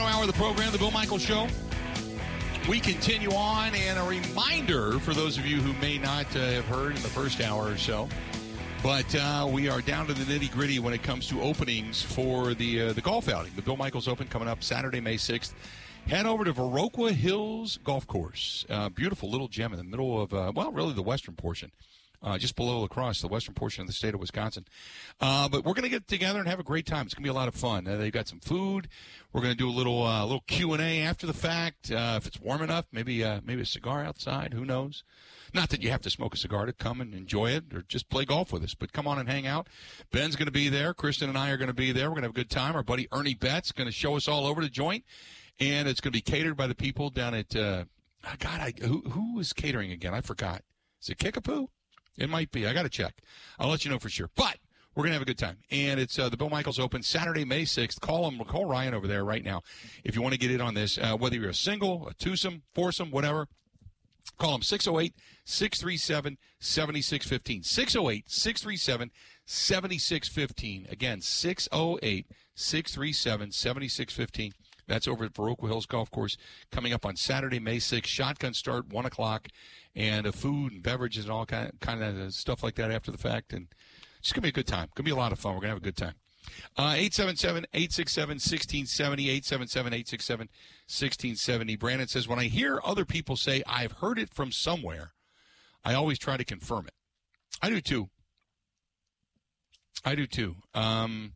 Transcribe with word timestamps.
Final 0.00 0.16
hour 0.16 0.22
of 0.22 0.28
the 0.28 0.42
program, 0.42 0.72
The 0.72 0.78
Bill 0.78 0.90
Michaels 0.90 1.20
Show. 1.20 1.46
We 2.70 2.80
continue 2.80 3.32
on, 3.32 3.74
and 3.74 3.98
a 3.98 4.02
reminder 4.02 4.98
for 4.98 5.12
those 5.12 5.36
of 5.36 5.44
you 5.44 5.60
who 5.60 5.78
may 5.78 5.98
not 5.98 6.24
uh, 6.34 6.38
have 6.38 6.64
heard 6.64 6.96
in 6.96 7.02
the 7.02 7.08
first 7.08 7.42
hour 7.42 7.66
or 7.66 7.76
so, 7.76 8.08
but 8.82 9.14
uh, 9.14 9.46
we 9.52 9.68
are 9.68 9.82
down 9.82 10.06
to 10.06 10.14
the 10.14 10.24
nitty 10.24 10.50
gritty 10.52 10.78
when 10.78 10.94
it 10.94 11.02
comes 11.02 11.28
to 11.28 11.42
openings 11.42 12.00
for 12.00 12.54
the 12.54 12.80
uh, 12.80 12.92
the 12.94 13.02
golf 13.02 13.28
outing. 13.28 13.52
The 13.56 13.60
Bill 13.60 13.76
Michaels 13.76 14.08
Open 14.08 14.26
coming 14.26 14.48
up 14.48 14.62
Saturday, 14.62 15.02
May 15.02 15.16
6th. 15.16 15.52
Head 16.06 16.24
over 16.24 16.44
to 16.44 16.54
Viroqua 16.54 17.12
Hills 17.12 17.78
Golf 17.84 18.06
Course. 18.06 18.64
Uh, 18.70 18.88
beautiful 18.88 19.28
little 19.28 19.48
gem 19.48 19.74
in 19.74 19.76
the 19.76 19.84
middle 19.84 20.22
of, 20.22 20.32
uh, 20.32 20.50
well, 20.54 20.72
really 20.72 20.94
the 20.94 21.02
western 21.02 21.34
portion 21.34 21.72
uh, 22.22 22.38
just 22.38 22.56
below 22.56 22.80
La 22.80 22.86
Crosse, 22.86 23.20
the 23.20 23.28
western 23.28 23.54
portion 23.54 23.82
of 23.82 23.86
the 23.86 23.92
state 23.92 24.14
of 24.14 24.20
Wisconsin. 24.20 24.66
Uh, 25.20 25.48
but 25.48 25.64
we're 25.64 25.72
going 25.72 25.84
to 25.84 25.88
get 25.88 26.06
together 26.06 26.38
and 26.38 26.48
have 26.48 26.60
a 26.60 26.64
great 26.64 26.86
time. 26.86 27.06
It's 27.06 27.14
going 27.14 27.22
to 27.22 27.26
be 27.26 27.30
a 27.30 27.34
lot 27.34 27.48
of 27.48 27.54
fun. 27.54 27.86
Uh, 27.86 27.96
they've 27.96 28.12
got 28.12 28.28
some 28.28 28.40
food. 28.40 28.88
We're 29.32 29.40
going 29.40 29.52
to 29.52 29.58
do 29.58 29.68
a 29.68 29.72
little 29.72 30.02
uh, 30.02 30.24
little 30.24 30.44
Q 30.46 30.72
and 30.72 30.82
A 30.82 31.00
after 31.02 31.26
the 31.26 31.32
fact. 31.32 31.90
Uh, 31.90 32.14
if 32.16 32.26
it's 32.26 32.40
warm 32.40 32.62
enough, 32.62 32.86
maybe 32.92 33.24
uh, 33.24 33.40
maybe 33.44 33.62
a 33.62 33.66
cigar 33.66 34.04
outside. 34.04 34.52
Who 34.54 34.64
knows? 34.64 35.02
Not 35.52 35.70
that 35.70 35.82
you 35.82 35.90
have 35.90 36.02
to 36.02 36.10
smoke 36.10 36.34
a 36.34 36.36
cigar 36.36 36.66
to 36.66 36.72
come 36.72 37.00
and 37.00 37.14
enjoy 37.14 37.50
it 37.50 37.64
or 37.74 37.82
just 37.82 38.08
play 38.08 38.24
golf 38.24 38.52
with 38.52 38.62
us, 38.62 38.74
but 38.74 38.92
come 38.92 39.08
on 39.08 39.18
and 39.18 39.28
hang 39.28 39.46
out. 39.46 39.68
Ben's 40.12 40.36
going 40.36 40.46
to 40.46 40.52
be 40.52 40.68
there. 40.68 40.94
Kristen 40.94 41.28
and 41.28 41.36
I 41.36 41.50
are 41.50 41.56
going 41.56 41.68
to 41.68 41.74
be 41.74 41.90
there. 41.90 42.08
We're 42.08 42.20
going 42.20 42.22
to 42.22 42.28
have 42.28 42.36
a 42.36 42.40
good 42.40 42.50
time. 42.50 42.76
Our 42.76 42.82
buddy 42.82 43.08
Ernie 43.12 43.34
Betts 43.34 43.68
is 43.68 43.72
going 43.72 43.88
to 43.88 43.92
show 43.92 44.16
us 44.16 44.28
all 44.28 44.46
over 44.46 44.60
the 44.60 44.68
joint, 44.68 45.04
and 45.58 45.88
it's 45.88 46.00
going 46.00 46.12
to 46.12 46.16
be 46.16 46.20
catered 46.20 46.56
by 46.56 46.66
the 46.66 46.74
people 46.74 47.10
down 47.10 47.34
at. 47.34 47.56
Uh, 47.56 47.84
God, 48.38 48.60
I, 48.60 48.74
who 48.82 49.00
who 49.10 49.40
is 49.40 49.54
catering 49.54 49.90
again? 49.92 50.12
I 50.12 50.20
forgot. 50.20 50.62
Is 51.00 51.08
it 51.08 51.18
Kickapoo? 51.18 51.70
It 52.16 52.28
might 52.28 52.50
be. 52.50 52.66
I 52.66 52.72
got 52.72 52.82
to 52.82 52.88
check. 52.88 53.22
I'll 53.58 53.68
let 53.68 53.84
you 53.84 53.90
know 53.90 53.98
for 53.98 54.08
sure. 54.08 54.30
But 54.34 54.58
we're 54.94 55.04
gonna 55.04 55.14
have 55.14 55.22
a 55.22 55.26
good 55.26 55.38
time, 55.38 55.58
and 55.70 56.00
it's 56.00 56.18
uh, 56.18 56.28
the 56.28 56.36
Bill 56.36 56.50
Michaels 56.50 56.80
Open 56.80 57.02
Saturday, 57.02 57.44
May 57.44 57.64
sixth. 57.64 58.00
Call 58.00 58.28
him, 58.28 58.42
call 58.44 58.64
Ryan 58.64 58.92
over 58.92 59.06
there 59.06 59.24
right 59.24 59.44
now 59.44 59.62
if 60.02 60.16
you 60.16 60.22
want 60.22 60.32
to 60.34 60.38
get 60.38 60.50
in 60.50 60.60
on 60.60 60.74
this. 60.74 60.98
Uh, 60.98 61.16
whether 61.16 61.36
you're 61.36 61.50
a 61.50 61.54
single, 61.54 62.08
a 62.08 62.14
twosome, 62.14 62.62
foursome, 62.74 63.10
whatever. 63.10 63.46
Call 64.38 64.54
him 64.54 64.62
608 64.62 65.14
637 65.44 66.38
7615. 66.58 67.62
608 67.62 68.30
637 68.30 69.10
7615. 69.46 70.86
Again, 70.90 71.20
608 71.20 72.26
637 72.54 73.52
7615. 73.52 74.52
That's 74.90 75.06
over 75.06 75.24
at 75.24 75.32
Viroqua 75.32 75.68
Hills 75.68 75.86
Golf 75.86 76.10
Course 76.10 76.36
coming 76.72 76.92
up 76.92 77.06
on 77.06 77.14
Saturday, 77.14 77.60
May 77.60 77.76
6th. 77.76 78.06
Shotgun 78.06 78.54
start, 78.54 78.88
1 78.88 79.06
o'clock, 79.06 79.46
and 79.94 80.26
a 80.26 80.32
food 80.32 80.72
and 80.72 80.82
beverages 80.82 81.26
and 81.26 81.32
all 81.32 81.46
kind, 81.46 81.70
kind 81.80 82.02
of 82.02 82.34
stuff 82.34 82.64
like 82.64 82.74
that 82.74 82.90
after 82.90 83.12
the 83.12 83.18
fact. 83.18 83.52
And 83.52 83.68
it's 84.18 84.32
going 84.32 84.40
to 84.40 84.46
be 84.46 84.48
a 84.48 84.52
good 84.52 84.66
time. 84.66 84.88
Going 84.96 84.96
to 84.96 85.02
be 85.04 85.10
a 85.12 85.16
lot 85.16 85.30
of 85.30 85.38
fun. 85.38 85.54
We're 85.54 85.60
going 85.60 85.68
to 85.68 85.74
have 85.74 85.78
a 85.78 85.80
good 85.80 85.96
time. 85.96 86.14
Uh, 86.76 86.94
877 86.96 87.66
867 87.72 88.28
1670. 88.34 89.22
877 89.30 89.92
867 89.92 90.48
1670. 90.48 91.76
Brandon 91.76 92.08
says, 92.08 92.26
When 92.26 92.40
I 92.40 92.46
hear 92.46 92.80
other 92.84 93.04
people 93.04 93.36
say, 93.36 93.62
I've 93.68 93.92
heard 93.92 94.18
it 94.18 94.34
from 94.34 94.50
somewhere, 94.50 95.12
I 95.84 95.94
always 95.94 96.18
try 96.18 96.36
to 96.36 96.44
confirm 96.44 96.88
it. 96.88 96.94
I 97.62 97.70
do 97.70 97.80
too. 97.80 98.08
I 100.04 100.16
do 100.16 100.26
too. 100.26 100.56
Um, 100.74 101.34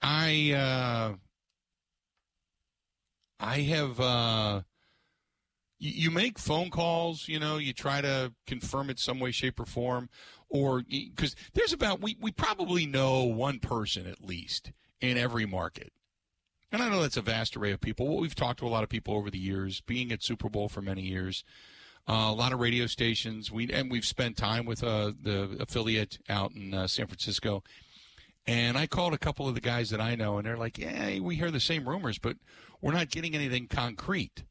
I. 0.00 0.52
Uh, 0.52 1.16
I 3.38 3.60
have. 3.60 4.00
Uh, 4.00 4.62
you, 5.78 6.10
make 6.10 6.38
phone 6.38 6.70
calls. 6.70 7.28
You 7.28 7.38
know, 7.38 7.58
you 7.58 7.72
try 7.72 8.00
to 8.00 8.32
confirm 8.46 8.90
it 8.90 8.98
some 8.98 9.20
way, 9.20 9.30
shape, 9.30 9.60
or 9.60 9.66
form, 9.66 10.08
or 10.48 10.82
because 10.88 11.36
there's 11.54 11.72
about 11.72 12.00
we 12.00 12.16
we 12.20 12.30
probably 12.30 12.86
know 12.86 13.24
one 13.24 13.58
person 13.58 14.06
at 14.06 14.24
least 14.24 14.72
in 15.00 15.18
every 15.18 15.46
market. 15.46 15.92
And 16.72 16.82
I 16.82 16.88
know 16.88 17.00
that's 17.00 17.16
a 17.16 17.22
vast 17.22 17.56
array 17.56 17.72
of 17.72 17.80
people. 17.80 18.08
Well, 18.08 18.18
we've 18.18 18.34
talked 18.34 18.58
to 18.58 18.66
a 18.66 18.68
lot 18.68 18.82
of 18.82 18.88
people 18.88 19.14
over 19.14 19.30
the 19.30 19.38
years, 19.38 19.80
being 19.82 20.10
at 20.10 20.22
Super 20.22 20.48
Bowl 20.48 20.68
for 20.68 20.82
many 20.82 21.02
years, 21.02 21.44
uh, 22.08 22.26
a 22.28 22.34
lot 22.34 22.52
of 22.52 22.58
radio 22.58 22.86
stations. 22.86 23.52
We 23.52 23.70
and 23.72 23.90
we've 23.90 24.04
spent 24.04 24.36
time 24.36 24.64
with 24.64 24.82
uh, 24.82 25.12
the 25.20 25.56
affiliate 25.60 26.18
out 26.28 26.52
in 26.52 26.74
uh, 26.74 26.86
San 26.86 27.06
Francisco. 27.06 27.62
And 28.46 28.78
I 28.78 28.86
called 28.86 29.12
a 29.12 29.18
couple 29.18 29.48
of 29.48 29.54
the 29.54 29.60
guys 29.60 29.90
that 29.90 30.00
I 30.00 30.14
know, 30.14 30.38
and 30.38 30.46
they're 30.46 30.56
like, 30.56 30.78
"Yeah, 30.78 31.18
we 31.18 31.34
hear 31.34 31.50
the 31.50 31.58
same 31.58 31.88
rumors, 31.88 32.18
but 32.18 32.36
we're 32.80 32.92
not 32.92 33.10
getting 33.10 33.34
anything 33.34 33.66
concrete. 33.68 34.44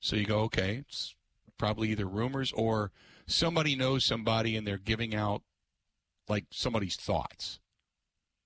So 0.00 0.16
you 0.16 0.24
go, 0.24 0.40
okay, 0.42 0.82
it's 0.86 1.14
probably 1.58 1.90
either 1.90 2.06
rumors 2.06 2.52
or 2.52 2.90
somebody 3.26 3.76
knows 3.76 4.04
somebody 4.04 4.56
and 4.56 4.66
they're 4.66 4.78
giving 4.78 5.14
out 5.14 5.42
like 6.28 6.46
somebody's 6.50 6.96
thoughts. 6.96 7.60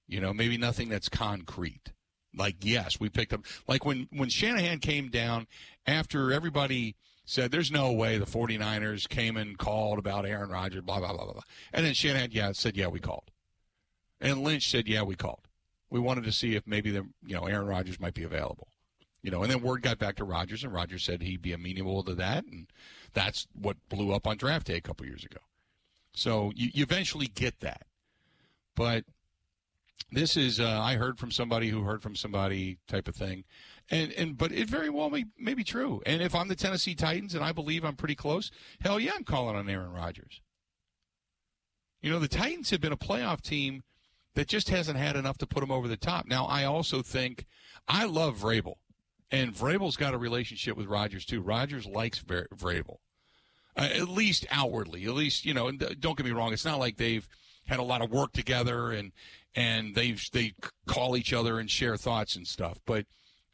You 0.07 0.21
know, 0.21 0.33
maybe 0.33 0.59
nothing 0.59 0.89
that's 0.89 1.09
concrete. 1.09 1.93
Like, 2.37 2.57
yes, 2.63 2.99
we 2.99 3.09
picked 3.09 3.33
up 3.33 3.45
like 3.69 3.85
when 3.85 4.09
when 4.11 4.29
Shanahan 4.29 4.81
came 4.81 5.09
down 5.09 5.47
after 5.87 6.33
everybody 6.33 6.97
said 7.25 7.51
there's 7.53 7.71
no 7.71 7.93
way 7.93 8.19
the 8.19 8.27
49ers 8.27 9.09
came 9.09 9.37
and 9.37 9.57
called 9.57 9.99
about 9.99 10.27
Aaron 10.27 10.51
Rodgers, 10.51 10.83
blah 10.83 10.99
blah 10.99 11.13
blah 11.13 11.33
blah. 11.33 11.43
And 11.73 11.87
then 11.87 11.95
Shanahan, 11.95 12.31
yeah, 12.33 12.53
said 12.53 12.77
yeah, 12.77 12.89
we 12.89 12.99
called. 12.99 13.31
And 14.21 14.43
Lynch 14.43 14.71
said, 14.71 14.89
yeah, 14.89 15.03
we 15.03 15.15
called. 15.15 15.49
We 15.91 16.01
wanted 16.01 16.25
to 16.25 16.33
see 16.33 16.57
if 16.57 16.67
maybe 16.67 16.91
the 16.91 17.07
you 17.25 17.37
know 17.37 17.47
Aaron 17.47 17.67
Rodgers 17.67 18.01
might 18.01 18.15
be 18.15 18.25
available. 18.25 18.69
You 19.23 19.31
know, 19.31 19.43
and 19.43 19.51
then 19.51 19.63
word 19.63 19.83
got 19.83 19.99
back 19.99 20.17
to 20.17 20.25
Rodgers, 20.25 20.65
and 20.65 20.73
Rodgers 20.73 21.03
said 21.03 21.23
he'd 21.23 21.41
be 21.41 21.53
amenable 21.53 22.03
to 22.03 22.15
that, 22.17 22.45
and 22.45 22.67
that's 23.15 23.47
what 23.59 23.77
blew 23.89 24.13
up 24.13 24.27
on 24.27 24.37
draft 24.37 24.67
day 24.67 24.77
a 24.77 24.81
couple 24.81 25.07
years 25.07 25.25
ago. 25.25 25.39
So 26.15 26.53
you, 26.55 26.71
you 26.75 26.83
eventually 26.83 27.27
get 27.27 27.61
that, 27.61 27.87
but 28.75 29.05
this 30.13 30.37
is 30.37 30.61
uh, 30.61 30.81
I 30.81 30.97
heard 30.97 31.19
from 31.19 31.31
somebody 31.31 31.69
who 31.69 31.83
heard 31.83 32.03
from 32.03 32.17
somebody 32.17 32.79
type 32.87 33.09
of 33.09 33.17
thing, 33.17 33.45
and 33.91 34.13
and 34.13 34.37
but 34.37 34.53
it 34.53 34.69
very 34.69 34.91
well 34.91 35.11
may, 35.11 35.25
may 35.39 35.55
be 35.55 35.65
true. 35.65 36.03
And 36.07 36.23
if 36.23 36.35
I'm 36.35 36.49
the 36.49 36.57
Tennessee 36.57 36.95
Titans 36.95 37.35
and 37.35 37.45
I 37.45 37.53
believe 37.53 37.85
I'm 37.85 37.97
pretty 37.97 38.15
close, 38.15 38.51
hell 38.81 39.01
yeah, 39.01 39.13
I'm 39.15 39.25
calling 39.25 39.57
on 39.57 39.69
Aaron 39.69 39.93
Rodgers. 39.93 40.41
You 42.01 42.11
know, 42.11 42.19
the 42.19 42.29
Titans 42.29 42.71
have 42.71 42.81
been 42.81 42.93
a 42.93 42.97
playoff 42.97 43.41
team 43.41 43.83
that 44.35 44.49
just 44.49 44.69
hasn't 44.69 44.99
had 44.99 45.17
enough 45.17 45.39
to 45.39 45.47
put 45.47 45.61
them 45.61 45.71
over 45.71 45.89
the 45.89 45.97
top. 45.97 46.27
Now, 46.27 46.45
I 46.47 46.65
also 46.65 47.03
think 47.03 47.47
I 47.89 48.05
love 48.05 48.39
Vrabel. 48.39 48.75
And 49.31 49.55
Vrabel's 49.55 49.97
got 49.97 50.15
a 50.15 50.19
relationship 50.19 50.77
with 50.77 50.87
Rodgers 50.87 51.25
too. 51.25 51.41
Rodgers 51.41 51.87
likes 51.87 52.21
Vrabel, 52.23 52.99
uh, 53.77 53.89
at 53.93 54.09
least 54.09 54.47
outwardly. 54.51 55.05
At 55.07 55.15
least 55.15 55.45
you 55.45 55.55
know. 55.55 55.71
Don't 55.73 56.17
get 56.17 56.27
me 56.27 56.33
wrong. 56.33 56.53
It's 56.53 56.65
not 56.65 56.79
like 56.79 56.99
they've 56.99 57.27
had 57.67 57.81
a 57.81 57.85
lot 57.85 58.03
of 58.03 58.11
work 58.11 58.33
together 58.33 58.93
and 58.93 59.13
and 59.55 59.95
they 59.95 60.17
they 60.33 60.55
call 60.87 61.17
each 61.17 61.33
other 61.33 61.59
and 61.59 61.71
share 61.71 61.97
thoughts 61.97 62.37
and 62.37 62.47
stuff. 62.47 62.79
But 62.87 63.07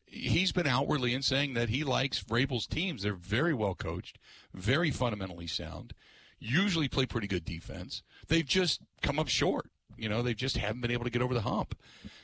he's 0.05 0.53
been 0.53 0.67
outwardly 0.67 1.15
in 1.15 1.23
saying 1.23 1.55
that 1.55 1.69
he 1.69 1.85
likes 1.85 2.23
Vrabel's 2.23 2.67
teams. 2.67 3.03
They're 3.03 3.15
very 3.15 3.55
well 3.55 3.75
coached, 3.75 4.19
very 4.53 4.91
fundamentally 4.91 5.47
sound, 5.47 5.95
usually 6.39 6.89
play 6.89 7.07
pretty 7.07 7.29
good 7.29 7.45
defense. 7.45 8.03
They've 8.29 8.47
just 8.47 8.81
come 9.03 9.19
up 9.19 9.29
short. 9.29 9.71
You 10.01 10.09
know, 10.09 10.23
they 10.23 10.35
just 10.35 10.57
haven't 10.57 10.81
been 10.81 10.91
able 10.91 11.05
to 11.05 11.11
get 11.11 11.23
over 11.23 11.35
the 11.35 11.43
hump. 11.43 11.77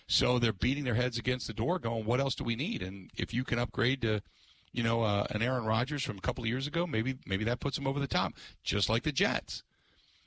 So 0.06 0.38
they're 0.38 0.52
beating 0.52 0.84
their 0.84 0.94
heads 0.94 1.18
against 1.18 1.46
the 1.46 1.52
door, 1.52 1.78
going, 1.78 2.04
"What 2.04 2.20
else 2.20 2.34
do 2.34 2.44
we 2.44 2.56
need?" 2.56 2.82
And 2.82 3.10
if 3.16 3.34
you 3.34 3.44
can 3.44 3.58
upgrade 3.58 4.02
to, 4.02 4.22
you 4.72 4.82
know, 4.82 5.02
uh, 5.02 5.26
an 5.30 5.42
Aaron 5.42 5.64
Rodgers 5.64 6.04
from 6.04 6.18
a 6.18 6.20
couple 6.20 6.44
of 6.44 6.48
years 6.48 6.66
ago, 6.66 6.86
maybe 6.86 7.18
maybe 7.26 7.44
that 7.44 7.60
puts 7.60 7.76
them 7.76 7.86
over 7.86 8.00
the 8.00 8.06
top, 8.06 8.34
just 8.62 8.88
like 8.88 9.02
the 9.02 9.12
Jets. 9.12 9.62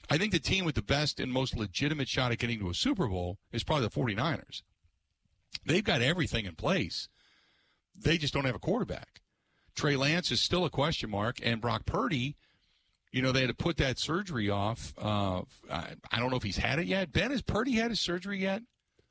I 0.09 0.17
think 0.17 0.31
the 0.31 0.39
team 0.39 0.65
with 0.65 0.75
the 0.75 0.81
best 0.81 1.19
and 1.19 1.31
most 1.31 1.55
legitimate 1.55 2.09
shot 2.09 2.31
at 2.31 2.39
getting 2.39 2.59
to 2.59 2.69
a 2.69 2.73
Super 2.73 3.07
Bowl 3.07 3.37
is 3.51 3.63
probably 3.63 3.85
the 3.85 3.91
49ers. 3.91 4.63
They've 5.65 5.83
got 5.83 6.01
everything 6.01 6.45
in 6.45 6.55
place. 6.55 7.09
They 7.95 8.17
just 8.17 8.33
don't 8.33 8.45
have 8.45 8.55
a 8.55 8.59
quarterback. 8.59 9.21
Trey 9.75 9.95
Lance 9.95 10.31
is 10.31 10.41
still 10.41 10.65
a 10.65 10.69
question 10.69 11.09
mark, 11.09 11.37
and 11.43 11.61
Brock 11.61 11.85
Purdy– 11.85 12.37
you 13.11 13.21
know, 13.21 13.31
they 13.31 13.41
had 13.41 13.49
to 13.49 13.55
put 13.55 13.77
that 13.77 13.97
surgery 13.97 14.49
off. 14.49 14.93
Uh, 14.97 15.41
I, 15.69 15.93
I, 16.11 16.19
don't 16.19 16.29
know 16.29 16.37
if 16.37 16.43
he's 16.43 16.57
had 16.57 16.79
it 16.79 16.85
yet. 16.85 17.11
Ben, 17.11 17.31
has 17.31 17.41
Purdy 17.41 17.73
had 17.73 17.89
his 17.89 17.99
surgery 17.99 18.39
yet? 18.39 18.61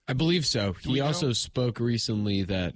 I 0.07 0.13
believe 0.13 0.47
so. 0.47 0.75
Do 0.83 0.93
he 0.93 1.01
also 1.01 1.33
spoke 1.33 1.81
recently 1.81 2.43
that 2.45 2.75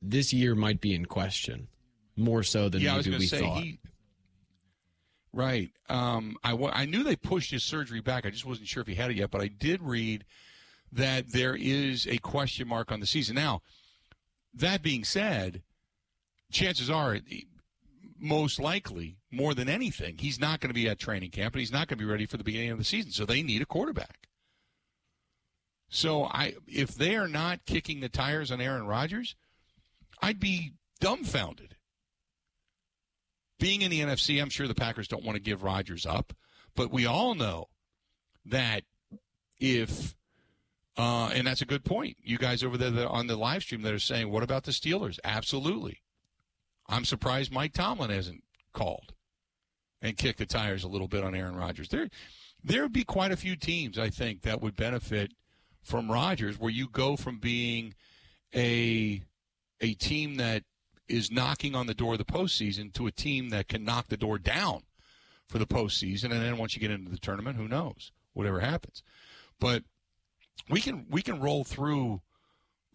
this 0.00 0.32
year 0.32 0.54
might 0.54 0.80
be 0.80 0.94
in 0.94 1.06
question 1.06 1.68
more 2.16 2.42
so 2.42 2.68
than 2.68 2.80
yeah, 2.80 2.96
maybe 2.96 3.10
we 3.10 3.26
say, 3.26 3.40
thought. 3.40 3.62
He, 3.62 3.78
right. 5.32 5.70
Um, 5.88 6.36
I, 6.42 6.54
I 6.54 6.86
knew 6.86 7.04
they 7.04 7.16
pushed 7.16 7.50
his 7.50 7.62
surgery 7.62 8.00
back. 8.00 8.26
I 8.26 8.30
just 8.30 8.46
wasn't 8.46 8.68
sure 8.68 8.80
if 8.80 8.86
he 8.86 8.94
had 8.94 9.10
it 9.10 9.16
yet, 9.16 9.30
but 9.30 9.40
I 9.40 9.48
did 9.48 9.82
read 9.82 10.24
that 10.90 11.32
there 11.32 11.54
is 11.54 12.06
a 12.06 12.18
question 12.18 12.66
mark 12.66 12.90
on 12.90 13.00
the 13.00 13.06
season. 13.06 13.36
Now, 13.36 13.62
that 14.54 14.82
being 14.82 15.04
said, 15.04 15.62
chances 16.50 16.90
are 16.90 17.18
most 18.22 18.60
likely, 18.60 19.18
more 19.30 19.52
than 19.52 19.68
anything, 19.68 20.16
he's 20.18 20.38
not 20.40 20.60
going 20.60 20.70
to 20.70 20.74
be 20.74 20.88
at 20.88 20.98
training 20.98 21.30
camp 21.30 21.54
and 21.54 21.60
he's 21.60 21.72
not 21.72 21.88
going 21.88 21.98
to 21.98 22.04
be 22.04 22.10
ready 22.10 22.24
for 22.24 22.36
the 22.36 22.44
beginning 22.44 22.70
of 22.70 22.78
the 22.78 22.84
season. 22.84 23.10
So 23.10 23.26
they 23.26 23.42
need 23.42 23.60
a 23.60 23.66
quarterback. 23.66 24.28
So 25.88 26.24
I, 26.24 26.54
if 26.66 26.94
they 26.94 27.16
are 27.16 27.28
not 27.28 27.66
kicking 27.66 28.00
the 28.00 28.08
tires 28.08 28.50
on 28.50 28.60
Aaron 28.60 28.86
Rodgers, 28.86 29.34
I'd 30.22 30.40
be 30.40 30.72
dumbfounded. 31.00 31.76
Being 33.58 33.82
in 33.82 33.90
the 33.90 34.00
NFC, 34.00 34.40
I'm 34.40 34.50
sure 34.50 34.66
the 34.66 34.74
Packers 34.74 35.08
don't 35.08 35.24
want 35.24 35.36
to 35.36 35.42
give 35.42 35.62
Rodgers 35.62 36.06
up, 36.06 36.32
but 36.74 36.90
we 36.90 37.04
all 37.06 37.34
know 37.34 37.68
that 38.46 38.84
if 39.58 40.14
Uh, 40.96 41.28
and 41.32 41.46
that's 41.46 41.62
a 41.62 41.66
good 41.66 41.84
point. 41.84 42.18
You 42.22 42.36
guys 42.36 42.62
over 42.62 42.76
there 42.76 43.08
on 43.08 43.26
the 43.26 43.36
live 43.36 43.62
stream 43.62 43.80
that 43.82 43.94
are 43.94 43.98
saying, 43.98 44.30
what 44.30 44.42
about 44.42 44.64
the 44.64 44.72
Steelers? 44.72 45.18
Absolutely. 45.24 46.02
I'm 46.92 47.04
surprised 47.06 47.50
Mike 47.50 47.72
Tomlin 47.72 48.10
hasn't 48.10 48.44
called 48.74 49.14
and 50.02 50.16
kicked 50.16 50.38
the 50.38 50.46
tires 50.46 50.84
a 50.84 50.88
little 50.88 51.08
bit 51.08 51.24
on 51.24 51.34
Aaron 51.34 51.56
Rodgers. 51.56 51.88
There, 51.88 52.08
there 52.62 52.82
would 52.82 52.92
be 52.92 53.04
quite 53.04 53.32
a 53.32 53.36
few 53.36 53.56
teams, 53.56 53.98
I 53.98 54.10
think, 54.10 54.42
that 54.42 54.60
would 54.60 54.76
benefit 54.76 55.32
from 55.82 56.10
Rodgers, 56.10 56.58
where 56.58 56.70
you 56.70 56.88
go 56.88 57.16
from 57.16 57.38
being 57.38 57.94
a 58.54 59.22
a 59.80 59.94
team 59.94 60.36
that 60.36 60.62
is 61.08 61.32
knocking 61.32 61.74
on 61.74 61.86
the 61.86 61.94
door 61.94 62.12
of 62.12 62.18
the 62.18 62.24
postseason 62.24 62.92
to 62.94 63.06
a 63.06 63.12
team 63.12 63.48
that 63.48 63.68
can 63.68 63.84
knock 63.84 64.08
the 64.08 64.16
door 64.16 64.38
down 64.38 64.82
for 65.48 65.58
the 65.58 65.66
postseason, 65.66 66.24
and 66.24 66.40
then 66.40 66.56
once 66.56 66.74
you 66.74 66.80
get 66.80 66.92
into 66.92 67.10
the 67.10 67.18
tournament, 67.18 67.56
who 67.56 67.66
knows? 67.66 68.12
Whatever 68.32 68.60
happens, 68.60 69.02
but 69.58 69.82
we 70.70 70.80
can 70.80 71.06
we 71.10 71.22
can 71.22 71.40
roll 71.40 71.64
through 71.64 72.20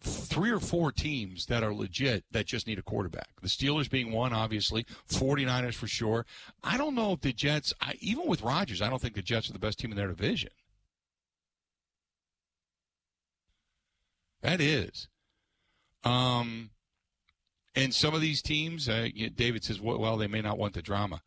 three 0.00 0.50
or 0.50 0.60
four 0.60 0.92
teams 0.92 1.46
that 1.46 1.62
are 1.62 1.74
legit 1.74 2.24
that 2.30 2.46
just 2.46 2.66
need 2.66 2.78
a 2.78 2.82
quarterback. 2.82 3.28
The 3.42 3.48
Steelers 3.48 3.90
being 3.90 4.12
one, 4.12 4.32
obviously. 4.32 4.84
49ers 5.08 5.74
for 5.74 5.88
sure. 5.88 6.24
I 6.62 6.76
don't 6.76 6.94
know 6.94 7.12
if 7.12 7.20
the 7.20 7.32
Jets, 7.32 7.74
I, 7.80 7.94
even 8.00 8.26
with 8.26 8.42
Rodgers, 8.42 8.80
I 8.80 8.88
don't 8.88 9.02
think 9.02 9.14
the 9.14 9.22
Jets 9.22 9.50
are 9.50 9.52
the 9.52 9.58
best 9.58 9.78
team 9.78 9.90
in 9.90 9.96
their 9.96 10.08
division. 10.08 10.50
That 14.42 14.60
is. 14.60 15.08
Um, 16.04 16.70
and 17.74 17.92
some 17.92 18.14
of 18.14 18.20
these 18.20 18.40
teams, 18.40 18.88
uh, 18.88 19.08
David 19.34 19.64
says, 19.64 19.80
well, 19.80 20.16
they 20.16 20.28
may 20.28 20.40
not 20.40 20.58
want 20.58 20.74
the 20.74 20.82
drama. 20.82 21.22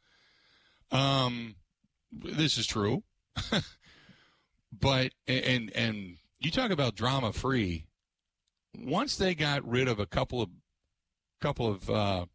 Um, 0.92 1.56
this 2.12 2.58
is 2.58 2.66
true. 2.66 3.04
but, 4.72 5.12
and, 5.28 5.72
and 5.76 6.18
you 6.40 6.52
talk 6.52 6.72
about 6.72 6.96
drama 6.96 7.34
free 7.34 7.86
once 8.78 9.16
they 9.16 9.36
got 9.36 9.68
rid 9.68 9.88
of 9.88 10.00
a 10.00 10.06
couple 10.06 10.42
of 10.42 10.50
couple 11.42 11.68
of 11.68 11.90
uh, 11.90 12.26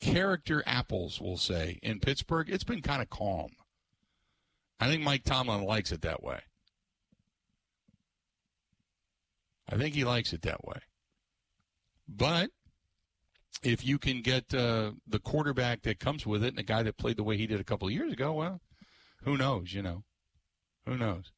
character 0.00 0.62
apples, 0.66 1.20
we'll 1.20 1.36
say, 1.36 1.78
in 1.82 2.00
Pittsburgh, 2.00 2.48
it's 2.50 2.64
been 2.64 2.82
kind 2.82 3.02
of 3.02 3.10
calm. 3.10 3.50
I 4.80 4.88
think 4.88 5.02
Mike 5.02 5.24
Tomlin 5.24 5.62
likes 5.62 5.92
it 5.92 6.02
that 6.02 6.22
way. 6.22 6.40
I 9.68 9.76
think 9.76 9.94
he 9.94 10.04
likes 10.04 10.32
it 10.32 10.42
that 10.42 10.64
way. 10.64 10.78
But 12.08 12.50
if 13.62 13.84
you 13.84 13.98
can 13.98 14.22
get 14.22 14.54
uh, 14.54 14.92
the 15.06 15.18
quarterback 15.18 15.82
that 15.82 15.98
comes 15.98 16.26
with 16.26 16.44
it 16.44 16.48
and 16.48 16.58
a 16.58 16.62
guy 16.62 16.82
that 16.82 16.98
played 16.98 17.16
the 17.16 17.24
way 17.24 17.36
he 17.36 17.46
did 17.46 17.60
a 17.60 17.64
couple 17.64 17.88
of 17.88 17.94
years 17.94 18.12
ago, 18.12 18.32
well, 18.32 18.60
who 19.24 19.36
knows, 19.36 19.72
you 19.72 19.82
know? 19.82 20.04
Who 20.86 20.96
knows? 20.96 21.32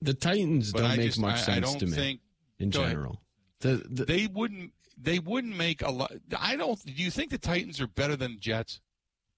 The 0.00 0.14
Titans 0.14 0.72
but 0.72 0.80
don't 0.80 0.90
I 0.92 0.96
make 0.96 1.06
just, 1.08 1.20
much 1.20 1.40
I, 1.40 1.42
sense 1.42 1.74
I 1.74 1.78
to 1.78 1.86
me. 1.86 1.92
Think, 1.92 2.20
in 2.60 2.70
general. 2.70 3.20
The, 3.60 3.82
the, 3.88 4.04
they 4.04 4.26
wouldn't. 4.26 4.72
They 5.02 5.18
wouldn't 5.18 5.56
make 5.56 5.80
a 5.82 5.90
lot. 5.90 6.12
I 6.38 6.56
don't. 6.56 6.78
Do 6.84 6.92
you 6.92 7.10
think 7.10 7.30
the 7.30 7.38
Titans 7.38 7.80
are 7.80 7.86
better 7.86 8.16
than 8.16 8.34
the 8.34 8.38
Jets? 8.38 8.80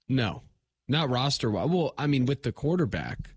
No, 0.08 0.42
not 0.88 1.08
roster. 1.08 1.50
Well, 1.50 1.94
I 1.96 2.08
mean, 2.08 2.26
with 2.26 2.42
the 2.42 2.50
quarterback, 2.50 3.30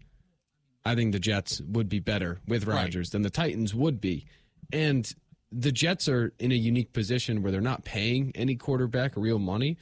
I 0.84 0.96
think 0.96 1.14
the 1.14 1.20
Jets 1.20 1.62
would 1.62 1.88
be 1.88 2.00
better 2.00 2.40
with 2.48 2.66
Rodgers 2.66 3.08
right. 3.08 3.12
than 3.12 3.22
the 3.22 3.30
Titans 3.30 3.76
would 3.76 4.02
be, 4.02 4.26
and 4.74 5.12
the 5.52 5.72
Jets 5.72 6.10
are 6.10 6.34
in 6.40 6.52
a 6.52 6.56
unique 6.56 6.94
position 6.94 7.44
where 7.44 7.52
they're 7.52 7.62
not 7.62 7.86
paying 7.86 8.32
any 8.34 8.56
quarterback 8.56 9.14
real 9.16 9.40
money. 9.40 9.78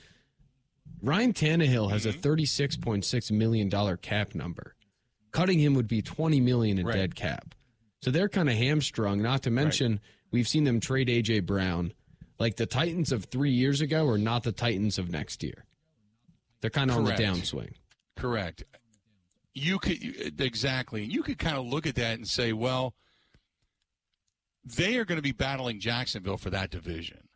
Ryan 1.01 1.33
Tannehill 1.33 1.91
has 1.91 2.05
mm-hmm. 2.05 2.19
a 2.19 2.21
thirty-six 2.21 2.75
point 2.75 3.05
six 3.05 3.31
million 3.31 3.69
dollar 3.69 3.95
cap 3.95 4.35
number. 4.35 4.75
Cutting 5.31 5.59
him 5.59 5.73
would 5.75 5.87
be 5.87 6.01
twenty 6.01 6.41
million 6.41 6.77
in 6.77 6.85
right. 6.85 6.95
dead 6.95 7.15
cap. 7.15 7.55
So 8.03 8.11
they're 8.11 8.27
kind 8.27 8.49
of 8.49 8.55
hamstrung. 8.55 9.21
Not 9.21 9.43
to 9.43 9.49
mention, 9.49 9.93
right. 9.93 10.01
we've 10.29 10.47
seen 10.47 10.65
them 10.65 10.81
trade 10.81 11.07
AJ 11.07 11.45
Brown. 11.45 11.93
Like 12.37 12.57
the 12.57 12.65
Titans 12.65 13.13
of 13.13 13.25
three 13.25 13.51
years 13.51 13.79
ago 13.79 14.09
are 14.09 14.17
not 14.17 14.43
the 14.43 14.51
Titans 14.51 14.97
of 14.99 15.09
next 15.09 15.41
year. 15.41 15.63
They're 16.59 16.69
kind 16.69 16.91
of 16.91 16.97
on 16.97 17.05
the 17.05 17.13
downswing. 17.13 17.75
Correct. 18.17 18.65
You 19.53 19.79
could 19.79 20.41
exactly. 20.41 21.05
You 21.05 21.23
could 21.23 21.39
kind 21.39 21.55
of 21.55 21.65
look 21.65 21.87
at 21.87 21.95
that 21.95 22.17
and 22.17 22.27
say, 22.27 22.51
well, 22.51 22.93
they 24.65 24.97
are 24.97 25.05
going 25.05 25.17
to 25.17 25.23
be 25.23 25.31
battling 25.31 25.79
Jacksonville 25.79 26.37
for 26.37 26.49
that 26.49 26.71
division. 26.71 27.29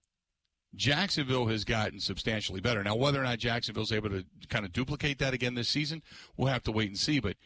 Jacksonville 0.76 1.48
has 1.48 1.64
gotten 1.64 2.02
substantially 2.02 2.60
better. 2.60 2.84
Now, 2.84 2.96
whether 2.96 3.22
or 3.22 3.24
not 3.24 3.40
Jacksonville's 3.40 3.94
able 3.94 4.10
to 4.10 4.26
kind 4.50 4.66
of 4.66 4.74
duplicate 4.74 5.20
that 5.20 5.34
again 5.34 5.56
this 5.56 5.70
season, 5.70 6.04
we'll 6.36 6.52
have 6.52 6.64
to 6.64 6.74
wait 6.74 6.90
and 6.90 6.98
see. 6.98 7.22
But 7.22 7.38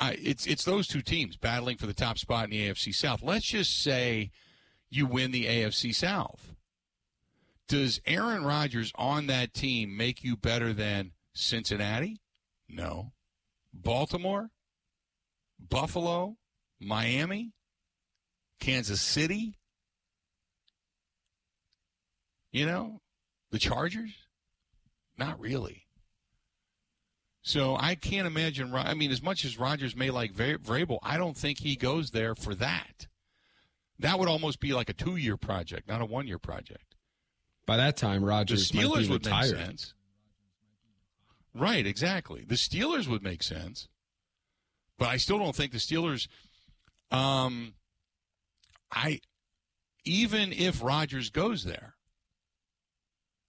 It's 0.00 0.46
it's 0.46 0.64
those 0.64 0.86
two 0.86 1.02
teams 1.02 1.36
battling 1.36 1.78
for 1.78 1.86
the 1.86 1.94
top 1.94 2.18
spot 2.18 2.44
in 2.44 2.50
the 2.50 2.68
AFC 2.68 2.94
South. 2.94 3.22
Let's 3.22 3.46
just 3.46 3.82
say 3.82 4.30
you 4.90 5.06
win 5.06 5.30
the 5.30 5.46
AFC 5.46 5.94
South. 5.94 6.54
Does 7.68 8.00
Aaron 8.06 8.44
Rodgers 8.44 8.92
on 8.94 9.26
that 9.26 9.52
team 9.52 9.96
make 9.96 10.22
you 10.22 10.36
better 10.36 10.72
than 10.72 11.12
Cincinnati? 11.32 12.20
No. 12.68 13.12
Baltimore? 13.72 14.50
Buffalo? 15.58 16.36
Miami? 16.78 17.52
Kansas 18.60 19.00
City? 19.00 19.58
You 22.52 22.66
know, 22.66 23.00
the 23.50 23.58
Chargers? 23.58 24.12
Not 25.18 25.40
really. 25.40 25.85
So 27.46 27.76
I 27.78 27.94
can't 27.94 28.26
imagine. 28.26 28.74
I 28.74 28.94
mean, 28.94 29.12
as 29.12 29.22
much 29.22 29.44
as 29.44 29.56
Rodgers 29.56 29.94
may 29.94 30.10
like 30.10 30.34
Vrabel, 30.34 30.98
I 31.04 31.16
don't 31.16 31.36
think 31.36 31.60
he 31.60 31.76
goes 31.76 32.10
there 32.10 32.34
for 32.34 32.56
that. 32.56 33.06
That 34.00 34.18
would 34.18 34.28
almost 34.28 34.58
be 34.58 34.72
like 34.72 34.88
a 34.88 34.92
two-year 34.92 35.36
project, 35.36 35.86
not 35.86 36.02
a 36.02 36.04
one-year 36.04 36.40
project. 36.40 36.96
By 37.64 37.76
that 37.76 37.96
time, 37.96 38.24
Rodgers 38.24 38.68
the 38.68 38.78
Steelers 38.78 39.08
would 39.08 39.24
make 39.24 39.44
sense. 39.44 39.94
Right, 41.54 41.86
exactly. 41.86 42.44
The 42.44 42.56
Steelers 42.56 43.06
would 43.06 43.22
make 43.22 43.44
sense, 43.44 43.86
but 44.98 45.06
I 45.06 45.16
still 45.16 45.38
don't 45.38 45.54
think 45.54 45.70
the 45.70 45.78
Steelers. 45.78 46.26
Um, 47.12 47.74
I 48.90 49.20
even 50.04 50.52
if 50.52 50.82
Rodgers 50.82 51.30
goes 51.30 51.62
there, 51.62 51.94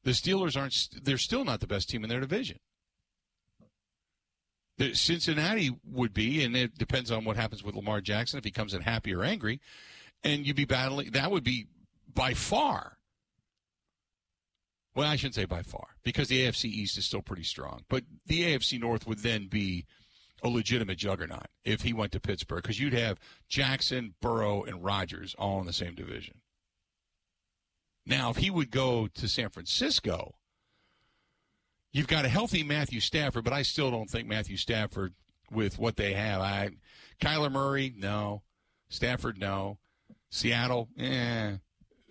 the 0.04 0.12
Steelers 0.12 0.56
aren't. 0.56 1.04
They're 1.04 1.18
still 1.18 1.44
not 1.44 1.62
the 1.62 1.68
best 1.68 1.90
team 1.90 2.04
in 2.04 2.12
their 2.12 2.20
division. 2.20 2.60
Cincinnati 4.94 5.72
would 5.84 6.14
be, 6.14 6.44
and 6.44 6.56
it 6.56 6.78
depends 6.78 7.12
on 7.12 7.26
what 7.26 7.36
happens 7.36 7.64
with 7.64 7.76
Lamar 7.76 8.02
Jackson 8.02 8.38
if 8.38 8.46
he 8.46 8.52
comes 8.52 8.74
in 8.74 8.82
happy 8.82 9.14
or 9.14 9.24
angry, 9.24 9.60
and 10.24 10.46
you'd 10.46 10.56
be 10.56 10.66
battling. 10.66 11.12
That 11.12 11.32
would 11.32 11.44
be 11.44 11.68
by 12.14 12.34
far. 12.34 12.98
Well, 14.96 15.08
I 15.08 15.16
shouldn't 15.16 15.36
say 15.36 15.46
by 15.46 15.62
far 15.62 15.90
because 16.04 16.28
the 16.28 16.46
AFC 16.46 16.66
East 16.66 16.98
is 16.98 17.06
still 17.06 17.22
pretty 17.22 17.44
strong, 17.44 17.86
but 17.88 18.04
the 18.26 18.44
AFC 18.44 18.80
North 18.80 19.06
would 19.08 19.20
then 19.20 19.48
be 19.48 19.86
a 20.44 20.50
legitimate 20.50 20.98
juggernaut 20.98 21.48
if 21.64 21.82
he 21.82 21.94
went 21.94 22.12
to 22.12 22.20
Pittsburgh 22.20 22.62
because 22.62 22.80
you'd 22.80 22.94
have 22.94 23.20
Jackson, 23.48 24.14
Burrow, 24.22 24.64
and 24.64 24.84
Rodgers 24.84 25.36
all 25.38 25.60
in 25.60 25.66
the 25.66 25.74
same 25.74 25.96
division. 25.96 26.42
Now, 28.06 28.30
if 28.30 28.38
he 28.38 28.50
would 28.50 28.72
go 28.72 29.08
to 29.08 29.28
San 29.28 29.50
Francisco, 29.50 30.36
You've 31.98 32.06
got 32.06 32.26
a 32.26 32.30
healthy 32.30 32.62
Matthew 32.62 33.00
Stafford, 33.00 33.44
but 33.44 33.54
I 33.54 33.64
still 33.64 33.90
don't 33.90 34.08
think 34.08 34.28
Matthew 34.28 34.56
Stafford 34.56 35.16
with 35.50 35.80
what 35.80 35.96
they 35.96 36.14
have. 36.14 36.42
I 36.42 36.70
Kyler 37.20 37.52
Murray, 37.52 37.92
no. 37.98 38.44
Stafford, 38.88 39.40
no. 39.40 39.80
Seattle, 40.30 40.90
eh. 41.00 41.54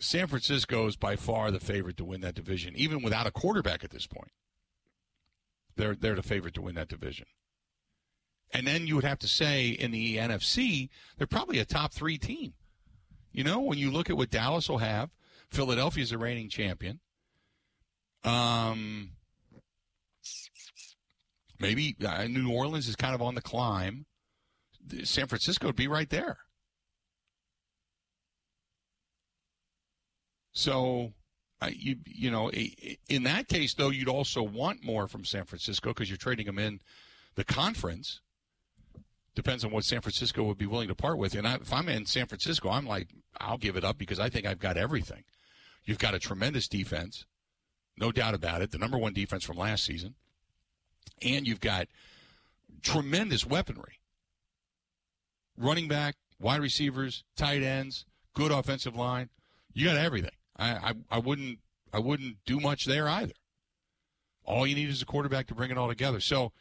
San 0.01 0.27
Francisco 0.27 0.89
is 0.89 0.97
by 0.97 1.15
far 1.15 1.53
the 1.53 1.61
favorite 1.61 1.97
to 1.99 2.05
win 2.05 2.21
that 2.23 2.35
division, 2.35 2.75
even 2.75 3.01
without 3.01 3.29
a 3.29 3.31
quarterback 3.31 3.85
at 3.85 3.93
this 3.93 4.09
point. 4.09 4.33
They're 5.77 5.95
they're 5.95 6.17
the 6.17 6.23
favorite 6.25 6.55
to 6.55 6.63
win 6.63 6.75
that 6.75 6.89
division. 6.89 7.27
And 8.51 8.67
then 8.67 8.89
you 8.89 8.97
would 8.97 9.05
have 9.05 9.21
to 9.21 9.29
say 9.29 9.69
in 9.69 9.93
the 9.93 10.17
NFC, 10.17 10.89
they're 11.17 11.29
probably 11.29 11.61
a 11.61 11.65
top 11.65 11.93
three 11.95 12.19
team. 12.19 12.55
You 13.31 13.45
know, 13.45 13.61
when 13.61 13.79
you 13.79 13.93
look 13.93 14.11
at 14.11 14.17
what 14.17 14.31
Dallas 14.31 14.69
will 14.69 14.79
have, 14.79 15.11
Philadelphia's 15.49 16.11
a 16.11 16.19
reigning 16.19 16.49
champion. 16.49 16.99
Um, 18.25 19.13
Maybe 21.59 21.97
uh, 22.07 22.25
New 22.25 22.53
Orleans 22.53 22.89
is 22.89 22.97
kind 22.97 23.15
of 23.15 23.23
on 23.23 23.35
the 23.35 23.43
climb. 23.43 24.07
San 25.05 25.27
Francisco 25.27 25.67
would 25.67 25.77
be 25.77 25.89
right 25.89 26.11
there. 26.11 26.39
So, 30.53 31.13
uh, 31.61 31.71
you 31.73 31.97
you 32.07 32.31
know, 32.31 32.51
in 32.51 33.25
that 33.25 33.49
case 33.49 33.75
though, 33.75 33.91
you'd 33.91 34.09
also 34.09 34.43
want 34.43 34.85
more 34.85 35.07
from 35.07 35.25
San 35.25 35.45
Francisco 35.45 35.91
because 35.91 36.09
you're 36.09 36.17
trading 36.17 36.47
them 36.47 36.59
in 36.59 36.81
the 37.35 37.45
conference. 37.45 38.21
Depends 39.35 39.65
on 39.65 39.71
what 39.71 39.85
San 39.85 40.01
Francisco 40.01 40.45
would 40.45 40.57
be 40.57 40.67
willing 40.67 40.89
to 40.89 40.95
part 40.95 41.19
with. 41.19 41.35
And 41.35 41.47
I, 41.47 41.57
if 41.57 41.73
I'm 41.73 41.91
in 41.91 42.07
San 42.07 42.27
Francisco, 42.27 42.71
I'm 42.71 42.87
like, 42.87 43.09
I'll 43.39 43.59
give 43.59 43.77
it 43.77 43.85
up 43.85 43.99
because 43.99 44.19
I 44.19 44.31
think 44.31 44.47
I've 44.47 44.59
got 44.59 44.79
everything. 44.79 45.25
You've 45.85 45.99
got 45.99 46.15
a 46.15 46.19
tremendous 46.19 46.69
defense, 46.69 47.27
no 47.99 48.11
doubt 48.11 48.35
about 48.35 48.63
it. 48.63 48.71
The 48.71 48.79
number 48.79 48.97
one 48.97 49.13
defense 49.13 49.45
from 49.45 49.59
last 49.59 49.85
season 49.85 50.15
and 51.23 51.47
you've 51.47 51.61
got 51.61 51.89
tremendous 52.83 53.47
weaponry. 53.47 54.01
Running 55.57 55.89
back, 55.89 56.17
wide 56.39 56.61
receivers, 56.61 57.25
tight 57.37 57.63
ends, 57.63 58.05
good 58.35 58.53
offensive 58.53 58.95
line. 58.95 59.31
You 59.73 59.87
got 59.87 59.97
everything. 59.97 60.31
I, 60.57 60.71
I, 60.71 60.93
I 61.11 61.19
wouldn't 61.19 61.59
I 61.93 61.99
wouldn't 61.99 62.39
do 62.45 62.61
much 62.61 62.85
there 62.85 63.09
either. 63.09 63.33
All 64.45 64.67
you 64.67 64.75
need 64.75 64.91
is 64.91 65.03
a 65.03 65.07
quarterback 65.07 65.47
to 65.49 65.55
bring 65.55 65.71
it 65.71 65.79
all 65.79 65.89
together. 65.89 66.21
So 66.21 66.53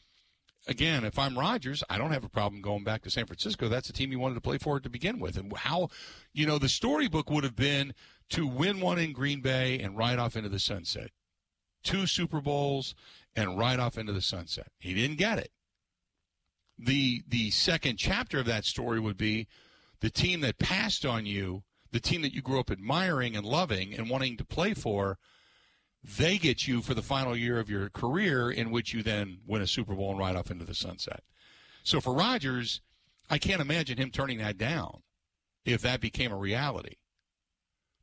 again, 0.67 1.03
if 1.03 1.19
I'm 1.19 1.37
Rodgers, 1.37 1.83
I 1.89 1.97
don't 1.97 2.11
have 2.11 2.23
a 2.23 2.29
problem 2.29 2.61
going 2.61 2.83
back 2.83 3.03
to 3.03 3.09
San 3.09 3.25
Francisco. 3.25 3.67
That's 3.67 3.87
the 3.87 3.93
team 3.93 4.11
you 4.11 4.19
wanted 4.19 4.35
to 4.35 4.41
play 4.41 4.57
for 4.57 4.79
to 4.79 4.89
begin 4.89 5.19
with. 5.19 5.37
And 5.37 5.55
how, 5.57 5.89
you 6.33 6.45
know, 6.45 6.57
the 6.57 6.69
storybook 6.69 7.29
would 7.29 7.43
have 7.43 7.55
been 7.55 7.93
to 8.29 8.47
win 8.47 8.79
one 8.79 8.97
in 8.97 9.13
Green 9.13 9.41
Bay 9.41 9.79
and 9.79 9.97
ride 9.97 10.19
off 10.19 10.35
into 10.35 10.49
the 10.49 10.59
sunset. 10.59 11.11
Two 11.83 12.07
Super 12.07 12.41
Bowls 12.41 12.95
and 13.35 13.57
ride 13.57 13.79
off 13.79 13.97
into 13.97 14.13
the 14.13 14.21
sunset. 14.21 14.67
He 14.79 14.93
didn't 14.93 15.17
get 15.17 15.39
it. 15.39 15.51
The 16.77 17.23
the 17.27 17.51
second 17.51 17.97
chapter 17.97 18.39
of 18.39 18.45
that 18.45 18.65
story 18.65 18.99
would 18.99 19.17
be 19.17 19.47
the 20.01 20.09
team 20.09 20.41
that 20.41 20.59
passed 20.59 21.05
on 21.05 21.25
you, 21.25 21.63
the 21.91 21.99
team 21.99 22.21
that 22.21 22.33
you 22.33 22.41
grew 22.41 22.59
up 22.59 22.69
admiring 22.69 23.35
and 23.35 23.45
loving 23.45 23.93
and 23.93 24.09
wanting 24.09 24.37
to 24.37 24.45
play 24.45 24.73
for 24.73 25.17
they 26.17 26.37
get 26.37 26.67
you 26.67 26.81
for 26.81 26.93
the 26.93 27.01
final 27.01 27.35
year 27.35 27.59
of 27.59 27.69
your 27.69 27.89
career, 27.89 28.51
in 28.51 28.69
which 28.69 28.93
you 28.93 29.01
then 29.01 29.39
win 29.47 29.61
a 29.61 29.67
Super 29.67 29.95
Bowl 29.95 30.11
and 30.11 30.19
ride 30.19 30.35
off 30.35 30.51
into 30.51 30.65
the 30.65 30.75
sunset. 30.75 31.23
So 31.83 31.99
for 31.99 32.13
Rodgers, 32.13 32.81
I 33.29 33.37
can't 33.37 33.61
imagine 33.61 33.97
him 33.97 34.11
turning 34.11 34.37
that 34.37 34.57
down 34.57 35.01
if 35.65 35.81
that 35.81 36.01
became 36.01 36.31
a 36.31 36.37
reality. 36.37 36.95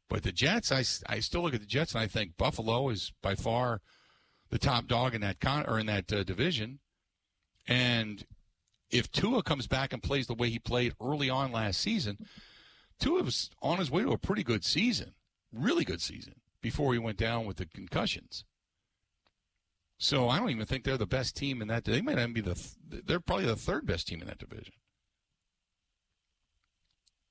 But 0.08 0.24
the 0.24 0.32
Jets, 0.32 0.72
I, 0.72 0.84
I 1.08 1.20
still 1.20 1.42
look 1.42 1.54
at 1.54 1.60
the 1.60 1.66
Jets 1.66 1.94
and 1.94 2.02
I 2.02 2.06
think 2.06 2.36
Buffalo 2.36 2.88
is 2.88 3.12
by 3.22 3.34
far 3.34 3.80
the 4.52 4.58
top 4.58 4.86
dog 4.86 5.14
in 5.14 5.22
that 5.22 5.40
con 5.40 5.64
or 5.66 5.78
in 5.78 5.86
that 5.86 6.12
uh, 6.12 6.22
division. 6.22 6.78
And 7.66 8.24
if 8.90 9.10
Tua 9.10 9.42
comes 9.42 9.66
back 9.66 9.94
and 9.94 10.02
plays 10.02 10.26
the 10.26 10.34
way 10.34 10.50
he 10.50 10.58
played 10.58 10.92
early 11.00 11.30
on 11.30 11.50
last 11.50 11.80
season, 11.80 12.18
Tua 13.00 13.22
was 13.22 13.50
on 13.62 13.78
his 13.78 13.90
way 13.90 14.02
to 14.02 14.12
a 14.12 14.18
pretty 14.18 14.44
good 14.44 14.62
season, 14.62 15.14
really 15.52 15.84
good 15.84 16.02
season 16.02 16.34
before 16.60 16.92
he 16.92 16.98
went 16.98 17.16
down 17.16 17.46
with 17.46 17.56
the 17.56 17.64
concussions. 17.64 18.44
So 19.98 20.28
I 20.28 20.38
don't 20.38 20.50
even 20.50 20.66
think 20.66 20.84
they're 20.84 20.98
the 20.98 21.06
best 21.06 21.34
team 21.34 21.62
in 21.62 21.68
that. 21.68 21.84
They 21.84 22.02
might 22.02 22.18
even 22.18 22.34
be 22.34 22.42
the. 22.42 22.60
They're 22.86 23.20
probably 23.20 23.46
the 23.46 23.56
third 23.56 23.86
best 23.86 24.08
team 24.08 24.20
in 24.20 24.26
that 24.26 24.38
division. 24.38 24.74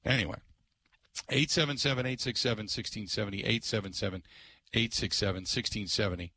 Anyway, 0.03 0.39
877 1.29 1.99
867 1.99 2.63
1670. 2.63 3.39
877 3.43 4.23
867 4.73 5.35
1670. 5.41 6.33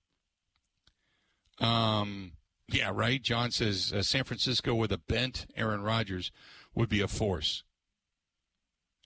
Um, 1.60 2.32
yeah, 2.68 2.90
right. 2.92 3.22
John 3.22 3.50
says 3.50 3.92
uh, 3.92 4.02
San 4.02 4.24
Francisco 4.24 4.74
with 4.74 4.92
a 4.92 4.98
bent 4.98 5.46
Aaron 5.56 5.82
Rodgers 5.82 6.32
would 6.74 6.88
be 6.88 7.00
a 7.00 7.08
force. 7.08 7.62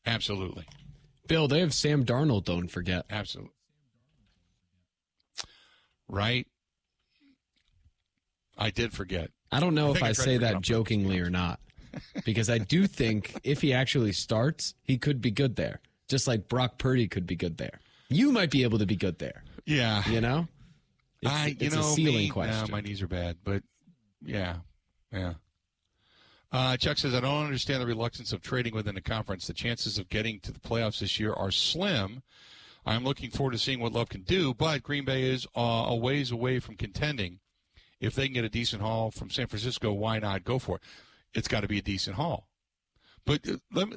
Absolutely. 0.06 0.66
Bill, 1.26 1.48
they 1.48 1.60
have 1.60 1.74
Sam 1.74 2.04
Darnold, 2.04 2.44
don't 2.44 2.68
forget. 2.68 3.04
Absolutely 3.10 3.52
right? 6.08 6.46
I 8.56 8.70
did 8.70 8.92
forget. 8.92 9.30
I 9.52 9.60
don't 9.60 9.74
know 9.74 9.88
I 9.88 9.96
if 9.96 10.02
I, 10.02 10.08
I 10.08 10.12
say 10.12 10.38
that 10.38 10.60
jokingly 10.60 11.20
or 11.20 11.30
not, 11.30 11.60
because 12.24 12.50
I 12.50 12.58
do 12.58 12.86
think 12.86 13.38
if 13.44 13.60
he 13.60 13.72
actually 13.72 14.12
starts, 14.12 14.74
he 14.82 14.98
could 14.98 15.20
be 15.20 15.30
good 15.30 15.56
there, 15.56 15.80
just 16.08 16.26
like 16.26 16.48
Brock 16.48 16.78
Purdy 16.78 17.08
could 17.08 17.26
be 17.26 17.36
good 17.36 17.58
there. 17.58 17.80
You 18.08 18.32
might 18.32 18.50
be 18.50 18.62
able 18.62 18.78
to 18.78 18.86
be 18.86 18.96
good 18.96 19.18
there. 19.18 19.42
Yeah, 19.64 20.06
you 20.08 20.20
know, 20.20 20.48
it's, 21.22 21.30
I 21.30 21.56
it's 21.58 21.74
know 21.74 21.80
a 21.80 21.84
ceiling 21.84 22.16
me, 22.16 22.28
question. 22.28 22.70
Nah, 22.70 22.76
my 22.76 22.80
knees 22.80 23.02
are 23.02 23.08
bad, 23.08 23.38
but 23.44 23.62
yeah, 24.24 24.56
yeah. 25.12 25.34
Uh, 26.50 26.76
Chuck 26.76 26.96
says, 26.96 27.14
I 27.14 27.20
don't 27.20 27.44
understand 27.44 27.82
the 27.82 27.86
reluctance 27.86 28.32
of 28.32 28.40
trading 28.40 28.74
within 28.74 28.94
the 28.94 29.02
conference. 29.02 29.46
The 29.46 29.52
chances 29.52 29.98
of 29.98 30.08
getting 30.08 30.40
to 30.40 30.52
the 30.52 30.60
playoffs 30.60 31.00
this 31.00 31.20
year 31.20 31.32
are 31.32 31.50
slim. 31.50 32.22
I'm 32.86 33.04
looking 33.04 33.30
forward 33.30 33.52
to 33.52 33.58
seeing 33.58 33.80
what 33.80 33.92
Love 33.92 34.08
can 34.08 34.22
do, 34.22 34.54
but 34.54 34.82
Green 34.82 35.04
Bay 35.04 35.24
is 35.24 35.46
uh, 35.54 35.86
a 35.88 35.94
ways 35.94 36.30
away 36.30 36.58
from 36.58 36.76
contending. 36.76 37.40
If 38.00 38.14
they 38.14 38.26
can 38.26 38.34
get 38.34 38.44
a 38.44 38.48
decent 38.48 38.80
haul 38.80 39.10
from 39.10 39.28
San 39.28 39.46
Francisco, 39.46 39.92
why 39.92 40.20
not 40.20 40.44
go 40.44 40.58
for 40.58 40.76
it? 40.76 40.82
It's 41.34 41.48
got 41.48 41.60
to 41.60 41.68
be 41.68 41.78
a 41.78 41.82
decent 41.82 42.16
haul. 42.16 42.48
But 43.26 43.46
uh, 43.46 43.56
let 43.72 43.88
me, 43.88 43.96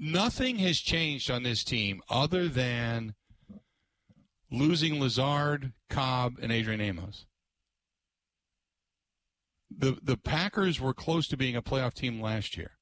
nothing 0.00 0.56
has 0.56 0.78
changed 0.78 1.30
on 1.30 1.42
this 1.42 1.64
team 1.64 2.00
other 2.08 2.48
than 2.48 3.14
losing 4.58 5.00
Lazard, 5.00 5.72
Cobb, 5.88 6.38
and 6.40 6.52
Adrian 6.52 6.80
Amos. 6.80 7.26
The 9.76 9.98
the 10.02 10.16
Packers 10.16 10.80
were 10.80 10.94
close 10.94 11.26
to 11.28 11.36
being 11.36 11.56
a 11.56 11.62
playoff 11.62 11.94
team 11.94 12.20
last 12.20 12.56
year. 12.56 12.72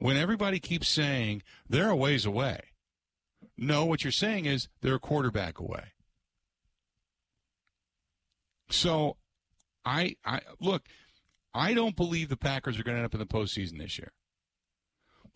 when 0.00 0.16
everybody 0.16 0.58
keeps 0.58 0.88
saying 0.88 1.42
they're 1.68 1.90
a 1.90 1.96
ways 1.96 2.26
away. 2.26 2.58
No, 3.56 3.84
what 3.84 4.02
you're 4.02 4.10
saying 4.10 4.46
is 4.46 4.68
they're 4.80 4.96
a 4.96 5.00
quarterback 5.00 5.60
away. 5.60 5.92
So, 8.70 9.16
I, 9.84 10.16
I 10.24 10.40
look, 10.58 10.84
I 11.54 11.74
don't 11.74 11.96
believe 11.96 12.28
the 12.28 12.36
Packers 12.36 12.78
are 12.78 12.82
going 12.82 12.94
to 12.94 13.02
end 13.02 13.06
up 13.06 13.14
in 13.14 13.20
the 13.20 13.26
postseason 13.26 13.78
this 13.78 13.98
year. 13.98 14.12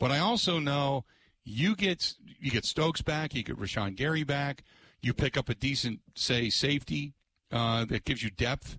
But 0.01 0.11
I 0.11 0.19
also 0.19 0.59
know 0.59 1.05
you 1.45 1.77
get 1.77 2.15
you 2.41 2.51
get 2.51 2.65
Stokes 2.65 3.03
back, 3.03 3.35
you 3.35 3.43
get 3.43 3.59
Rashan 3.59 3.97
Gary 3.97 4.25
back, 4.25 4.63
you 5.01 5.13
pick 5.13 5.37
up 5.37 5.49
a 5.49 5.55
decent, 5.55 6.01
say, 6.15 6.49
safety 6.49 7.15
uh, 7.53 7.85
that 7.87 8.05
gives 8.05 8.23
you 8.23 8.31
depth 8.31 8.79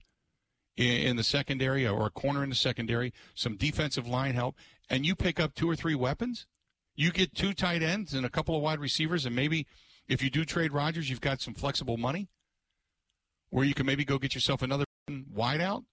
in, 0.76 1.08
in 1.08 1.16
the 1.16 1.24
secondary 1.24 1.88
or 1.88 2.08
a 2.08 2.10
corner 2.10 2.44
in 2.44 2.50
the 2.50 2.56
secondary, 2.56 3.14
some 3.34 3.56
defensive 3.56 4.08
line 4.08 4.36
help, 4.36 4.56
and 4.90 5.06
you 5.06 5.16
pick 5.16 5.40
up 5.40 5.54
two 5.54 5.70
or 5.70 5.76
three 5.76 5.96
weapons, 5.96 6.48
you 6.96 7.12
get 7.12 7.36
two 7.36 7.54
tight 7.54 7.82
ends 7.82 8.14
and 8.14 8.26
a 8.26 8.30
couple 8.30 8.56
of 8.56 8.62
wide 8.62 8.80
receivers, 8.80 9.26
and 9.26 9.36
maybe 9.36 9.68
if 10.08 10.24
you 10.24 10.30
do 10.30 10.46
trade 10.46 10.74
Rodgers, 10.74 11.10
you've 11.10 11.22
got 11.22 11.42
some 11.42 11.54
flexible 11.54 11.98
money 11.98 12.28
where 13.50 13.66
you 13.66 13.74
can 13.74 13.86
maybe 13.86 14.06
go 14.06 14.18
get 14.18 14.36
yourself 14.36 14.62
another 14.62 14.86
wideout 15.10 15.86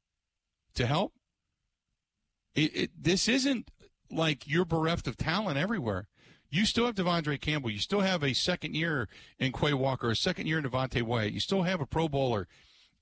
to 0.74 0.86
help. 0.86 1.12
It, 2.54 2.76
it, 2.76 2.90
this 2.98 3.28
isn't 3.28 3.70
like 4.10 4.46
you're 4.46 4.64
bereft 4.64 5.06
of 5.06 5.16
talent 5.16 5.58
everywhere. 5.58 6.08
You 6.52 6.66
still 6.66 6.84
have 6.84 6.96
De'Vondre 6.96 7.40
Campbell. 7.40 7.70
You 7.70 7.78
still 7.78 8.00
have 8.00 8.22
a 8.22 8.34
second 8.34 8.76
year 8.76 9.08
in 9.38 9.52
Quay 9.52 9.72
Walker, 9.72 10.10
a 10.10 10.14
second 10.14 10.46
year 10.46 10.58
in 10.58 10.64
Devonte 10.64 11.02
Wyatt. 11.02 11.32
You 11.32 11.40
still 11.40 11.62
have 11.62 11.80
a 11.80 11.86
Pro 11.86 12.08
Bowler 12.08 12.46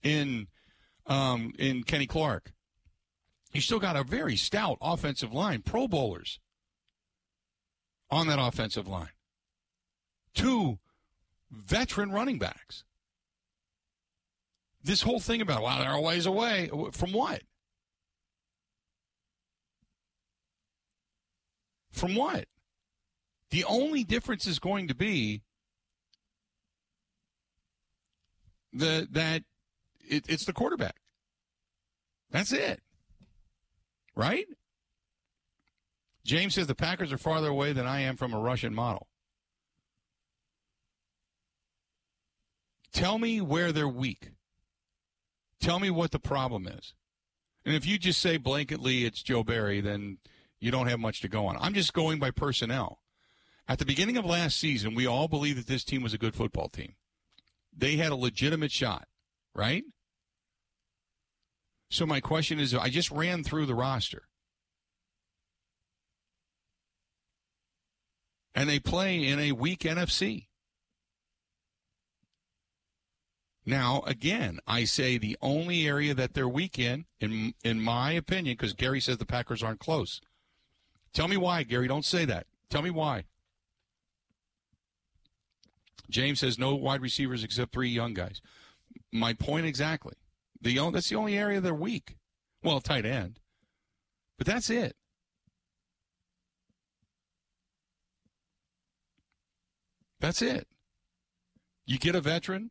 in 0.05 0.47
um, 1.05 1.53
in 1.59 1.83
Kenny 1.83 2.07
Clark. 2.07 2.53
You 3.53 3.61
still 3.61 3.81
got 3.81 3.97
a 3.97 4.05
very 4.05 4.37
stout 4.37 4.79
offensive 4.81 5.33
line, 5.33 5.63
Pro 5.63 5.89
Bowlers 5.89 6.39
on 8.09 8.29
that 8.29 8.39
offensive 8.41 8.87
line. 8.87 9.11
Two 10.33 10.79
veteran 11.51 12.13
running 12.13 12.39
backs. 12.39 12.85
This 14.81 15.03
whole 15.03 15.19
thing 15.19 15.41
about, 15.41 15.65
well, 15.65 15.81
they're 15.81 15.91
always 15.91 16.25
away. 16.25 16.71
From 16.93 17.13
what? 17.13 17.43
From 21.91 22.15
what? 22.15 22.47
The 23.51 23.65
only 23.65 24.05
difference 24.05 24.47
is 24.47 24.59
going 24.59 24.89
to 24.89 24.95
be 24.95 25.43
the 28.73 29.09
that 29.11 29.43
it, 30.09 30.25
it's 30.29 30.45
the 30.45 30.53
quarterback. 30.53 30.97
That's 32.31 32.53
it. 32.53 32.81
Right? 34.15 34.47
James 36.25 36.55
says 36.55 36.67
the 36.67 36.75
Packers 36.75 37.13
are 37.13 37.19
farther 37.19 37.49
away 37.49 37.73
than 37.73 37.87
I 37.87 38.01
am 38.01 38.17
from 38.17 38.33
a 38.33 38.39
Russian 38.39 38.75
model. 38.75 39.09
Tell 42.93 43.19
me 43.19 43.41
where 43.41 43.73
they're 43.73 43.89
weak. 43.89 44.31
Tell 45.61 45.81
me 45.81 45.91
what 45.91 46.11
the 46.11 46.19
problem 46.19 46.67
is. 46.67 46.95
And 47.65 47.75
if 47.75 47.87
you 47.87 47.99
just 47.99 48.21
say 48.21 48.39
blanketly 48.39 49.05
it's 49.05 49.23
Joe 49.23 49.45
Barry, 49.45 49.81
then 49.81 50.19
you 50.59 50.71
don't 50.71 50.89
have 50.89 51.01
much 51.01 51.21
to 51.21 51.29
go 51.29 51.47
on. 51.47 51.57
I'm 51.61 51.75
just 51.75 51.93
going 51.93 52.19
by 52.19 52.31
personnel. 52.31 53.01
At 53.71 53.79
the 53.79 53.87
beginning 53.87 54.17
of 54.17 54.25
last 54.25 54.59
season, 54.59 54.97
we 54.97 55.07
all 55.07 55.29
believed 55.29 55.57
that 55.57 55.69
this 55.69 55.85
team 55.85 56.03
was 56.03 56.13
a 56.13 56.19
good 56.19 56.35
football 56.35 56.69
team. 56.69 56.97
They 57.73 57.95
had 57.95 58.11
a 58.11 58.17
legitimate 58.17 58.73
shot, 58.73 59.07
right? 59.55 59.85
So 61.89 62.05
my 62.05 62.19
question 62.19 62.59
is 62.59 62.75
I 62.75 62.89
just 62.89 63.13
ran 63.13 63.45
through 63.45 63.67
the 63.67 63.77
roster. 63.77 64.25
And 68.57 68.69
they 68.69 68.81
play 68.81 69.25
in 69.25 69.39
a 69.39 69.53
weak 69.53 69.83
NFC. 69.83 70.49
Now, 73.65 74.03
again, 74.05 74.59
I 74.67 74.83
say 74.83 75.17
the 75.17 75.39
only 75.41 75.87
area 75.87 76.13
that 76.13 76.35
they're 76.35 76.49
weak 76.49 76.77
in, 76.77 77.05
in, 77.21 77.55
in 77.63 77.81
my 77.81 78.11
opinion, 78.11 78.55
because 78.55 78.73
Gary 78.73 79.01
says 79.01 79.19
the 79.19 79.27
Packers 79.27 79.63
aren't 79.63 79.79
close. 79.79 80.21
Tell 81.13 81.29
me 81.29 81.37
why, 81.37 81.63
Gary. 81.63 81.87
Don't 81.87 82.05
say 82.05 82.25
that. 82.25 82.49
Tell 82.69 82.83
me 82.83 82.91
why. 82.91 83.27
James 86.11 86.41
says 86.41 86.59
no 86.59 86.75
wide 86.75 87.01
receivers 87.01 87.45
except 87.45 87.73
three 87.73 87.89
young 87.89 88.15
guys. 88.15 88.41
My 89.13 89.33
point 89.33 89.67
exactly. 89.67 90.15
The 90.61 90.91
that's 90.91 91.09
the 91.09 91.17
only 91.17 91.39
area 91.39 91.61
they're 91.61 91.75
weak. 91.75 92.17
Well, 92.63 92.81
tight 92.81 93.07
end. 93.07 93.41
But 94.37 94.47
that's 94.47 94.71
it. 94.71 94.97
That's 100.21 100.43
it. 100.43 100.67
You 101.87 101.99
get 101.99 102.15
a 102.15 102.21
veteran, 102.21 102.71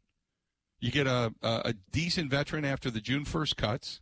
you 0.79 0.91
get 0.91 1.08
a, 1.08 1.34
a, 1.41 1.62
a 1.65 1.74
decent 1.91 2.29
veteran 2.31 2.63
after 2.63 2.89
the 2.89 3.01
June 3.01 3.25
1st 3.25 3.55
cuts, 3.58 4.01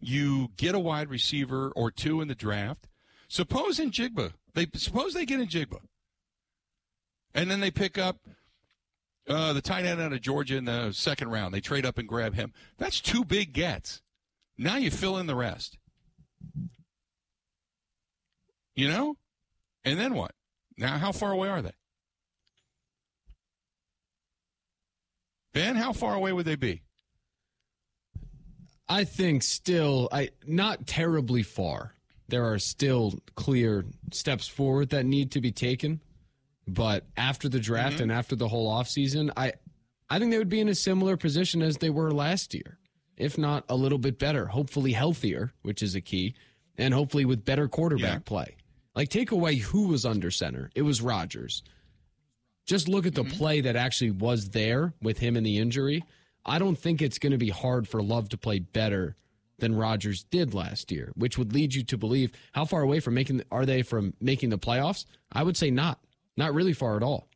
you 0.00 0.48
get 0.56 0.74
a 0.74 0.78
wide 0.78 1.08
receiver 1.08 1.72
or 1.74 1.90
two 1.90 2.20
in 2.20 2.28
the 2.28 2.34
draft. 2.34 2.86
Suppose 3.28 3.78
Njigba, 3.78 4.32
they 4.54 4.66
suppose 4.74 5.12
they 5.12 5.26
get 5.26 5.40
Njigba, 5.40 5.80
and 7.34 7.50
then 7.50 7.60
they 7.60 7.70
pick 7.70 7.98
up 7.98 8.18
uh, 9.28 9.52
the 9.52 9.60
tight 9.60 9.84
end 9.84 10.00
out 10.00 10.12
of 10.12 10.20
Georgia 10.20 10.56
in 10.56 10.64
the 10.64 10.92
second 10.92 11.30
round. 11.30 11.52
They 11.52 11.60
trade 11.60 11.86
up 11.86 11.98
and 11.98 12.08
grab 12.08 12.34
him. 12.34 12.52
That's 12.78 13.00
two 13.00 13.24
big 13.24 13.52
gets. 13.52 14.02
Now 14.56 14.76
you 14.76 14.90
fill 14.90 15.18
in 15.18 15.26
the 15.26 15.36
rest. 15.36 15.78
You 18.74 18.88
know? 18.88 19.16
And 19.84 19.98
then 19.98 20.14
what? 20.14 20.32
Now, 20.76 20.98
how 20.98 21.12
far 21.12 21.32
away 21.32 21.48
are 21.48 21.62
they? 21.62 21.72
Ben, 25.52 25.76
how 25.76 25.92
far 25.92 26.14
away 26.14 26.32
would 26.32 26.46
they 26.46 26.56
be? 26.56 26.82
I 28.88 29.04
think 29.04 29.42
still, 29.42 30.08
I 30.12 30.30
not 30.46 30.86
terribly 30.86 31.42
far. 31.42 31.94
There 32.28 32.44
are 32.44 32.58
still 32.58 33.18
clear 33.34 33.84
steps 34.12 34.46
forward 34.46 34.90
that 34.90 35.04
need 35.04 35.32
to 35.32 35.40
be 35.40 35.50
taken. 35.50 36.00
But 36.68 37.06
after 37.16 37.48
the 37.48 37.60
draft 37.60 37.94
mm-hmm. 37.94 38.04
and 38.04 38.12
after 38.12 38.36
the 38.36 38.48
whole 38.48 38.70
offseason, 38.70 39.30
I 39.36 39.54
I 40.10 40.18
think 40.18 40.30
they 40.30 40.38
would 40.38 40.48
be 40.48 40.60
in 40.60 40.68
a 40.68 40.74
similar 40.74 41.16
position 41.16 41.62
as 41.62 41.78
they 41.78 41.90
were 41.90 42.12
last 42.12 42.54
year, 42.54 42.78
if 43.16 43.36
not 43.36 43.64
a 43.68 43.76
little 43.76 43.98
bit 43.98 44.18
better, 44.18 44.46
hopefully 44.46 44.92
healthier, 44.92 45.52
which 45.62 45.82
is 45.82 45.94
a 45.94 46.00
key, 46.00 46.34
and 46.76 46.94
hopefully 46.94 47.24
with 47.24 47.44
better 47.44 47.68
quarterback 47.68 48.12
yeah. 48.12 48.18
play. 48.24 48.56
Like 48.94 49.08
take 49.08 49.30
away 49.30 49.56
who 49.56 49.88
was 49.88 50.04
under 50.04 50.30
center. 50.30 50.70
It 50.74 50.82
was 50.82 51.00
Rodgers. 51.00 51.62
Just 52.66 52.88
look 52.88 53.06
at 53.06 53.14
the 53.14 53.24
mm-hmm. 53.24 53.36
play 53.38 53.60
that 53.62 53.76
actually 53.76 54.10
was 54.10 54.50
there 54.50 54.92
with 55.00 55.18
him 55.18 55.36
in 55.36 55.44
the 55.44 55.58
injury. 55.58 56.04
I 56.44 56.58
don't 56.58 56.76
think 56.76 57.00
it's 57.00 57.18
going 57.18 57.32
to 57.32 57.38
be 57.38 57.50
hard 57.50 57.88
for 57.88 58.02
Love 58.02 58.28
to 58.30 58.38
play 58.38 58.58
better 58.58 59.16
than 59.58 59.74
Rodgers 59.74 60.24
did 60.24 60.54
last 60.54 60.92
year, 60.92 61.12
which 61.14 61.36
would 61.38 61.52
lead 61.52 61.74
you 61.74 61.82
to 61.84 61.98
believe 61.98 62.32
how 62.52 62.64
far 62.64 62.82
away 62.82 63.00
from 63.00 63.14
making 63.14 63.42
are 63.50 63.66
they 63.66 63.82
from 63.82 64.14
making 64.20 64.50
the 64.50 64.58
playoffs? 64.58 65.04
I 65.32 65.42
would 65.42 65.56
say 65.56 65.70
not. 65.70 66.00
Not 66.38 66.54
really 66.54 66.72
far 66.72 66.96
at 66.96 67.02
all. 67.02 67.26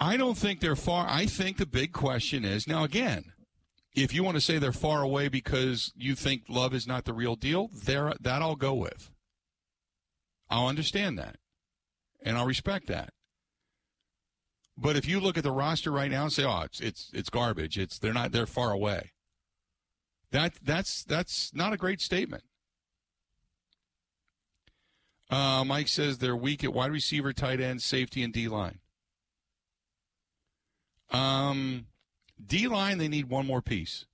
I 0.00 0.16
don't 0.16 0.36
think 0.36 0.58
they're 0.58 0.74
far. 0.74 1.06
I 1.08 1.26
think 1.26 1.56
the 1.56 1.66
big 1.66 1.92
question 1.92 2.44
is 2.44 2.66
now, 2.66 2.82
again, 2.82 3.26
if 3.94 4.12
you 4.12 4.24
want 4.24 4.36
to 4.36 4.40
say 4.40 4.58
they're 4.58 4.72
far 4.72 5.02
away 5.02 5.28
because 5.28 5.92
you 5.94 6.16
think 6.16 6.42
love 6.48 6.74
is 6.74 6.88
not 6.88 7.04
the 7.04 7.12
real 7.12 7.36
deal, 7.36 7.70
there 7.72 8.12
that 8.20 8.42
I'll 8.42 8.56
go 8.56 8.74
with. 8.74 9.12
I'll 10.50 10.66
understand 10.66 11.16
that. 11.18 11.36
And 12.24 12.36
I'll 12.36 12.46
respect 12.46 12.88
that. 12.88 13.10
But 14.76 14.96
if 14.96 15.06
you 15.06 15.20
look 15.20 15.38
at 15.38 15.44
the 15.44 15.52
roster 15.52 15.92
right 15.92 16.10
now 16.10 16.24
and 16.24 16.32
say, 16.32 16.44
"Oh, 16.44 16.62
it's 16.62 16.80
it's 16.80 17.10
it's 17.14 17.30
garbage. 17.30 17.78
It's 17.78 18.00
they're 18.00 18.12
not 18.12 18.32
they're 18.32 18.46
far 18.46 18.72
away." 18.72 19.12
That 20.32 20.54
that's 20.60 21.04
that's 21.04 21.54
not 21.54 21.72
a 21.72 21.76
great 21.76 22.00
statement. 22.00 22.42
Uh, 25.30 25.62
Mike 25.64 25.88
says 25.88 26.18
they're 26.18 26.36
weak 26.36 26.64
at 26.64 26.72
wide 26.72 26.90
receiver, 26.90 27.32
tight 27.32 27.60
end, 27.60 27.82
safety, 27.82 28.22
and 28.22 28.32
D 28.32 28.48
line. 28.48 28.78
Um, 31.10 31.86
D 32.44 32.66
line, 32.68 32.98
they 32.98 33.08
need 33.08 33.28
one 33.28 33.46
more 33.46 33.62
piece. 33.62 34.06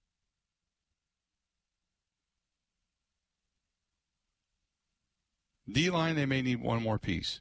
D 5.71 5.89
line, 5.89 6.17
they 6.17 6.27
may 6.27 6.43
need 6.43 6.61
one 6.61 6.83
more 6.83 6.99
piece. 6.99 7.41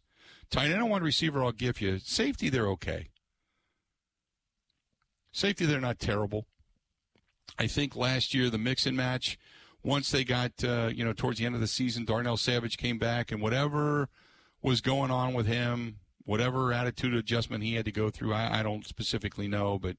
Tight 0.49 0.65
end 0.65 0.75
and 0.75 0.89
one 0.89 1.03
receiver, 1.03 1.43
I'll 1.43 1.51
give 1.51 1.81
you. 1.81 1.99
Safety, 1.99 2.49
they're 2.49 2.69
okay. 2.69 3.09
Safety, 5.31 5.65
they're 5.65 5.81
not 5.81 5.99
terrible. 5.99 6.45
I 7.57 7.67
think 7.67 7.95
last 7.95 8.33
year 8.33 8.49
the 8.49 8.57
mix 8.57 8.85
and 8.85 8.95
match 8.95 9.37
once 9.83 10.11
they 10.11 10.23
got 10.23 10.51
uh, 10.63 10.89
you 10.93 11.03
know 11.03 11.13
towards 11.13 11.39
the 11.39 11.45
end 11.45 11.55
of 11.55 11.61
the 11.61 11.67
season, 11.67 12.05
Darnell 12.05 12.37
Savage 12.37 12.77
came 12.77 12.97
back, 12.97 13.31
and 13.31 13.41
whatever 13.41 14.09
was 14.61 14.81
going 14.81 15.11
on 15.11 15.33
with 15.33 15.45
him, 15.45 15.97
whatever 16.23 16.71
attitude 16.71 17.13
adjustment 17.13 17.63
he 17.63 17.75
had 17.75 17.85
to 17.85 17.91
go 17.91 18.09
through, 18.09 18.33
I, 18.33 18.59
I 18.59 18.63
don't 18.63 18.87
specifically 18.87 19.47
know, 19.47 19.77
but 19.77 19.97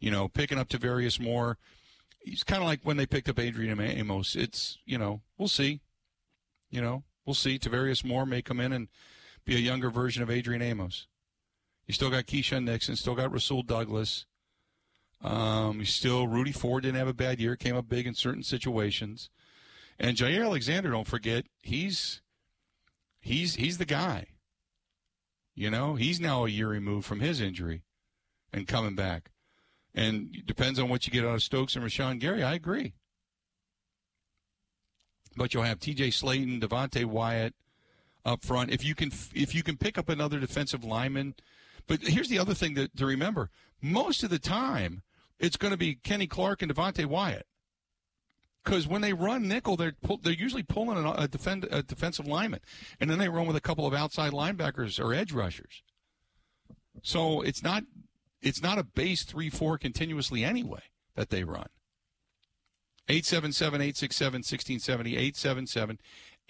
you 0.00 0.10
know, 0.10 0.28
picking 0.28 0.58
up 0.58 0.68
Tarvarius 0.68 1.20
Moore, 1.20 1.58
he's 2.20 2.42
kind 2.42 2.60
of 2.60 2.68
like 2.68 2.80
when 2.82 2.96
they 2.96 3.06
picked 3.06 3.28
up 3.28 3.38
Adrian 3.38 3.80
Amos. 3.80 4.34
It's 4.34 4.78
you 4.84 4.98
know, 4.98 5.22
we'll 5.38 5.48
see. 5.48 5.80
You 6.70 6.80
know, 6.80 7.04
we'll 7.24 7.34
see. 7.34 7.58
Tarvarius 7.58 8.04
Moore 8.04 8.26
may 8.26 8.42
come 8.42 8.60
in 8.60 8.72
and 8.72 8.88
be 9.44 9.54
a 9.54 9.60
younger 9.60 9.90
version 9.90 10.22
of 10.22 10.30
Adrian 10.30 10.62
Amos. 10.62 11.06
You 11.86 11.94
still 11.94 12.10
got 12.10 12.26
Keisean 12.26 12.64
Nixon, 12.64 12.96
still 12.96 13.14
got 13.14 13.32
Rasul 13.32 13.62
Douglas. 13.62 14.26
Um, 15.22 15.84
still 15.84 16.26
Rudy 16.26 16.52
Ford 16.52 16.82
didn't 16.82 16.98
have 16.98 17.08
a 17.08 17.14
bad 17.14 17.40
year, 17.40 17.54
came 17.54 17.76
up 17.76 17.88
big 17.88 18.06
in 18.06 18.14
certain 18.14 18.42
situations. 18.42 19.30
And 19.98 20.16
Jaire 20.16 20.44
Alexander, 20.44 20.90
don't 20.90 21.06
forget, 21.06 21.46
he's 21.62 22.22
he's 23.20 23.54
he's 23.54 23.78
the 23.78 23.84
guy. 23.84 24.26
You 25.54 25.70
know, 25.70 25.94
he's 25.94 26.18
now 26.18 26.44
a 26.44 26.48
year 26.48 26.68
removed 26.68 27.06
from 27.06 27.20
his 27.20 27.40
injury 27.40 27.82
and 28.52 28.66
coming 28.66 28.94
back. 28.94 29.30
And 29.94 30.34
depends 30.46 30.78
on 30.78 30.88
what 30.88 31.06
you 31.06 31.12
get 31.12 31.24
out 31.24 31.34
of 31.34 31.42
Stokes 31.42 31.76
and 31.76 31.84
Rashan 31.84 32.18
Gary. 32.18 32.42
I 32.42 32.54
agree. 32.54 32.94
But 35.36 35.52
you'll 35.52 35.64
have 35.64 35.80
T.J. 35.80 36.08
Slaton, 36.08 36.60
Devonte 36.62 37.04
Wyatt 37.04 37.54
up 38.24 38.42
front. 38.44 38.70
If 38.70 38.84
you 38.84 38.94
can, 38.94 39.12
if 39.34 39.54
you 39.54 39.62
can 39.62 39.76
pick 39.76 39.98
up 39.98 40.08
another 40.08 40.40
defensive 40.40 40.84
lineman. 40.84 41.34
But 41.86 42.02
here's 42.02 42.28
the 42.28 42.38
other 42.38 42.54
thing 42.54 42.74
to 42.74 43.06
remember: 43.06 43.50
most 43.80 44.22
of 44.22 44.30
the 44.30 44.38
time, 44.38 45.02
it's 45.42 45.56
going 45.56 45.72
to 45.72 45.76
be 45.76 45.96
Kenny 45.96 46.26
Clark 46.26 46.62
and 46.62 46.74
Devonte 46.74 47.04
Wyatt. 47.04 47.46
Because 48.64 48.86
when 48.86 49.02
they 49.02 49.12
run 49.12 49.48
nickel, 49.48 49.76
they're 49.76 49.92
pull, 50.00 50.18
they're 50.18 50.32
usually 50.32 50.62
pulling 50.62 51.04
a, 51.04 51.26
defend, 51.26 51.66
a 51.70 51.82
defensive 51.82 52.28
lineman, 52.28 52.60
and 53.00 53.10
then 53.10 53.18
they 53.18 53.28
run 53.28 53.46
with 53.46 53.56
a 53.56 53.60
couple 53.60 53.86
of 53.86 53.92
outside 53.92 54.32
linebackers 54.32 55.04
or 55.04 55.12
edge 55.12 55.32
rushers. 55.32 55.82
So 57.02 57.42
it's 57.42 57.62
not 57.62 57.82
it's 58.40 58.62
not 58.62 58.78
a 58.78 58.84
base 58.84 59.24
three 59.24 59.50
four 59.50 59.78
continuously 59.78 60.44
anyway 60.44 60.82
that 61.16 61.30
they 61.30 61.42
run. 61.42 61.66
877 63.08 63.80
867 63.80 64.38
1670 64.38 65.16
877 65.16 65.98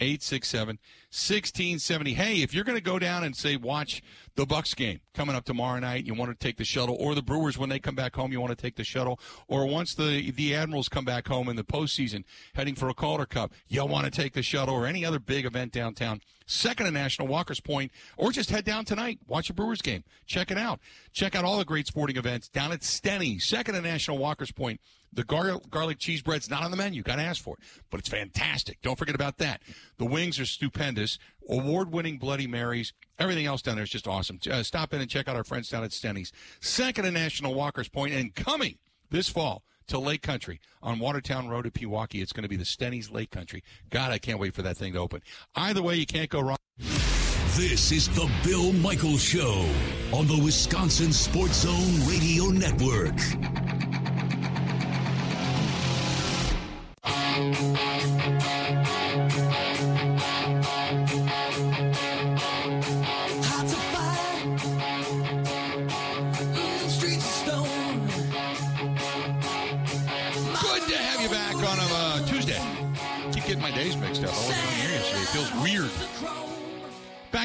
867 0.02 0.78
1670. 1.10 2.14
Hey, 2.14 2.42
if 2.42 2.54
you're 2.54 2.64
going 2.64 2.78
to 2.78 2.82
go 2.82 2.98
down 2.98 3.22
and 3.22 3.36
say 3.36 3.56
watch 3.56 4.02
the 4.34 4.46
Bucks 4.46 4.74
game 4.74 5.00
coming 5.14 5.36
up 5.36 5.44
tomorrow 5.44 5.78
night, 5.78 6.06
you 6.06 6.14
want 6.14 6.30
to 6.30 6.46
take 6.46 6.56
the 6.56 6.64
shuttle, 6.64 6.96
or 6.98 7.14
the 7.14 7.22
Brewers 7.22 7.58
when 7.58 7.68
they 7.68 7.78
come 7.78 7.94
back 7.94 8.16
home, 8.16 8.32
you 8.32 8.40
want 8.40 8.56
to 8.56 8.60
take 8.60 8.76
the 8.76 8.84
shuttle, 8.84 9.20
or 9.46 9.66
once 9.66 9.94
the 9.94 10.30
the 10.30 10.54
Admirals 10.54 10.88
come 10.88 11.04
back 11.04 11.28
home 11.28 11.48
in 11.48 11.56
the 11.56 11.64
postseason, 11.64 12.24
heading 12.54 12.74
for 12.74 12.88
a 12.88 12.94
Calder 12.94 13.26
Cup, 13.26 13.52
you 13.68 13.84
want 13.84 14.04
to 14.04 14.10
take 14.10 14.32
the 14.32 14.42
shuttle, 14.42 14.74
or 14.74 14.86
any 14.86 15.04
other 15.04 15.18
big 15.18 15.44
event 15.44 15.72
downtown. 15.72 16.20
Second 16.46 16.86
to 16.86 16.92
National 16.92 17.28
Walker's 17.28 17.60
Point, 17.60 17.92
or 18.16 18.32
just 18.32 18.50
head 18.50 18.64
down 18.64 18.84
tonight, 18.84 19.18
watch 19.26 19.50
a 19.50 19.54
Brewers 19.54 19.82
game, 19.82 20.04
check 20.26 20.50
it 20.50 20.58
out, 20.58 20.80
check 21.12 21.34
out 21.34 21.44
all 21.44 21.58
the 21.58 21.64
great 21.64 21.86
sporting 21.86 22.16
events 22.16 22.48
down 22.48 22.72
at 22.72 22.80
Steny, 22.80 23.40
second 23.40 23.74
to 23.74 23.80
National 23.80 24.18
Walker's 24.18 24.52
Point. 24.52 24.80
The 25.12 25.24
gar- 25.24 25.60
garlic 25.70 25.98
cheese 25.98 26.22
bread's 26.22 26.48
not 26.48 26.62
on 26.62 26.70
the 26.70 26.76
menu. 26.76 27.02
Got 27.02 27.16
to 27.16 27.22
ask 27.22 27.42
for 27.42 27.56
it, 27.56 27.62
but 27.90 28.00
it's 28.00 28.08
fantastic. 28.08 28.80
Don't 28.82 28.98
forget 28.98 29.14
about 29.14 29.38
that. 29.38 29.60
The 29.98 30.06
wings 30.06 30.40
are 30.40 30.46
stupendous. 30.46 31.18
Award-winning 31.48 32.18
Bloody 32.18 32.46
Marys. 32.46 32.92
Everything 33.18 33.46
else 33.46 33.62
down 33.62 33.74
there 33.74 33.84
is 33.84 33.90
just 33.90 34.08
awesome. 34.08 34.38
Uh, 34.50 34.62
stop 34.62 34.94
in 34.94 35.00
and 35.00 35.10
check 35.10 35.28
out 35.28 35.36
our 35.36 35.44
friends 35.44 35.68
down 35.68 35.84
at 35.84 35.92
Steny's. 35.92 36.32
Second 36.60 37.04
to 37.04 37.10
National 37.10 37.54
Walker's 37.54 37.88
Point, 37.88 38.14
and 38.14 38.34
coming 38.34 38.78
this 39.10 39.28
fall 39.28 39.64
to 39.88 39.98
Lake 39.98 40.22
Country 40.22 40.60
on 40.82 40.98
Watertown 40.98 41.48
Road 41.48 41.66
at 41.66 41.74
Pewaukee. 41.74 42.22
It's 42.22 42.32
going 42.32 42.44
to 42.44 42.48
be 42.48 42.56
the 42.56 42.64
Steny's 42.64 43.10
Lake 43.10 43.30
Country. 43.30 43.62
God, 43.90 44.12
I 44.12 44.18
can't 44.18 44.38
wait 44.38 44.54
for 44.54 44.62
that 44.62 44.76
thing 44.76 44.94
to 44.94 44.98
open. 45.00 45.20
Either 45.54 45.82
way, 45.82 45.96
you 45.96 46.06
can't 46.06 46.30
go 46.30 46.40
wrong. 46.40 46.56
This 46.78 47.92
is 47.92 48.08
the 48.08 48.30
Bill 48.44 48.72
Michaels 48.72 49.22
Show 49.22 49.68
on 50.14 50.26
the 50.26 50.40
Wisconsin 50.42 51.12
Sports 51.12 51.66
Zone 51.66 52.08
Radio 52.08 52.46
Network. 52.46 53.91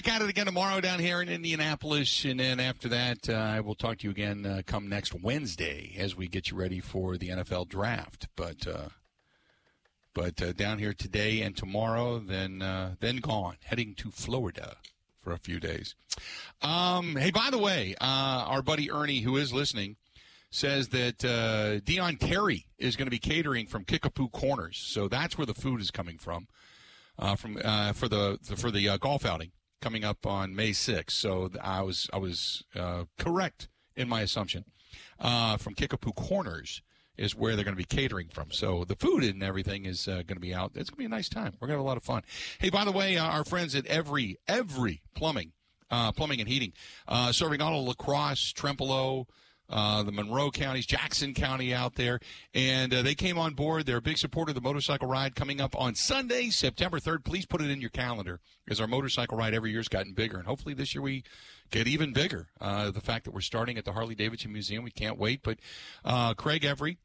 At 0.07 0.21
it 0.21 0.29
again 0.29 0.45
tomorrow 0.45 0.79
down 0.79 0.99
here 0.99 1.21
in 1.21 1.27
Indianapolis. 1.27 2.23
And 2.23 2.39
then 2.39 2.61
after 2.61 2.87
that, 2.87 3.27
uh, 3.27 3.33
I 3.33 3.59
will 3.59 3.75
talk 3.75 3.97
to 3.97 4.03
you 4.05 4.11
again 4.11 4.45
uh, 4.45 4.61
come 4.65 4.87
next 4.87 5.13
Wednesday 5.13 5.95
as 5.97 6.15
we 6.15 6.29
get 6.29 6.49
you 6.49 6.55
ready 6.55 6.79
for 6.79 7.17
the 7.17 7.29
NFL 7.29 7.67
draft. 7.67 8.27
But. 8.35 8.65
Uh, 8.65 8.89
but 10.13 10.41
uh, 10.41 10.51
down 10.53 10.79
here 10.79 10.93
today 10.93 11.41
and 11.41 11.55
tomorrow, 11.55 12.17
then 12.17 12.63
uh, 12.63 12.95
then 12.99 13.17
gone, 13.17 13.57
heading 13.65 13.93
to 13.95 14.09
Florida 14.09 14.77
for 15.21 15.31
a 15.31 15.37
few 15.37 15.59
days. 15.59 15.93
Um, 16.63 17.15
hey, 17.17 17.29
by 17.29 17.49
the 17.51 17.59
way, 17.59 17.93
uh, 18.01 18.45
our 18.47 18.63
buddy 18.63 18.89
Ernie, 18.89 19.19
who 19.19 19.37
is 19.37 19.53
listening, 19.53 19.97
says 20.49 20.87
that 20.87 21.23
uh, 21.23 21.81
Dion 21.85 22.15
Terry 22.15 22.65
is 22.79 22.95
going 22.95 23.05
to 23.05 23.11
be 23.11 23.19
catering 23.19 23.67
from 23.67 23.83
Kickapoo 23.83 24.29
Corners, 24.29 24.77
so 24.77 25.07
that's 25.07 25.37
where 25.37 25.45
the 25.45 25.53
food 25.53 25.81
is 25.81 25.91
coming 25.91 26.17
from, 26.17 26.47
uh, 27.19 27.35
from 27.35 27.59
uh, 27.63 27.93
for 27.93 28.07
the, 28.07 28.39
the 28.41 28.55
for 28.55 28.71
the 28.71 28.97
golf 28.97 29.23
outing 29.23 29.51
coming 29.81 30.03
up 30.03 30.25
on 30.25 30.55
May 30.55 30.71
6th. 30.71 31.11
So 31.11 31.49
I 31.61 31.81
was 31.81 32.09
I 32.13 32.17
was 32.17 32.63
correct 33.17 33.69
in 33.95 34.09
my 34.09 34.21
assumption 34.21 34.65
from 35.19 35.73
Kickapoo 35.75 36.13
Corners 36.13 36.81
is 37.17 37.35
where 37.35 37.55
they're 37.55 37.65
going 37.65 37.75
to 37.75 37.77
be 37.77 37.83
catering 37.83 38.29
from. 38.29 38.51
So 38.51 38.85
the 38.85 38.95
food 38.95 39.23
and 39.23 39.43
everything 39.43 39.85
is 39.85 40.07
uh, 40.07 40.17
going 40.17 40.35
to 40.35 40.39
be 40.39 40.53
out. 40.53 40.71
It's 40.75 40.89
going 40.89 40.97
to 40.97 40.99
be 40.99 41.05
a 41.05 41.09
nice 41.09 41.29
time. 41.29 41.53
We're 41.59 41.67
going 41.67 41.75
to 41.75 41.79
have 41.79 41.85
a 41.85 41.87
lot 41.87 41.97
of 41.97 42.03
fun. 42.03 42.23
Hey, 42.59 42.69
by 42.69 42.85
the 42.85 42.91
way, 42.91 43.17
uh, 43.17 43.25
our 43.25 43.43
friends 43.43 43.75
at 43.75 43.85
Every 43.87 44.37
Every 44.47 45.01
Plumbing, 45.15 45.51
uh, 45.89 46.11
Plumbing 46.11 46.39
and 46.39 46.49
Heating, 46.49 46.73
uh, 47.07 47.31
serving 47.31 47.61
all 47.61 47.79
of 47.79 47.87
La 47.87 47.93
Crosse, 47.93 48.53
Trempealeau. 48.53 49.25
Uh, 49.69 50.01
the 50.03 50.11
Monroe 50.11 50.49
counties, 50.49 50.85
Jackson 50.85 51.33
County 51.33 51.73
out 51.73 51.95
there, 51.95 52.19
and 52.53 52.93
uh, 52.93 53.01
they 53.01 53.15
came 53.15 53.37
on 53.37 53.53
board. 53.53 53.85
They're 53.85 53.97
a 53.97 54.01
big 54.01 54.17
supporter 54.17 54.51
of 54.51 54.55
the 54.55 54.61
motorcycle 54.61 55.09
ride 55.09 55.35
coming 55.35 55.59
up 55.59 55.75
on 55.77 55.93
Sunday, 55.93 56.49
September 56.49 56.99
3rd. 56.99 57.25
Please 57.25 57.45
put 57.45 57.61
it 57.61 57.69
in 57.69 57.81
your 57.81 57.89
calendar 57.89 58.39
because 58.63 58.79
our 58.79 58.87
motorcycle 58.87 59.37
ride 59.37 59.53
every 59.53 59.71
year 59.71 59.79
has 59.79 59.89
gotten 59.89 60.13
bigger, 60.13 60.37
and 60.37 60.47
hopefully 60.47 60.73
this 60.73 60.95
year 60.95 61.01
we 61.01 61.23
get 61.69 61.87
even 61.87 62.13
bigger. 62.13 62.47
Uh, 62.61 62.91
the 62.91 63.01
fact 63.01 63.25
that 63.25 63.33
we're 63.33 63.41
starting 63.41 63.77
at 63.77 63.85
the 63.85 63.91
Harley 63.91 64.15
Davidson 64.15 64.53
Museum, 64.53 64.83
we 64.83 64.91
can't 64.91 65.17
wait. 65.17 65.41
But 65.43 65.59
uh, 66.05 66.33
Craig 66.33 66.63
Every, 66.63 66.97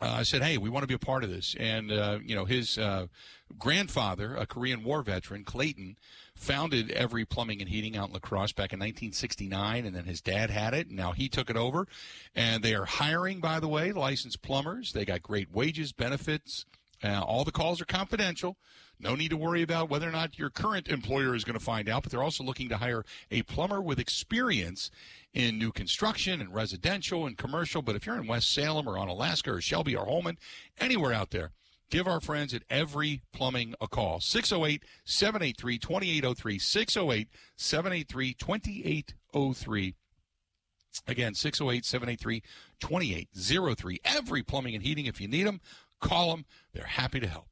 uh, 0.00 0.16
I 0.18 0.22
said, 0.24 0.42
"Hey, 0.42 0.58
we 0.58 0.68
want 0.68 0.82
to 0.82 0.86
be 0.88 0.94
a 0.94 0.98
part 0.98 1.24
of 1.24 1.30
this." 1.30 1.54
And 1.58 1.90
uh, 1.90 2.18
you 2.22 2.34
know, 2.34 2.44
his 2.44 2.76
uh, 2.76 3.06
grandfather, 3.58 4.36
a 4.36 4.46
Korean 4.46 4.84
War 4.84 5.02
veteran, 5.02 5.44
Clayton, 5.44 5.96
founded 6.34 6.90
Every 6.90 7.24
Plumbing 7.24 7.60
and 7.60 7.70
Heating 7.70 7.96
out 7.96 8.08
in 8.08 8.12
La 8.12 8.18
Crosse 8.18 8.52
back 8.52 8.72
in 8.72 8.78
1969, 8.78 9.86
and 9.86 9.96
then 9.96 10.04
his 10.04 10.20
dad 10.20 10.50
had 10.50 10.74
it, 10.74 10.88
and 10.88 10.96
now 10.96 11.12
he 11.12 11.28
took 11.28 11.48
it 11.48 11.56
over. 11.56 11.86
And 12.34 12.62
they 12.62 12.74
are 12.74 12.84
hiring, 12.84 13.40
by 13.40 13.58
the 13.58 13.68
way, 13.68 13.92
licensed 13.92 14.42
plumbers. 14.42 14.92
They 14.92 15.04
got 15.04 15.22
great 15.22 15.50
wages, 15.50 15.92
benefits. 15.92 16.66
Uh, 17.02 17.22
all 17.22 17.44
the 17.44 17.52
calls 17.52 17.80
are 17.80 17.86
confidential. 17.86 18.56
No 18.98 19.14
need 19.14 19.28
to 19.28 19.36
worry 19.36 19.62
about 19.62 19.90
whether 19.90 20.08
or 20.08 20.12
not 20.12 20.38
your 20.38 20.48
current 20.48 20.88
employer 20.88 21.34
is 21.34 21.44
going 21.44 21.58
to 21.58 21.64
find 21.64 21.88
out, 21.88 22.02
but 22.02 22.10
they're 22.10 22.22
also 22.22 22.42
looking 22.42 22.68
to 22.70 22.78
hire 22.78 23.04
a 23.30 23.42
plumber 23.42 23.80
with 23.82 23.98
experience 23.98 24.90
in 25.34 25.58
new 25.58 25.70
construction 25.70 26.40
and 26.40 26.54
residential 26.54 27.26
and 27.26 27.36
commercial. 27.36 27.82
But 27.82 27.94
if 27.94 28.06
you're 28.06 28.16
in 28.16 28.26
West 28.26 28.52
Salem 28.52 28.88
or 28.88 28.94
Onalaska 28.94 29.52
or 29.52 29.60
Shelby 29.60 29.94
or 29.94 30.06
Holmen, 30.06 30.38
anywhere 30.80 31.12
out 31.12 31.30
there, 31.30 31.52
give 31.90 32.08
our 32.08 32.20
friends 32.20 32.54
at 32.54 32.62
Every 32.70 33.22
Plumbing 33.32 33.74
a 33.82 33.86
call. 33.86 34.20
608 34.20 34.82
783 35.04 35.78
2803. 35.78 36.58
608 36.58 37.28
783 37.56 38.34
2803. 38.34 39.94
Again, 41.06 41.34
608 41.34 41.84
783 41.84 42.42
2803. 42.80 44.00
Every 44.04 44.42
Plumbing 44.42 44.74
and 44.74 44.82
Heating, 44.82 45.04
if 45.04 45.20
you 45.20 45.28
need 45.28 45.46
them, 45.46 45.60
call 46.00 46.30
them. 46.30 46.46
They're 46.72 46.84
happy 46.84 47.20
to 47.20 47.26
help. 47.26 47.48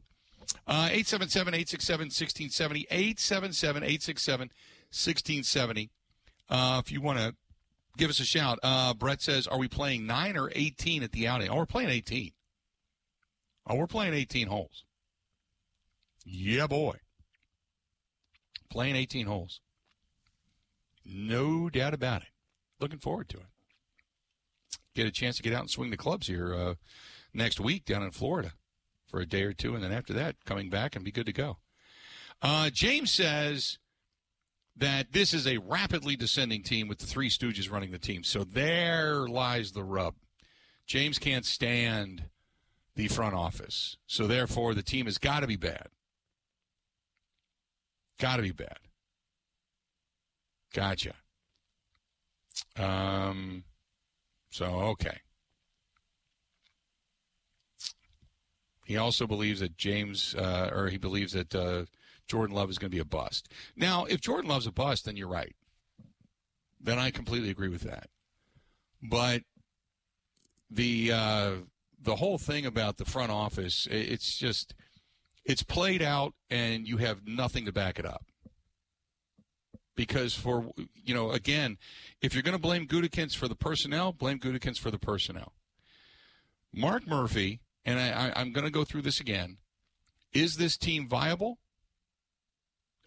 Uh, 0.66 0.88
877 0.90 1.54
867 1.54 2.04
1670. 2.06 2.86
877 2.90 3.82
867 3.82 4.40
1670. 4.90 5.90
Uh, 6.48 6.82
if 6.84 6.92
you 6.92 7.00
want 7.00 7.18
to 7.18 7.34
give 7.96 8.10
us 8.10 8.20
a 8.20 8.24
shout. 8.24 8.58
Uh, 8.62 8.94
Brett 8.94 9.22
says, 9.22 9.46
"Are 9.46 9.58
we 9.58 9.68
playing 9.68 10.06
nine 10.06 10.36
or 10.36 10.50
18 10.54 11.02
at 11.02 11.12
the 11.12 11.26
outing?" 11.26 11.48
Oh, 11.48 11.56
we're 11.56 11.66
playing 11.66 11.90
18. 11.90 12.32
Oh, 13.66 13.76
we're 13.76 13.86
playing 13.86 14.14
18 14.14 14.48
holes. 14.48 14.84
Yeah, 16.24 16.66
boy. 16.66 16.98
Playing 18.70 18.96
18 18.96 19.26
holes. 19.26 19.60
No 21.04 21.70
doubt 21.70 21.94
about 21.94 22.22
it. 22.22 22.28
Looking 22.80 22.98
forward 22.98 23.28
to 23.30 23.38
it. 23.38 23.46
Get 24.94 25.06
a 25.06 25.10
chance 25.10 25.36
to 25.36 25.42
get 25.42 25.52
out 25.52 25.60
and 25.60 25.70
swing 25.70 25.90
the 25.90 25.96
clubs 25.96 26.26
here 26.26 26.54
uh, 26.54 26.74
next 27.32 27.60
week 27.60 27.84
down 27.84 28.02
in 28.02 28.10
Florida 28.10 28.52
for 29.06 29.20
a 29.20 29.26
day 29.26 29.42
or 29.42 29.52
two, 29.52 29.74
and 29.74 29.82
then 29.82 29.92
after 29.92 30.12
that, 30.12 30.36
coming 30.44 30.70
back 30.70 30.96
and 30.96 31.04
be 31.04 31.12
good 31.12 31.26
to 31.26 31.32
go. 31.32 31.58
Uh, 32.42 32.70
James 32.70 33.10
says 33.12 33.78
that 34.76 35.12
this 35.12 35.32
is 35.32 35.46
a 35.46 35.58
rapidly 35.58 36.16
descending 36.16 36.62
team 36.62 36.88
with 36.88 36.98
the 36.98 37.06
Three 37.06 37.28
Stooges 37.28 37.70
running 37.70 37.90
the 37.90 37.98
team. 37.98 38.24
So 38.24 38.44
there 38.44 39.26
lies 39.28 39.72
the 39.72 39.84
rub. 39.84 40.14
James 40.86 41.18
can't 41.18 41.46
stand 41.46 42.24
the 42.96 43.08
front 43.08 43.34
office. 43.34 43.96
So 44.06 44.26
therefore, 44.26 44.74
the 44.74 44.82
team 44.82 45.06
has 45.06 45.18
got 45.18 45.40
to 45.40 45.46
be 45.46 45.56
bad. 45.56 45.88
Got 48.18 48.36
to 48.36 48.42
be 48.42 48.52
bad. 48.52 48.78
Gotcha. 50.72 51.14
Um, 52.76 53.64
so, 54.50 54.66
okay. 54.66 55.18
He 58.84 58.96
also 58.96 59.26
believes 59.26 59.60
that 59.60 59.76
James, 59.76 60.34
uh, 60.34 60.70
or 60.72 60.88
he 60.88 60.98
believes 60.98 61.32
that 61.32 61.54
uh, 61.54 61.84
Jordan 62.26 62.54
Love 62.54 62.70
is 62.70 62.78
going 62.78 62.90
to 62.90 62.94
be 62.94 63.00
a 63.00 63.04
bust. 63.04 63.48
Now, 63.76 64.04
if 64.04 64.20
Jordan 64.20 64.50
Love's 64.50 64.66
a 64.66 64.72
bust, 64.72 65.06
then 65.06 65.16
you're 65.16 65.28
right. 65.28 65.54
Then 66.80 66.98
I 66.98 67.10
completely 67.10 67.50
agree 67.50 67.70
with 67.70 67.82
that. 67.82 68.08
But 69.02 69.42
the 70.70 71.12
uh, 71.12 71.52
the 72.00 72.16
whole 72.16 72.38
thing 72.38 72.66
about 72.66 72.98
the 72.98 73.04
front 73.04 73.30
office, 73.30 73.88
it's 73.90 74.36
just 74.36 74.74
it's 75.44 75.62
played 75.62 76.02
out, 76.02 76.34
and 76.50 76.86
you 76.86 76.98
have 76.98 77.26
nothing 77.26 77.64
to 77.64 77.72
back 77.72 77.98
it 77.98 78.06
up. 78.06 78.26
Because 79.96 80.34
for 80.34 80.70
you 80.94 81.14
know, 81.14 81.30
again, 81.30 81.78
if 82.20 82.34
you're 82.34 82.42
going 82.42 82.56
to 82.56 82.60
blame 82.60 82.86
Gutekunst 82.86 83.36
for 83.36 83.48
the 83.48 83.54
personnel, 83.54 84.12
blame 84.12 84.38
Gutekunst 84.38 84.78
for 84.78 84.90
the 84.90 84.98
personnel. 84.98 85.52
Mark 86.72 87.06
Murphy, 87.06 87.60
and 87.84 87.98
I, 87.98 88.28
I, 88.28 88.32
I'm 88.40 88.52
going 88.52 88.64
to 88.64 88.70
go 88.70 88.84
through 88.84 89.02
this 89.02 89.20
again. 89.20 89.58
Is 90.32 90.56
this 90.56 90.76
team 90.76 91.08
viable? 91.08 91.58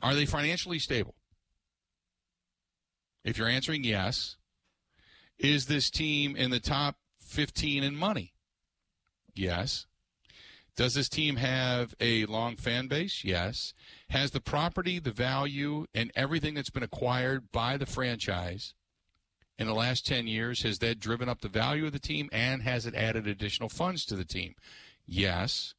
Are 0.02 0.16
they 0.16 0.26
financially 0.26 0.80
stable? 0.80 1.16
If 3.24 3.38
you're 3.38 3.50
answering 3.50 3.84
yes, 3.84 4.38
is 5.38 5.66
this 5.66 5.90
team 5.90 6.36
in 6.36 6.52
the 6.52 6.60
top 6.60 6.96
15 7.20 7.84
in 7.84 7.96
money? 7.96 8.34
Yes. 9.34 9.86
Does 10.76 10.94
this 10.94 11.10
team 11.10 11.38
have 11.38 11.96
a 12.00 12.26
long 12.26 12.56
fan 12.56 12.88
base? 12.88 13.24
Yes. 13.24 13.74
Has 14.10 14.32
the 14.32 14.40
property, 14.40 15.00
the 15.00 15.12
value, 15.12 15.88
and 15.94 16.12
everything 16.16 16.54
that's 16.54 16.70
been 16.70 16.84
acquired 16.84 17.52
by 17.52 17.78
the 17.78 17.86
franchise 17.86 18.74
in 19.58 19.67
the 19.67 19.74
last 19.74 20.06
10 20.06 20.28
years, 20.28 20.62
has 20.62 20.80
that 20.80 21.00
driven 21.00 21.28
up 21.28 21.41
the 21.41 21.50
value 21.50 21.86
of 21.86 21.91
the 21.91 22.00
team 22.00 22.30
and 22.32 22.62
has 22.62 22.86
it 22.86 22.93
added 22.96 23.28
additional 23.28 23.70
funds 23.70 24.06
to 24.06 24.15
the 24.15 24.26
team? 24.26 24.54
Yes. 25.06 25.74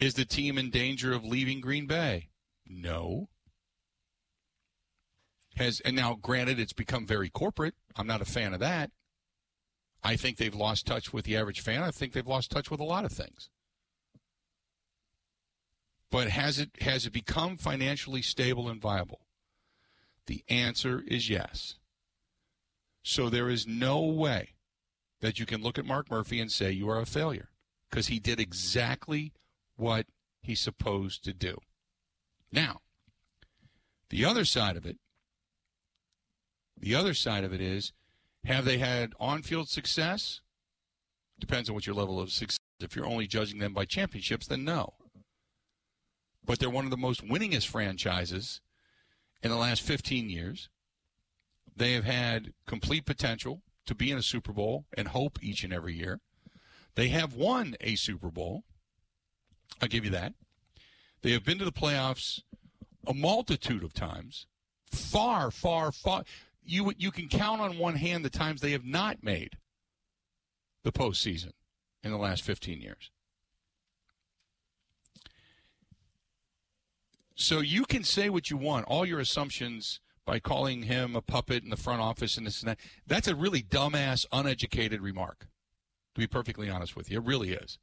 Is 0.00 0.14
the 0.14 0.24
team 0.24 0.58
in 0.58 0.70
danger 0.70 1.12
of 1.12 1.24
leaving 1.24 1.60
Green 1.60 1.86
Bay? 1.86 2.30
No. 2.66 3.28
Has 5.56 5.80
and 5.80 5.94
now 5.94 6.14
granted 6.20 6.58
it's 6.58 6.72
become 6.72 7.06
very 7.06 7.28
corporate. 7.28 7.74
I'm 7.94 8.06
not 8.06 8.20
a 8.20 8.24
fan 8.24 8.54
of 8.54 8.60
that. 8.60 8.90
I 10.02 10.16
think 10.16 10.36
they've 10.36 10.54
lost 10.54 10.86
touch 10.86 11.12
with 11.12 11.24
the 11.24 11.36
average 11.36 11.60
fan. 11.60 11.82
I 11.82 11.90
think 11.90 12.12
they've 12.12 12.26
lost 12.26 12.50
touch 12.50 12.70
with 12.70 12.80
a 12.80 12.84
lot 12.84 13.04
of 13.04 13.12
things. 13.12 13.50
But 16.10 16.28
has 16.28 16.58
it 16.58 16.70
has 16.80 17.06
it 17.06 17.12
become 17.12 17.56
financially 17.56 18.22
stable 18.22 18.68
and 18.68 18.80
viable? 18.80 19.23
The 20.26 20.44
answer 20.48 21.02
is 21.06 21.28
yes. 21.28 21.76
So 23.02 23.28
there 23.28 23.50
is 23.50 23.66
no 23.66 24.00
way 24.00 24.54
that 25.20 25.38
you 25.38 25.46
can 25.46 25.62
look 25.62 25.78
at 25.78 25.84
Mark 25.84 26.10
Murphy 26.10 26.40
and 26.40 26.50
say 26.50 26.70
you 26.70 26.88
are 26.88 27.00
a 27.00 27.06
failure 27.06 27.50
because 27.90 28.06
he 28.06 28.18
did 28.18 28.40
exactly 28.40 29.32
what 29.76 30.06
he's 30.40 30.60
supposed 30.60 31.24
to 31.24 31.32
do. 31.32 31.58
Now, 32.50 32.80
the 34.10 34.24
other 34.24 34.44
side 34.44 34.76
of 34.76 34.86
it, 34.86 34.98
the 36.78 36.94
other 36.94 37.14
side 37.14 37.44
of 37.44 37.52
it 37.52 37.60
is, 37.60 37.92
have 38.44 38.64
they 38.64 38.78
had 38.78 39.12
on-field 39.18 39.68
success? 39.68 40.40
Depends 41.38 41.68
on 41.68 41.74
what 41.74 41.86
your 41.86 41.96
level 41.96 42.20
of 42.20 42.30
success. 42.30 42.58
If 42.80 42.94
you're 42.96 43.06
only 43.06 43.26
judging 43.26 43.58
them 43.58 43.72
by 43.72 43.84
championships, 43.84 44.46
then 44.46 44.64
no. 44.64 44.94
But 46.44 46.58
they're 46.58 46.68
one 46.68 46.84
of 46.84 46.90
the 46.90 46.96
most 46.96 47.26
winningest 47.26 47.68
franchises 47.68 48.60
in 49.42 49.50
the 49.50 49.56
last 49.56 49.82
15 49.82 50.28
years. 50.28 50.68
They 51.76 51.92
have 51.92 52.04
had 52.04 52.52
complete 52.66 53.04
potential 53.04 53.62
to 53.86 53.94
be 53.94 54.10
in 54.10 54.18
a 54.18 54.22
Super 54.22 54.52
Bowl 54.52 54.86
and 54.96 55.08
hope 55.08 55.38
each 55.42 55.64
and 55.64 55.72
every 55.72 55.94
year. 55.94 56.20
They 56.94 57.08
have 57.08 57.34
won 57.34 57.74
a 57.80 57.96
Super 57.96 58.30
Bowl. 58.30 58.64
I'll 59.82 59.88
give 59.88 60.04
you 60.04 60.10
that. 60.12 60.34
They 61.22 61.32
have 61.32 61.44
been 61.44 61.58
to 61.58 61.64
the 61.64 61.72
playoffs 61.72 62.42
a 63.06 63.14
multitude 63.14 63.82
of 63.82 63.92
times. 63.92 64.46
Far, 64.90 65.50
far, 65.50 65.90
far. 65.90 66.24
You 66.62 66.92
you 66.96 67.10
can 67.10 67.28
count 67.28 67.60
on 67.60 67.78
one 67.78 67.96
hand 67.96 68.24
the 68.24 68.30
times 68.30 68.60
they 68.60 68.72
have 68.72 68.84
not 68.84 69.22
made 69.22 69.58
the 70.82 70.92
postseason 70.92 71.52
in 72.02 72.10
the 72.10 72.18
last 72.18 72.42
15 72.42 72.80
years. 72.80 73.10
So 77.34 77.60
you 77.60 77.84
can 77.84 78.04
say 78.04 78.28
what 78.28 78.50
you 78.50 78.56
want, 78.56 78.86
all 78.86 79.04
your 79.04 79.20
assumptions 79.20 80.00
by 80.24 80.38
calling 80.38 80.84
him 80.84 81.14
a 81.14 81.20
puppet 81.20 81.64
in 81.64 81.70
the 81.70 81.76
front 81.76 82.00
office 82.00 82.36
and 82.36 82.46
this 82.46 82.60
and 82.60 82.70
that. 82.70 82.78
That's 83.06 83.28
a 83.28 83.34
really 83.34 83.62
dumbass, 83.62 84.24
uneducated 84.32 85.00
remark, 85.00 85.48
to 86.14 86.20
be 86.20 86.26
perfectly 86.26 86.70
honest 86.70 86.96
with 86.96 87.10
you. 87.10 87.18
It 87.18 87.26
really 87.26 87.52
is. 87.52 87.78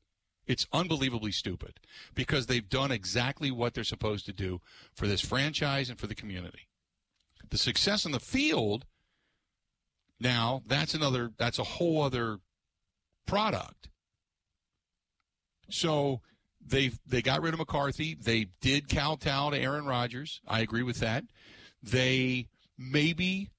It's 0.48 0.66
unbelievably 0.74 1.34
stupid 1.34 1.80
because 2.16 2.48
they've 2.48 2.68
done 2.68 2.92
exactly 2.92 3.52
what 3.52 3.74
they're 3.74 3.84
supposed 3.84 4.26
to 4.26 4.34
do 4.34 4.60
for 4.94 5.08
this 5.08 5.22
franchise 5.22 5.90
and 5.90 6.00
for 6.00 6.08
the 6.08 6.16
community. 6.16 6.68
The 7.50 7.58
success 7.58 8.06
in 8.06 8.12
the 8.12 8.20
field, 8.20 8.86
now, 10.20 10.64
that's 10.66 10.94
another, 10.94 11.32
that's 11.38 11.60
a 11.60 11.64
whole 11.64 12.02
other 12.02 12.40
product. 13.26 13.90
So 15.70 16.22
they 16.66 16.92
they 17.06 17.22
got 17.22 17.42
rid 17.42 17.54
of 17.54 17.60
McCarthy. 17.60 18.16
They 18.16 18.48
did 18.62 18.90
kowtow 18.90 19.52
to 19.52 19.58
Aaron 19.58 19.86
Rodgers. 19.86 20.42
I 20.48 20.62
agree 20.62 20.84
with 20.84 21.00
that. 21.00 21.24
They 21.82 22.48
maybe 22.78 23.50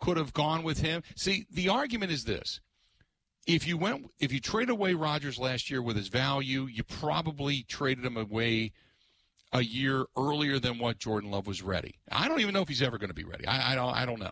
could 0.00 0.16
have 0.16 0.32
gone 0.32 0.62
with 0.62 0.80
him. 0.80 1.02
See, 1.14 1.46
the 1.50 1.68
argument 1.68 2.12
is 2.12 2.24
this. 2.24 2.60
If 3.46 3.66
you 3.66 3.76
went 3.76 4.10
if 4.18 4.32
you 4.32 4.40
traded 4.40 4.70
away 4.70 4.94
Rodgers 4.94 5.38
last 5.38 5.70
year 5.70 5.82
with 5.82 5.96
his 5.96 6.08
value, 6.08 6.66
you 6.66 6.84
probably 6.84 7.62
traded 7.62 8.04
him 8.04 8.16
away 8.16 8.72
a 9.52 9.62
year 9.62 10.06
earlier 10.16 10.58
than 10.58 10.78
what 10.78 10.98
Jordan 10.98 11.30
Love 11.30 11.46
was 11.46 11.62
ready. 11.62 11.98
I 12.10 12.28
don't 12.28 12.40
even 12.40 12.54
know 12.54 12.62
if 12.62 12.68
he's 12.68 12.82
ever 12.82 12.98
going 12.98 13.08
to 13.08 13.14
be 13.14 13.24
ready. 13.24 13.46
I, 13.46 13.72
I 13.72 13.74
don't 13.74 13.94
I 13.94 14.06
don't 14.06 14.20
know. 14.20 14.30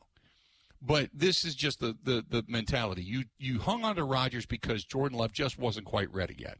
But 0.80 1.10
this 1.12 1.44
is 1.44 1.56
just 1.56 1.80
the, 1.80 1.96
the, 2.04 2.24
the 2.28 2.44
mentality. 2.46 3.02
You 3.02 3.24
you 3.38 3.58
hung 3.58 3.84
on 3.84 3.96
to 3.96 4.04
Rodgers 4.04 4.46
because 4.46 4.84
Jordan 4.84 5.18
Love 5.18 5.32
just 5.32 5.58
wasn't 5.58 5.86
quite 5.86 6.12
ready 6.12 6.36
yet 6.38 6.58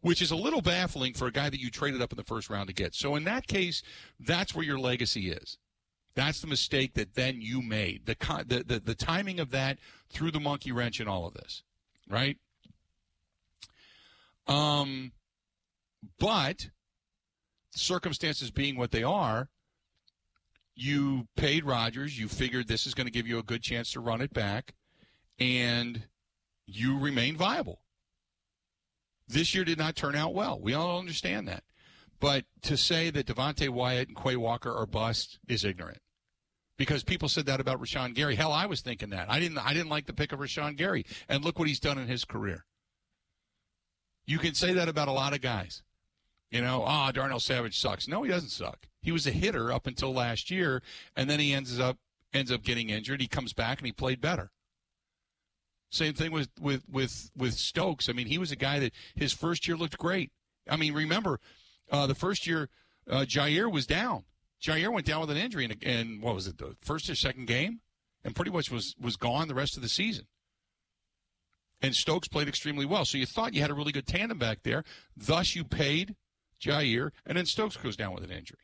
which 0.00 0.22
is 0.22 0.30
a 0.30 0.36
little 0.36 0.62
baffling 0.62 1.14
for 1.14 1.26
a 1.26 1.32
guy 1.32 1.50
that 1.50 1.60
you 1.60 1.70
traded 1.70 2.00
up 2.00 2.12
in 2.12 2.16
the 2.16 2.24
first 2.24 2.48
round 2.48 2.68
to 2.68 2.74
get. 2.74 2.94
So 2.94 3.16
in 3.16 3.24
that 3.24 3.46
case, 3.46 3.82
that's 4.18 4.54
where 4.54 4.64
your 4.64 4.78
legacy 4.78 5.30
is. 5.30 5.58
That's 6.14 6.40
the 6.40 6.46
mistake 6.46 6.94
that 6.94 7.14
then 7.14 7.40
you 7.40 7.62
made. 7.62 8.06
The, 8.06 8.16
the, 8.46 8.64
the, 8.64 8.80
the 8.80 8.94
timing 8.94 9.38
of 9.38 9.50
that 9.50 9.78
threw 10.08 10.30
the 10.30 10.40
monkey 10.40 10.72
wrench 10.72 11.00
in 11.00 11.06
all 11.06 11.26
of 11.26 11.34
this, 11.34 11.62
right? 12.08 12.36
Um, 14.46 15.12
but 16.18 16.70
circumstances 17.70 18.50
being 18.50 18.76
what 18.76 18.90
they 18.90 19.04
are, 19.04 19.48
you 20.74 21.28
paid 21.36 21.64
Rodgers. 21.64 22.18
You 22.18 22.26
figured 22.26 22.66
this 22.66 22.86
is 22.86 22.94
going 22.94 23.06
to 23.06 23.12
give 23.12 23.26
you 23.26 23.38
a 23.38 23.42
good 23.42 23.62
chance 23.62 23.92
to 23.92 24.00
run 24.00 24.20
it 24.20 24.32
back, 24.32 24.74
and 25.38 26.04
you 26.66 26.98
remain 26.98 27.36
viable. 27.36 27.80
This 29.30 29.54
year 29.54 29.64
did 29.64 29.78
not 29.78 29.96
turn 29.96 30.16
out 30.16 30.34
well. 30.34 30.60
We 30.60 30.74
all 30.74 30.98
understand 30.98 31.46
that. 31.48 31.62
But 32.18 32.44
to 32.62 32.76
say 32.76 33.10
that 33.10 33.26
Devonte 33.26 33.68
Wyatt 33.68 34.08
and 34.08 34.16
Quay 34.16 34.36
Walker 34.36 34.74
are 34.74 34.86
bust 34.86 35.38
is 35.48 35.64
ignorant. 35.64 36.00
Because 36.76 37.04
people 37.04 37.28
said 37.28 37.46
that 37.46 37.60
about 37.60 37.80
Rashan 37.80 38.14
Gary. 38.14 38.34
Hell, 38.36 38.52
I 38.52 38.66
was 38.66 38.80
thinking 38.80 39.10
that. 39.10 39.30
I 39.30 39.38
didn't 39.38 39.58
I 39.58 39.72
didn't 39.72 39.90
like 39.90 40.06
the 40.06 40.14
pick 40.14 40.32
of 40.32 40.40
Rashan 40.40 40.76
Gary. 40.76 41.04
And 41.28 41.44
look 41.44 41.58
what 41.58 41.68
he's 41.68 41.80
done 41.80 41.98
in 41.98 42.08
his 42.08 42.24
career. 42.24 42.64
You 44.26 44.38
can 44.38 44.54
say 44.54 44.72
that 44.74 44.88
about 44.88 45.08
a 45.08 45.12
lot 45.12 45.34
of 45.34 45.40
guys. 45.40 45.82
You 46.50 46.62
know, 46.62 46.82
ah, 46.84 47.08
oh, 47.08 47.12
Darnell 47.12 47.40
Savage 47.40 47.78
sucks. 47.78 48.08
No, 48.08 48.22
he 48.22 48.30
doesn't 48.30 48.48
suck. 48.48 48.88
He 49.00 49.12
was 49.12 49.26
a 49.26 49.30
hitter 49.30 49.70
up 49.72 49.86
until 49.86 50.12
last 50.12 50.50
year, 50.50 50.82
and 51.14 51.30
then 51.30 51.38
he 51.38 51.52
ends 51.52 51.78
up 51.78 51.98
ends 52.32 52.50
up 52.50 52.62
getting 52.62 52.90
injured. 52.90 53.20
He 53.20 53.28
comes 53.28 53.52
back 53.52 53.78
and 53.78 53.86
he 53.86 53.92
played 53.92 54.20
better. 54.20 54.50
Same 55.90 56.14
thing 56.14 56.30
with 56.30 56.48
with 56.60 56.84
with 56.88 57.30
with 57.36 57.54
Stokes. 57.54 58.08
I 58.08 58.12
mean, 58.12 58.28
he 58.28 58.38
was 58.38 58.52
a 58.52 58.56
guy 58.56 58.78
that 58.78 58.92
his 59.14 59.32
first 59.32 59.66
year 59.66 59.76
looked 59.76 59.98
great. 59.98 60.30
I 60.68 60.76
mean, 60.76 60.94
remember 60.94 61.40
uh, 61.90 62.06
the 62.06 62.14
first 62.14 62.46
year 62.46 62.68
uh, 63.08 63.24
Jaire 63.26 63.70
was 63.70 63.86
down. 63.86 64.24
Jaire 64.62 64.92
went 64.92 65.06
down 65.06 65.20
with 65.20 65.30
an 65.30 65.36
injury 65.36 65.64
in, 65.64 65.72
in 65.82 66.20
what 66.20 66.34
was 66.34 66.46
it 66.46 66.58
the 66.58 66.76
first 66.80 67.10
or 67.10 67.14
second 67.14 67.46
game, 67.46 67.80
and 68.24 68.36
pretty 68.36 68.52
much 68.52 68.70
was 68.70 68.94
was 69.00 69.16
gone 69.16 69.48
the 69.48 69.54
rest 69.54 69.76
of 69.76 69.82
the 69.82 69.88
season. 69.88 70.26
And 71.82 71.96
Stokes 71.96 72.28
played 72.28 72.46
extremely 72.46 72.84
well. 72.84 73.04
So 73.04 73.18
you 73.18 73.26
thought 73.26 73.54
you 73.54 73.62
had 73.62 73.70
a 73.70 73.74
really 73.74 73.92
good 73.92 74.06
tandem 74.06 74.38
back 74.38 74.62
there. 74.62 74.84
Thus, 75.16 75.56
you 75.56 75.64
paid 75.64 76.14
Jaire, 76.60 77.10
and 77.26 77.38
then 77.38 77.46
Stokes 77.46 77.76
goes 77.76 77.96
down 77.96 78.14
with 78.14 78.22
an 78.22 78.30
injury. 78.30 78.58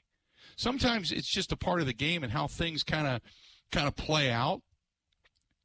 Sometimes 0.56 1.10
it's 1.10 1.28
just 1.28 1.50
a 1.50 1.56
part 1.56 1.80
of 1.80 1.86
the 1.86 1.92
game 1.92 2.22
and 2.22 2.32
how 2.32 2.46
things 2.46 2.82
kind 2.82 3.06
of 3.06 3.20
kind 3.72 3.88
of 3.88 3.96
play 3.96 4.30
out. 4.30 4.62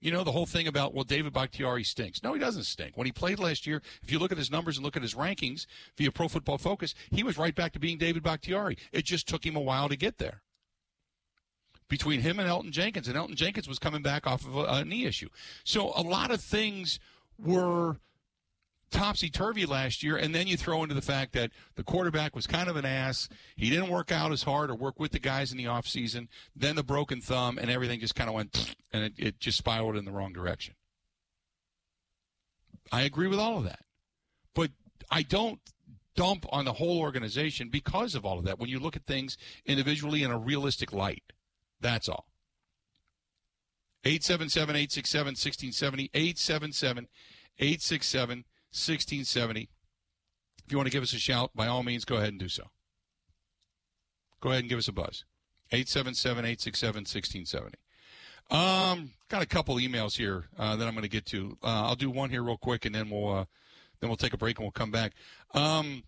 You 0.01 0.11
know, 0.11 0.23
the 0.23 0.31
whole 0.31 0.47
thing 0.47 0.67
about, 0.67 0.95
well, 0.95 1.03
David 1.03 1.31
Bakhtiari 1.31 1.83
stinks. 1.83 2.23
No, 2.23 2.33
he 2.33 2.39
doesn't 2.39 2.63
stink. 2.63 2.97
When 2.97 3.05
he 3.05 3.11
played 3.11 3.37
last 3.37 3.67
year, 3.67 3.83
if 4.01 4.11
you 4.11 4.17
look 4.17 4.31
at 4.31 4.37
his 4.37 4.49
numbers 4.49 4.77
and 4.77 4.83
look 4.83 4.97
at 4.97 5.03
his 5.03 5.13
rankings 5.13 5.67
via 5.95 6.11
Pro 6.11 6.27
Football 6.27 6.57
Focus, 6.57 6.95
he 7.11 7.21
was 7.21 7.37
right 7.37 7.53
back 7.53 7.71
to 7.73 7.79
being 7.79 7.99
David 7.99 8.23
Bakhtiari. 8.23 8.77
It 8.91 9.05
just 9.05 9.27
took 9.27 9.45
him 9.45 9.55
a 9.55 9.61
while 9.61 9.89
to 9.89 9.95
get 9.95 10.17
there. 10.17 10.41
Between 11.87 12.21
him 12.21 12.39
and 12.39 12.49
Elgton 12.49 12.71
Jenkins, 12.71 13.07
and 13.07 13.15
Elgton 13.15 13.35
Jenkins 13.35 13.67
was 13.67 13.77
coming 13.77 14.01
back 14.01 14.25
off 14.25 14.43
of 14.43 14.55
a, 14.55 14.63
a 14.63 14.85
knee 14.85 15.05
issue. 15.05 15.29
So 15.63 15.91
a 15.95 16.01
lot 16.01 16.31
of 16.31 16.41
things 16.41 16.99
were 17.37 17.97
topsy 18.91 19.29
turvy 19.29 19.65
last 19.65 20.03
year, 20.03 20.17
and 20.17 20.35
then 20.35 20.47
you 20.47 20.57
throw 20.57 20.83
into 20.83 20.93
the 20.93 21.01
fact 21.01 21.33
that 21.33 21.51
the 21.75 21.83
quarterback 21.83 22.35
was 22.35 22.45
kind 22.45 22.69
of 22.69 22.75
an 22.75 22.85
ass. 22.85 23.29
He 23.55 23.69
didn't 23.69 23.89
work 23.89 24.11
out 24.11 24.31
as 24.31 24.43
hard 24.43 24.69
or 24.69 24.75
work 24.75 24.99
with 24.99 25.11
the 25.11 25.19
guys 25.19 25.51
in 25.51 25.57
the 25.57 25.65
offseason. 25.65 26.27
Then 26.55 26.75
the 26.75 26.83
broken 26.83 27.21
thumb, 27.21 27.57
and 27.57 27.71
everything 27.71 27.99
just 27.99 28.15
kind 28.15 28.29
of 28.29 28.35
went, 28.35 28.75
and 28.91 29.05
it, 29.05 29.13
it 29.17 29.39
just 29.39 29.57
spiraled 29.57 29.97
in 29.97 30.05
the 30.05 30.11
wrong 30.11 30.33
direction. 30.33 30.75
I 32.91 33.01
agree 33.03 33.27
with 33.27 33.39
all 33.39 33.57
of 33.57 33.63
that. 33.63 33.85
But 34.53 34.71
I 35.09 35.23
don't 35.23 35.59
dump 36.15 36.45
on 36.51 36.65
the 36.65 36.73
whole 36.73 36.99
organization 36.99 37.69
because 37.69 38.15
of 38.15 38.25
all 38.25 38.37
of 38.37 38.45
that 38.45 38.59
when 38.59 38.69
you 38.69 38.79
look 38.79 38.95
at 38.95 39.05
things 39.05 39.37
individually 39.65 40.23
in 40.23 40.31
a 40.31 40.37
realistic 40.37 40.91
light. 40.91 41.23
That's 41.79 42.09
all. 42.09 42.25
877 44.03 44.75
867 44.75 45.25
1670. 45.27 46.09
877 46.13 47.07
867 47.59 48.45
1670. 48.71 49.69
If 50.65 50.71
you 50.71 50.77
want 50.77 50.87
to 50.87 50.91
give 50.91 51.03
us 51.03 51.13
a 51.13 51.19
shout, 51.19 51.51
by 51.53 51.67
all 51.67 51.83
means, 51.83 52.05
go 52.05 52.15
ahead 52.15 52.29
and 52.29 52.39
do 52.39 52.49
so. 52.49 52.63
Go 54.39 54.49
ahead 54.49 54.61
and 54.61 54.69
give 54.69 54.79
us 54.79 54.87
a 54.87 54.93
buzz. 54.93 55.25
877 55.71 56.45
867 56.45 57.01
1670. 57.01 57.77
Um, 58.49 59.11
got 59.29 59.41
a 59.41 59.45
couple 59.45 59.75
emails 59.75 60.17
here 60.17 60.45
uh, 60.57 60.75
that 60.75 60.87
I'm 60.87 60.93
going 60.93 61.03
to 61.03 61.09
get 61.09 61.25
to. 61.27 61.57
Uh, 61.63 61.83
I'll 61.87 61.95
do 61.95 62.09
one 62.09 62.29
here 62.29 62.43
real 62.43 62.57
quick, 62.57 62.85
and 62.85 62.93
then 62.93 63.09
we'll 63.09 63.29
uh, 63.29 63.45
then 63.99 64.09
we'll 64.09 64.17
take 64.17 64.33
a 64.33 64.37
break 64.37 64.57
and 64.57 64.65
we'll 64.65 64.71
come 64.71 64.91
back. 64.91 65.13
Um, 65.53 66.03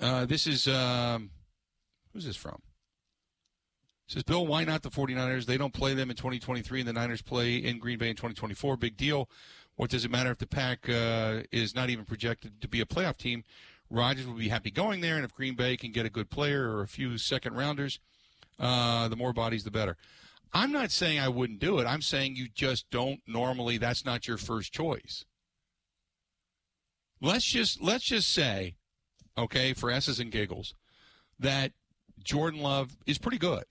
uh, 0.00 0.26
this 0.26 0.46
is 0.46 0.68
um, 0.68 1.30
who's 2.12 2.24
this 2.24 2.36
from? 2.36 2.62
It 4.06 4.12
says 4.12 4.22
Bill, 4.22 4.46
why 4.46 4.64
not 4.64 4.82
the 4.82 4.90
49ers? 4.90 5.46
They 5.46 5.56
don't 5.56 5.72
play 5.72 5.94
them 5.94 6.10
in 6.10 6.16
2023, 6.16 6.80
and 6.80 6.88
the 6.88 6.92
Niners 6.92 7.22
play 7.22 7.56
in 7.56 7.78
Green 7.78 7.98
Bay 7.98 8.10
in 8.10 8.16
2024. 8.16 8.76
Big 8.76 8.96
deal. 8.96 9.28
What 9.76 9.90
does 9.90 10.04
it 10.04 10.10
matter 10.10 10.30
if 10.30 10.38
the 10.38 10.46
Pack 10.46 10.88
uh, 10.88 11.42
is 11.50 11.74
not 11.74 11.90
even 11.90 12.04
projected 12.04 12.60
to 12.60 12.68
be 12.68 12.80
a 12.80 12.86
playoff 12.86 13.16
team? 13.16 13.44
Rodgers 13.90 14.26
will 14.26 14.34
be 14.34 14.48
happy 14.48 14.70
going 14.70 15.00
there, 15.00 15.16
and 15.16 15.24
if 15.24 15.34
Green 15.34 15.54
Bay 15.54 15.76
can 15.76 15.92
get 15.92 16.06
a 16.06 16.10
good 16.10 16.30
player 16.30 16.70
or 16.70 16.82
a 16.82 16.88
few 16.88 17.18
second 17.18 17.54
rounders, 17.54 18.00
uh, 18.58 19.08
the 19.08 19.16
more 19.16 19.32
bodies, 19.32 19.64
the 19.64 19.70
better. 19.70 19.96
I'm 20.52 20.70
not 20.70 20.92
saying 20.92 21.18
I 21.18 21.28
wouldn't 21.28 21.58
do 21.58 21.80
it. 21.80 21.86
I'm 21.86 22.02
saying 22.02 22.36
you 22.36 22.48
just 22.48 22.88
don't 22.90 23.20
normally. 23.26 23.76
That's 23.76 24.04
not 24.04 24.28
your 24.28 24.36
first 24.36 24.72
choice. 24.72 25.24
Let's 27.20 27.44
just 27.44 27.82
let's 27.82 28.04
just 28.04 28.32
say, 28.32 28.76
okay, 29.36 29.72
for 29.72 29.90
s's 29.90 30.20
and 30.20 30.30
giggles, 30.30 30.74
that 31.38 31.72
Jordan 32.22 32.60
Love 32.60 32.96
is 33.06 33.18
pretty 33.18 33.38
good. 33.38 33.64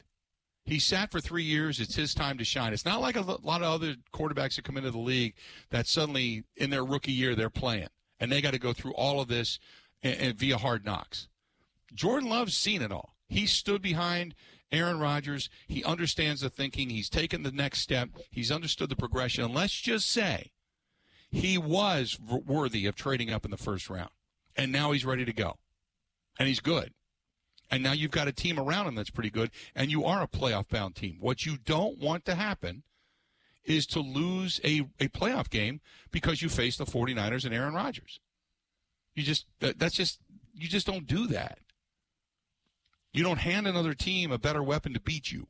He 0.65 0.79
sat 0.79 1.11
for 1.11 1.19
three 1.19 1.43
years. 1.43 1.79
It's 1.79 1.95
his 1.95 2.13
time 2.13 2.37
to 2.37 2.45
shine. 2.45 2.71
It's 2.73 2.85
not 2.85 3.01
like 3.01 3.17
a 3.17 3.21
lot 3.21 3.61
of 3.61 3.73
other 3.73 3.95
quarterbacks 4.13 4.55
that 4.55 4.63
come 4.63 4.77
into 4.77 4.91
the 4.91 4.97
league 4.97 5.35
that 5.71 5.87
suddenly 5.87 6.43
in 6.55 6.69
their 6.69 6.85
rookie 6.85 7.11
year 7.11 7.35
they're 7.35 7.49
playing 7.49 7.89
and 8.19 8.31
they 8.31 8.41
got 8.41 8.53
to 8.53 8.59
go 8.59 8.71
through 8.71 8.93
all 8.93 9.19
of 9.19 9.27
this 9.27 9.59
and, 10.01 10.17
and 10.19 10.35
via 10.35 10.57
hard 10.57 10.85
knocks. 10.85 11.27
Jordan 11.93 12.29
Love's 12.29 12.55
seen 12.55 12.81
it 12.81 12.91
all. 12.91 13.15
He 13.27 13.45
stood 13.45 13.81
behind 13.81 14.35
Aaron 14.71 14.99
Rodgers. 14.99 15.49
He 15.67 15.83
understands 15.83 16.41
the 16.41 16.49
thinking. 16.49 16.89
He's 16.89 17.09
taken 17.09 17.43
the 17.43 17.51
next 17.51 17.79
step. 17.79 18.09
He's 18.31 18.51
understood 18.51 18.89
the 18.89 18.95
progression. 18.95 19.43
And 19.43 19.53
let's 19.53 19.79
just 19.79 20.09
say 20.09 20.51
he 21.29 21.57
was 21.57 22.17
worthy 22.19 22.85
of 22.85 22.95
trading 22.95 23.31
up 23.31 23.43
in 23.43 23.51
the 23.51 23.57
first 23.57 23.89
round. 23.89 24.11
And 24.55 24.71
now 24.71 24.91
he's 24.91 25.05
ready 25.05 25.25
to 25.25 25.33
go. 25.33 25.57
And 26.39 26.47
he's 26.47 26.59
good. 26.59 26.93
And 27.73 27.81
now 27.81 27.91
you've 27.91 28.11
got 28.11 28.27
a 28.27 28.31
team 28.31 28.59
around 28.59 28.85
him 28.85 28.93
that's 28.93 29.09
pretty 29.09 29.31
good, 29.31 29.49
and 29.75 29.89
you 29.89 30.05
are 30.05 30.21
a 30.21 30.27
playoff 30.27 30.69
bound 30.69 30.95
team. 30.95 31.17
What 31.19 31.43
you 31.43 31.57
don't 31.57 31.97
want 31.97 32.23
to 32.25 32.35
happen 32.35 32.83
is 33.65 33.87
to 33.87 33.99
lose 33.99 34.61
a, 34.63 34.81
a 34.99 35.07
playoff 35.07 35.49
game 35.49 35.81
because 36.11 36.43
you 36.43 36.49
face 36.49 36.77
the 36.77 36.85
49ers 36.85 37.45
and 37.45 37.53
Aaron 37.53 37.73
Rodgers. 37.73 38.19
You 39.15 39.23
just, 39.23 39.47
that, 39.59 39.79
that's 39.79 39.95
just, 39.95 40.19
you 40.53 40.67
just 40.67 40.85
don't 40.85 41.07
do 41.07 41.25
that. 41.27 41.57
You 43.11 43.23
don't 43.23 43.39
hand 43.39 43.65
another 43.65 43.95
team 43.95 44.31
a 44.31 44.37
better 44.37 44.61
weapon 44.61 44.93
to 44.93 44.99
beat 44.99 45.31
you. 45.31 45.47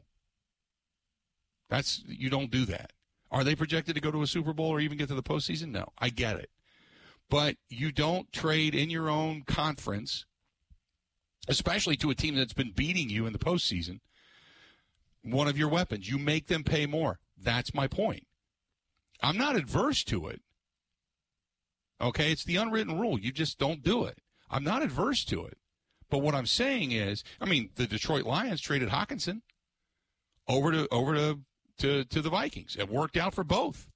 That's 1.69 2.03
you 2.07 2.29
don't 2.29 2.51
do 2.51 2.63
that. 2.67 2.93
Are 3.31 3.43
they 3.43 3.55
projected 3.55 3.95
to 3.95 4.01
go 4.01 4.11
to 4.11 4.21
a 4.21 4.27
Super 4.27 4.53
Bowl 4.53 4.67
or 4.67 4.79
even 4.79 4.97
get 4.97 5.09
to 5.09 5.15
the 5.15 5.23
postseason? 5.23 5.71
No, 5.71 5.89
I 5.97 6.07
get 6.07 6.37
it. 6.37 6.51
But 7.29 7.57
you 7.67 7.91
don't 7.91 8.31
trade 8.31 8.75
in 8.75 8.89
your 8.89 9.09
own 9.09 9.41
conference, 9.45 10.25
especially 11.47 11.95
to 11.97 12.09
a 12.09 12.15
team 12.15 12.35
that's 12.35 12.53
been 12.53 12.71
beating 12.71 13.09
you 13.09 13.25
in 13.25 13.33
the 13.33 13.39
postseason, 13.39 13.99
one 15.23 15.47
of 15.47 15.57
your 15.57 15.69
weapons. 15.69 16.09
You 16.09 16.17
make 16.17 16.47
them 16.47 16.63
pay 16.63 16.85
more. 16.85 17.19
That's 17.37 17.73
my 17.73 17.87
point. 17.87 18.27
I'm 19.21 19.37
not 19.37 19.55
adverse 19.55 20.03
to 20.05 20.27
it. 20.27 20.41
Okay, 22.01 22.31
it's 22.31 22.43
the 22.43 22.57
unwritten 22.57 22.99
rule. 22.99 23.19
You 23.19 23.31
just 23.31 23.57
don't 23.57 23.83
do 23.83 24.03
it. 24.05 24.19
I'm 24.49 24.63
not 24.63 24.83
adverse 24.83 25.23
to 25.25 25.45
it. 25.45 25.57
But 26.09 26.19
what 26.19 26.35
I'm 26.35 26.45
saying 26.45 26.91
is, 26.91 27.23
I 27.39 27.45
mean, 27.45 27.69
the 27.75 27.87
Detroit 27.87 28.25
Lions 28.25 28.61
traded 28.61 28.89
Hockenson 28.89 29.41
over 30.47 30.71
to 30.71 30.87
over 30.91 31.15
to 31.15 31.39
to, 31.79 32.03
to 32.05 32.21
the 32.21 32.29
Vikings. 32.29 32.75
It 32.77 32.89
worked 32.89 33.17
out 33.17 33.33
for 33.33 33.43
both. 33.43 33.87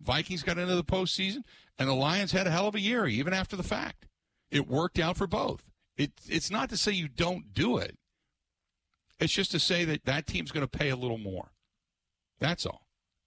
Vikings 0.00 0.42
got 0.42 0.58
into 0.58 0.76
the 0.76 0.84
postseason, 0.84 1.42
and 1.78 1.88
the 1.88 1.94
Lions 1.94 2.32
had 2.32 2.46
a 2.46 2.50
hell 2.50 2.68
of 2.68 2.74
a 2.74 2.80
year, 2.80 3.06
even 3.06 3.32
after 3.32 3.56
the 3.56 3.62
fact. 3.62 4.06
It 4.50 4.68
worked 4.68 4.98
out 4.98 5.16
for 5.16 5.26
both. 5.26 5.69
It, 5.96 6.12
it's 6.28 6.50
not 6.50 6.70
to 6.70 6.76
say 6.76 6.92
you 6.92 7.08
don't 7.08 7.52
do 7.52 7.78
it. 7.78 7.96
It's 9.18 9.32
just 9.32 9.50
to 9.52 9.58
say 9.58 9.84
that 9.84 10.04
that 10.06 10.26
team's 10.26 10.50
going 10.50 10.66
to 10.66 10.78
pay 10.78 10.88
a 10.88 10.96
little 10.96 11.18
more. 11.18 11.52
That's 12.38 12.64
all. 12.64 12.86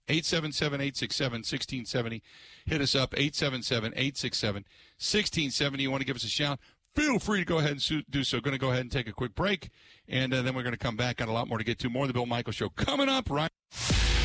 877 0.10 0.82
867 0.82 1.32
1670. 1.32 2.24
Hit 2.66 2.82
us 2.82 2.96
up, 2.96 3.14
877 3.14 3.94
867 3.94 4.56
1670. 4.56 5.84
You 5.84 5.92
want 5.92 6.02
to 6.02 6.06
give 6.06 6.16
us 6.16 6.24
a 6.24 6.30
shout? 6.30 6.60
Feel 6.96 7.20
free 7.20 7.40
to 7.40 7.46
go 7.46 7.60
ahead 7.60 7.72
and 7.72 8.06
do 8.10 8.24
so. 8.24 8.40
Going 8.40 8.54
to 8.54 8.60
go 8.60 8.72
ahead 8.72 8.82
and 8.82 8.92
take 8.92 9.08
a 9.08 9.14
quick 9.14 9.34
break, 9.34 9.70
and 10.08 10.34
uh, 10.34 10.42
then 10.42 10.56
we're 10.56 10.64
going 10.64 10.74
to 10.74 10.80
come 10.80 10.96
back. 10.96 11.18
Got 11.18 11.30
a 11.30 11.32
lot 11.32 11.48
more 11.48 11.58
to 11.58 11.64
get 11.64 11.80
to. 11.80 11.90
More 11.90 12.04
of 12.04 12.10
the 12.10 12.14
Bill 12.14 12.26
Michaels 12.26 12.56
Show 12.56 12.70
coming 12.70 13.10
up 13.10 13.30
right. 13.30 13.52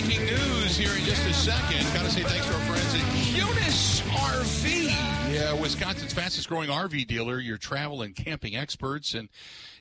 Breaking 0.00 0.24
news 0.24 0.76
here 0.76 0.92
in 0.96 1.04
just 1.04 1.26
a 1.26 1.32
second. 1.32 1.82
Got 1.94 2.04
to 2.04 2.10
say 2.10 2.22
thanks 2.22 2.46
to 2.46 2.54
our 2.54 2.60
friends 2.60 2.94
at 2.94 3.00
Kunes 3.00 4.00
RV. 4.02 5.32
Yeah, 5.32 5.52
Wisconsin's 5.52 6.12
fastest 6.12 6.48
growing 6.48 6.68
RV 6.70 7.06
dealer, 7.06 7.38
your 7.38 7.58
travel 7.58 8.02
and 8.02 8.14
camping 8.14 8.56
experts. 8.56 9.14
And 9.14 9.28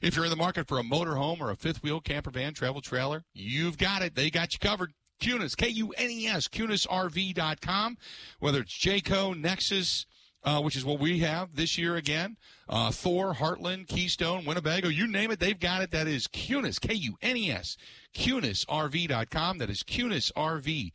if 0.01 0.15
you're 0.15 0.25
in 0.25 0.31
the 0.31 0.37
market 0.37 0.67
for 0.67 0.77
a 0.77 0.83
motorhome 0.83 1.39
or 1.39 1.51
a 1.51 1.55
fifth 1.55 1.83
wheel 1.83 2.01
camper 2.01 2.31
van, 2.31 2.53
travel 2.53 2.81
trailer, 2.81 3.23
you've 3.33 3.77
got 3.77 4.01
it. 4.01 4.15
They 4.15 4.29
got 4.29 4.53
you 4.53 4.59
covered. 4.59 4.93
Kunes, 5.21 5.55
K 5.55 5.67
U 5.69 5.93
N 5.97 6.09
E 6.09 6.27
S, 6.27 6.47
KunesRV.com. 6.47 7.97
Whether 8.39 8.61
it's 8.61 8.73
Jayco, 8.73 9.37
Nexus, 9.37 10.05
uh, 10.43 10.61
which 10.61 10.75
is 10.75 10.85
what 10.85 10.99
we 10.99 11.19
have 11.19 11.55
this 11.55 11.77
year 11.77 11.97
again. 11.97 12.37
Uh, 12.67 12.91
Thor, 12.91 13.33
Heartland, 13.33 13.87
Keystone, 13.87 14.45
Winnebago, 14.45 14.87
you 14.87 15.07
name 15.07 15.31
it, 15.31 15.39
they've 15.39 15.59
got 15.59 15.81
it. 15.81 15.91
That 15.91 16.07
is 16.07 16.27
Kunes, 16.27 16.79
K 16.79 16.93
U 16.93 17.15
N 17.21 17.37
E 17.37 17.51
S, 17.51 17.77
KunesRV.com. 18.13 19.57
That 19.57 19.69
is 19.69 19.83
KunesRV.com. 19.83 20.93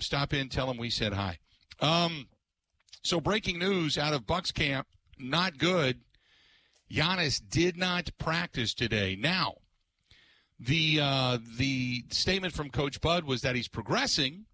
Stop 0.00 0.34
in, 0.34 0.48
tell 0.48 0.66
them 0.66 0.78
we 0.78 0.90
said 0.90 1.12
hi. 1.12 1.38
Um, 1.80 2.28
so 3.02 3.20
breaking 3.20 3.58
news 3.58 3.98
out 3.98 4.14
of 4.14 4.26
Bucks 4.26 4.50
camp, 4.50 4.88
not 5.18 5.58
good. 5.58 6.00
Giannis 6.90 7.40
did 7.48 7.76
not 7.76 8.10
practice 8.18 8.74
today. 8.74 9.16
Now, 9.18 9.54
the 10.58 11.00
uh, 11.02 11.38
the 11.58 12.04
statement 12.10 12.54
from 12.54 12.70
Coach 12.70 13.00
Bud 13.00 13.24
was 13.24 13.42
that 13.42 13.56
he's 13.56 13.68
progressing, 13.68 14.46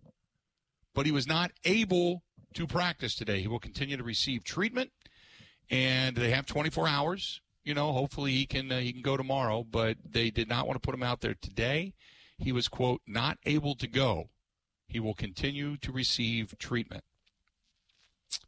but 0.94 1.06
he 1.06 1.12
was 1.12 1.26
not 1.26 1.52
able 1.64 2.24
to 2.54 2.66
practice 2.66 3.14
today. 3.14 3.40
He 3.40 3.48
will 3.48 3.60
continue 3.60 3.96
to 3.96 4.02
receive 4.02 4.44
treatment, 4.44 4.90
and 5.70 6.16
they 6.16 6.30
have 6.30 6.46
24 6.46 6.88
hours. 6.88 7.40
You 7.64 7.74
know, 7.74 7.92
hopefully 7.92 8.32
he 8.32 8.46
can 8.46 8.72
uh, 8.72 8.80
he 8.80 8.92
can 8.92 9.02
go 9.02 9.16
tomorrow, 9.16 9.64
but 9.64 9.96
they 10.04 10.30
did 10.30 10.48
not 10.48 10.66
want 10.66 10.80
to 10.80 10.84
put 10.84 10.94
him 10.94 11.02
out 11.02 11.20
there 11.20 11.34
today. 11.40 11.94
He 12.36 12.50
was 12.50 12.68
quote 12.68 13.02
not 13.06 13.38
able 13.44 13.74
to 13.76 13.86
go. 13.86 14.30
He 14.88 14.98
will 14.98 15.14
continue 15.14 15.76
to 15.78 15.92
receive 15.92 16.58
treatment. 16.58 17.04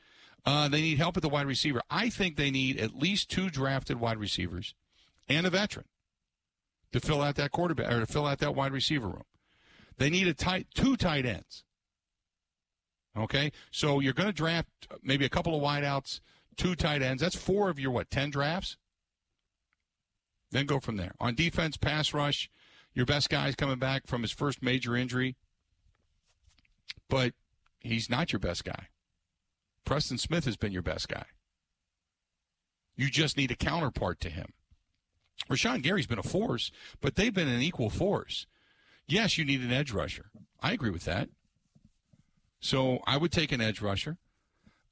Uh, 0.46 0.68
they 0.68 0.80
need 0.80 0.98
help 0.98 1.16
at 1.16 1.22
the 1.22 1.28
wide 1.28 1.46
receiver. 1.46 1.82
I 1.90 2.08
think 2.08 2.36
they 2.36 2.50
need 2.50 2.78
at 2.78 2.96
least 2.96 3.28
two 3.28 3.50
drafted 3.50 4.00
wide 4.00 4.18
receivers 4.18 4.74
and 5.28 5.46
a 5.46 5.50
veteran 5.50 5.86
to 6.92 7.00
fill 7.00 7.20
out 7.20 7.34
that 7.34 7.50
quarterback 7.50 7.92
or 7.92 8.00
to 8.00 8.06
fill 8.06 8.26
out 8.26 8.38
that 8.38 8.54
wide 8.54 8.72
receiver 8.72 9.08
room. 9.08 9.24
They 9.98 10.10
need 10.10 10.28
a 10.28 10.34
tight 10.34 10.68
two 10.74 10.96
tight 10.96 11.26
ends. 11.26 11.64
Okay, 13.16 13.50
so 13.70 14.00
you're 14.00 14.12
going 14.12 14.28
to 14.28 14.32
draft 14.32 14.68
maybe 15.02 15.24
a 15.24 15.28
couple 15.28 15.54
of 15.54 15.62
wideouts, 15.62 16.20
two 16.56 16.76
tight 16.76 17.02
ends. 17.02 17.20
That's 17.20 17.36
four 17.36 17.68
of 17.68 17.78
your 17.78 17.90
what 17.90 18.10
ten 18.10 18.30
drafts. 18.30 18.76
Then 20.50 20.66
go 20.66 20.80
from 20.80 20.96
there. 20.96 21.12
On 21.20 21.34
defense, 21.34 21.76
pass 21.76 22.14
rush, 22.14 22.48
your 22.94 23.06
best 23.06 23.28
guy 23.28 23.48
is 23.48 23.54
coming 23.54 23.78
back 23.78 24.06
from 24.06 24.22
his 24.22 24.30
first 24.30 24.62
major 24.62 24.96
injury, 24.96 25.36
but 27.08 27.34
he's 27.80 28.08
not 28.08 28.32
your 28.32 28.40
best 28.40 28.64
guy. 28.64 28.88
Preston 29.84 30.18
Smith 30.18 30.44
has 30.44 30.56
been 30.56 30.72
your 30.72 30.82
best 30.82 31.08
guy. 31.08 31.26
You 32.96 33.10
just 33.10 33.36
need 33.36 33.50
a 33.50 33.56
counterpart 33.56 34.20
to 34.20 34.30
him. 34.30 34.52
Rashan 35.50 35.82
Gary's 35.82 36.06
been 36.06 36.18
a 36.18 36.22
force, 36.22 36.70
but 37.00 37.16
they've 37.16 37.34
been 37.34 37.48
an 37.48 37.62
equal 37.62 37.90
force. 37.90 38.46
Yes, 39.08 39.38
you 39.38 39.44
need 39.44 39.62
an 39.62 39.72
edge 39.72 39.90
rusher. 39.90 40.26
I 40.60 40.72
agree 40.72 40.90
with 40.90 41.04
that. 41.04 41.30
So 42.60 43.00
I 43.06 43.16
would 43.16 43.32
take 43.32 43.52
an 43.52 43.60
edge 43.60 43.80
rusher. 43.80 44.18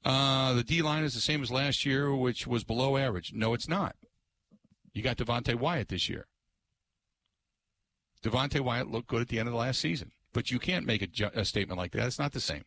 Uh, 0.03 0.53
the 0.53 0.63
D 0.63 0.81
line 0.81 1.03
is 1.03 1.13
the 1.13 1.21
same 1.21 1.41
as 1.43 1.51
last 1.51 1.85
year, 1.85 2.13
which 2.15 2.47
was 2.47 2.63
below 2.63 2.97
average. 2.97 3.33
No, 3.33 3.53
it's 3.53 3.67
not. 3.67 3.95
You 4.93 5.03
got 5.03 5.17
Devonte 5.17 5.55
Wyatt 5.55 5.89
this 5.89 6.09
year. 6.09 6.27
Devonte 8.23 8.61
Wyatt 8.61 8.89
looked 8.89 9.07
good 9.07 9.21
at 9.21 9.27
the 9.27 9.37
end 9.37 9.47
of 9.47 9.53
the 9.53 9.59
last 9.59 9.79
season, 9.79 10.11
but 10.33 10.49
you 10.49 10.59
can't 10.59 10.85
make 10.85 11.01
a, 11.01 11.07
ju- 11.07 11.29
a 11.35 11.45
statement 11.45 11.77
like 11.77 11.91
that. 11.91 12.07
It's 12.07 12.17
not 12.17 12.31
the 12.31 12.39
same. 12.39 12.63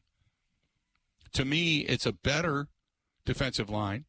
To 1.32 1.44
me, 1.44 1.78
it's 1.80 2.06
a 2.06 2.12
better 2.12 2.68
defensive 3.24 3.68
line. 3.70 4.04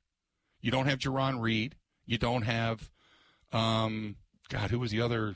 You 0.62 0.72
don't 0.72 0.88
have 0.88 1.00
Jarran 1.00 1.42
Reed. 1.42 1.76
You 2.06 2.18
don't 2.18 2.44
have, 2.44 2.90
um, 3.52 4.18
God, 4.50 4.72
who 4.72 4.80
was 4.80 4.92
the 4.92 5.02
other 5.02 5.36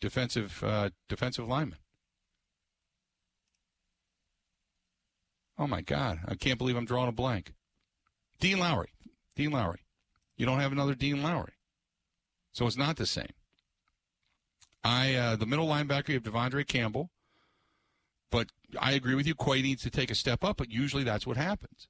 defensive 0.00 0.62
uh, 0.64 0.90
defensive 1.08 1.48
lineman? 1.48 1.78
Oh 5.58 5.66
my 5.66 5.80
God, 5.80 6.20
I 6.26 6.34
can't 6.34 6.58
believe 6.58 6.76
I'm 6.76 6.84
drawing 6.84 7.08
a 7.08 7.12
blank. 7.12 7.52
Dean 8.38 8.58
Lowry. 8.58 8.92
Dean 9.34 9.50
Lowry. 9.50 9.80
You 10.36 10.46
don't 10.46 10.60
have 10.60 10.72
another 10.72 10.94
Dean 10.94 11.22
Lowry. 11.22 11.54
So 12.52 12.66
it's 12.66 12.76
not 12.76 12.96
the 12.96 13.06
same. 13.06 13.32
I 14.84 15.14
uh, 15.14 15.36
the 15.36 15.46
middle 15.46 15.66
linebacker 15.66 16.08
you 16.08 16.14
have 16.14 16.22
De'Vondre 16.22 16.66
Campbell, 16.66 17.10
but 18.30 18.48
I 18.78 18.92
agree 18.92 19.14
with 19.14 19.26
you. 19.26 19.34
Quay 19.34 19.62
needs 19.62 19.82
to 19.82 19.90
take 19.90 20.10
a 20.10 20.14
step 20.14 20.44
up, 20.44 20.56
but 20.56 20.70
usually 20.70 21.04
that's 21.04 21.26
what 21.26 21.36
happens. 21.36 21.88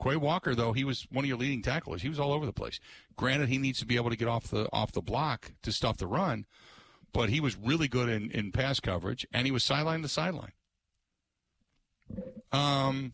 Quay 0.00 0.16
Walker, 0.16 0.54
though, 0.54 0.72
he 0.72 0.84
was 0.84 1.06
one 1.10 1.24
of 1.24 1.28
your 1.28 1.38
leading 1.38 1.62
tacklers. 1.62 2.02
He 2.02 2.08
was 2.08 2.20
all 2.20 2.32
over 2.32 2.46
the 2.46 2.52
place. 2.52 2.78
Granted, 3.16 3.48
he 3.48 3.58
needs 3.58 3.80
to 3.80 3.86
be 3.86 3.96
able 3.96 4.10
to 4.10 4.16
get 4.16 4.28
off 4.28 4.48
the 4.48 4.68
off 4.72 4.92
the 4.92 5.02
block 5.02 5.52
to 5.62 5.72
stop 5.72 5.96
the 5.96 6.06
run, 6.06 6.46
but 7.12 7.30
he 7.30 7.40
was 7.40 7.56
really 7.56 7.88
good 7.88 8.08
in, 8.08 8.30
in 8.30 8.52
pass 8.52 8.80
coverage, 8.80 9.26
and 9.32 9.46
he 9.46 9.50
was 9.50 9.64
sideline 9.64 10.02
to 10.02 10.08
sideline. 10.08 10.52
Um, 12.52 13.12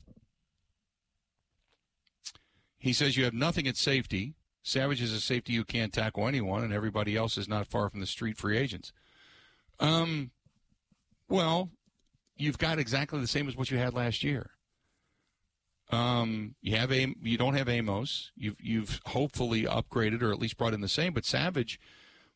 he 2.79 2.93
says 2.93 3.17
you 3.17 3.25
have 3.25 3.35
nothing 3.35 3.67
at 3.67 3.77
safety. 3.77 4.35
Savage 4.63 5.03
is 5.03 5.13
a 5.13 5.21
safety 5.21 5.53
you 5.53 5.65
can't 5.65 5.93
tackle 5.93 6.27
anyone, 6.27 6.65
and 6.65 6.73
everybody 6.73 7.17
else 7.17 7.37
is 7.37 7.49
not 7.49 7.67
far 7.67 7.91
from 7.91 8.01
the 8.01 8.07
street 8.07 8.37
free 8.37 8.57
agents. 8.57 8.93
Um, 9.81 10.31
well, 11.29 11.71
you've 12.37 12.59
got 12.59 12.79
exactly 12.79 13.21
the 13.21 13.27
same 13.27 13.49
as 13.49 13.57
what 13.57 13.71
you 13.71 13.79
had 13.79 13.95
last 13.95 14.23
year. 14.23 14.51
Um, 15.91 16.55
you 16.63 16.77
have 16.77 16.91
a 16.91 17.15
you 17.23 17.37
don't 17.37 17.55
have 17.55 17.69
Amos. 17.69 18.33
You've 18.37 18.57
you've 18.61 19.01
hopefully 19.07 19.65
upgraded 19.65 20.23
or 20.23 20.33
at 20.33 20.39
least 20.39 20.57
brought 20.57 20.75
in 20.75 20.81
the 20.81 20.89
same. 20.89 21.13
But 21.13 21.27
Savage 21.27 21.79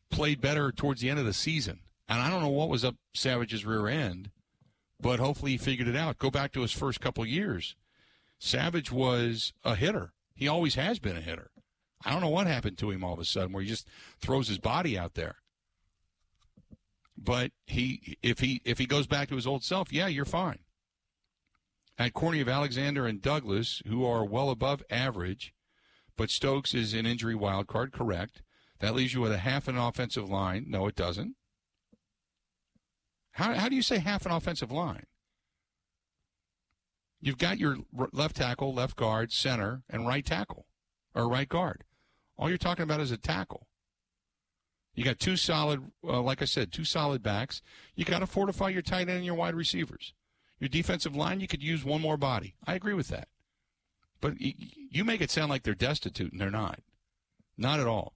played 0.09 0.41
better 0.41 0.71
towards 0.71 1.01
the 1.01 1.09
end 1.09 1.19
of 1.19 1.25
the 1.25 1.33
season, 1.33 1.79
and 2.07 2.21
I 2.21 2.29
don't 2.29 2.41
know 2.41 2.49
what 2.49 2.69
was 2.69 2.83
up 2.83 2.95
Savage's 3.13 3.65
rear 3.65 3.87
end, 3.87 4.31
but 4.99 5.19
hopefully 5.19 5.51
he 5.51 5.57
figured 5.57 5.87
it 5.87 5.95
out. 5.95 6.17
Go 6.17 6.31
back 6.31 6.51
to 6.53 6.61
his 6.61 6.71
first 6.71 6.99
couple 6.99 7.25
years. 7.25 7.75
Savage 8.39 8.91
was 8.91 9.53
a 9.63 9.75
hitter. 9.75 10.13
He 10.33 10.47
always 10.47 10.75
has 10.75 10.99
been 10.99 11.17
a 11.17 11.21
hitter. 11.21 11.51
I 12.05 12.11
don't 12.11 12.21
know 12.21 12.29
what 12.29 12.47
happened 12.47 12.77
to 12.77 12.91
him 12.91 13.03
all 13.03 13.13
of 13.13 13.19
a 13.19 13.25
sudden 13.25 13.51
where 13.51 13.61
he 13.61 13.69
just 13.69 13.87
throws 14.21 14.47
his 14.47 14.57
body 14.57 14.97
out 14.97 15.15
there. 15.15 15.35
But 17.17 17.51
he 17.65 18.17
if 18.23 18.39
he 18.39 18.61
if 18.63 18.77
he 18.77 18.85
goes 18.85 19.05
back 19.05 19.27
to 19.27 19.35
his 19.35 19.45
old 19.45 19.63
self, 19.63 19.91
yeah, 19.91 20.07
you're 20.07 20.23
fine. 20.23 20.59
At 21.97 22.13
corny 22.13 22.39
of 22.39 22.47
Alexander 22.47 23.05
and 23.05 23.21
Douglas, 23.21 23.83
who 23.85 24.05
are 24.05 24.23
well 24.23 24.49
above 24.49 24.81
average, 24.89 25.53
but 26.15 26.29
Stokes 26.29 26.73
is 26.73 26.93
an 26.93 27.05
injury 27.05 27.35
wild 27.35 27.67
card, 27.67 27.91
correct. 27.91 28.41
That 28.79 28.95
leaves 28.95 29.13
you 29.13 29.21
with 29.21 29.31
a 29.31 29.39
half 29.39 29.67
an 29.67 29.77
offensive 29.77 30.29
line. 30.29 30.65
No, 30.67 30.87
it 30.87 30.95
doesn't. 30.95 31.35
How, 33.31 33.53
how 33.53 33.69
do 33.69 33.75
you 33.75 33.81
say 33.81 33.99
half 33.99 34.25
an 34.25 34.31
offensive 34.31 34.71
line? 34.71 35.05
You've 37.21 37.37
got 37.37 37.57
your 37.57 37.77
left 38.13 38.37
tackle, 38.37 38.73
left 38.73 38.95
guard, 38.95 39.31
center, 39.31 39.83
and 39.89 40.07
right 40.07 40.25
tackle, 40.25 40.65
or 41.13 41.27
right 41.27 41.49
guard. 41.49 41.83
All 42.37 42.47
you're 42.47 42.57
talking 42.57 42.83
about 42.83 43.01
is 43.01 43.11
a 43.11 43.17
tackle. 43.17 43.67
You 44.95 45.03
got 45.03 45.19
two 45.19 45.35
solid, 45.35 45.91
uh, 46.03 46.21
like 46.21 46.41
I 46.41 46.45
said, 46.45 46.71
two 46.71 46.85
solid 46.85 47.21
backs. 47.21 47.61
You 47.95 48.05
got 48.05 48.19
to 48.19 48.27
fortify 48.27 48.69
your 48.69 48.81
tight 48.81 49.07
end 49.07 49.11
and 49.11 49.25
your 49.25 49.35
wide 49.35 49.55
receivers. 49.55 50.13
Your 50.59 50.69
defensive 50.69 51.15
line, 51.15 51.39
you 51.39 51.47
could 51.47 51.63
use 51.63 51.85
one 51.85 52.01
more 52.01 52.17
body. 52.17 52.55
I 52.65 52.75
agree 52.75 52.93
with 52.93 53.09
that. 53.09 53.27
But 54.21 54.33
you 54.39 55.05
make 55.05 55.21
it 55.21 55.31
sound 55.31 55.49
like 55.49 55.63
they're 55.63 55.75
destitute, 55.75 56.31
and 56.31 56.41
they're 56.41 56.51
not. 56.51 56.79
Not 57.57 57.79
at 57.79 57.87
all. 57.87 58.13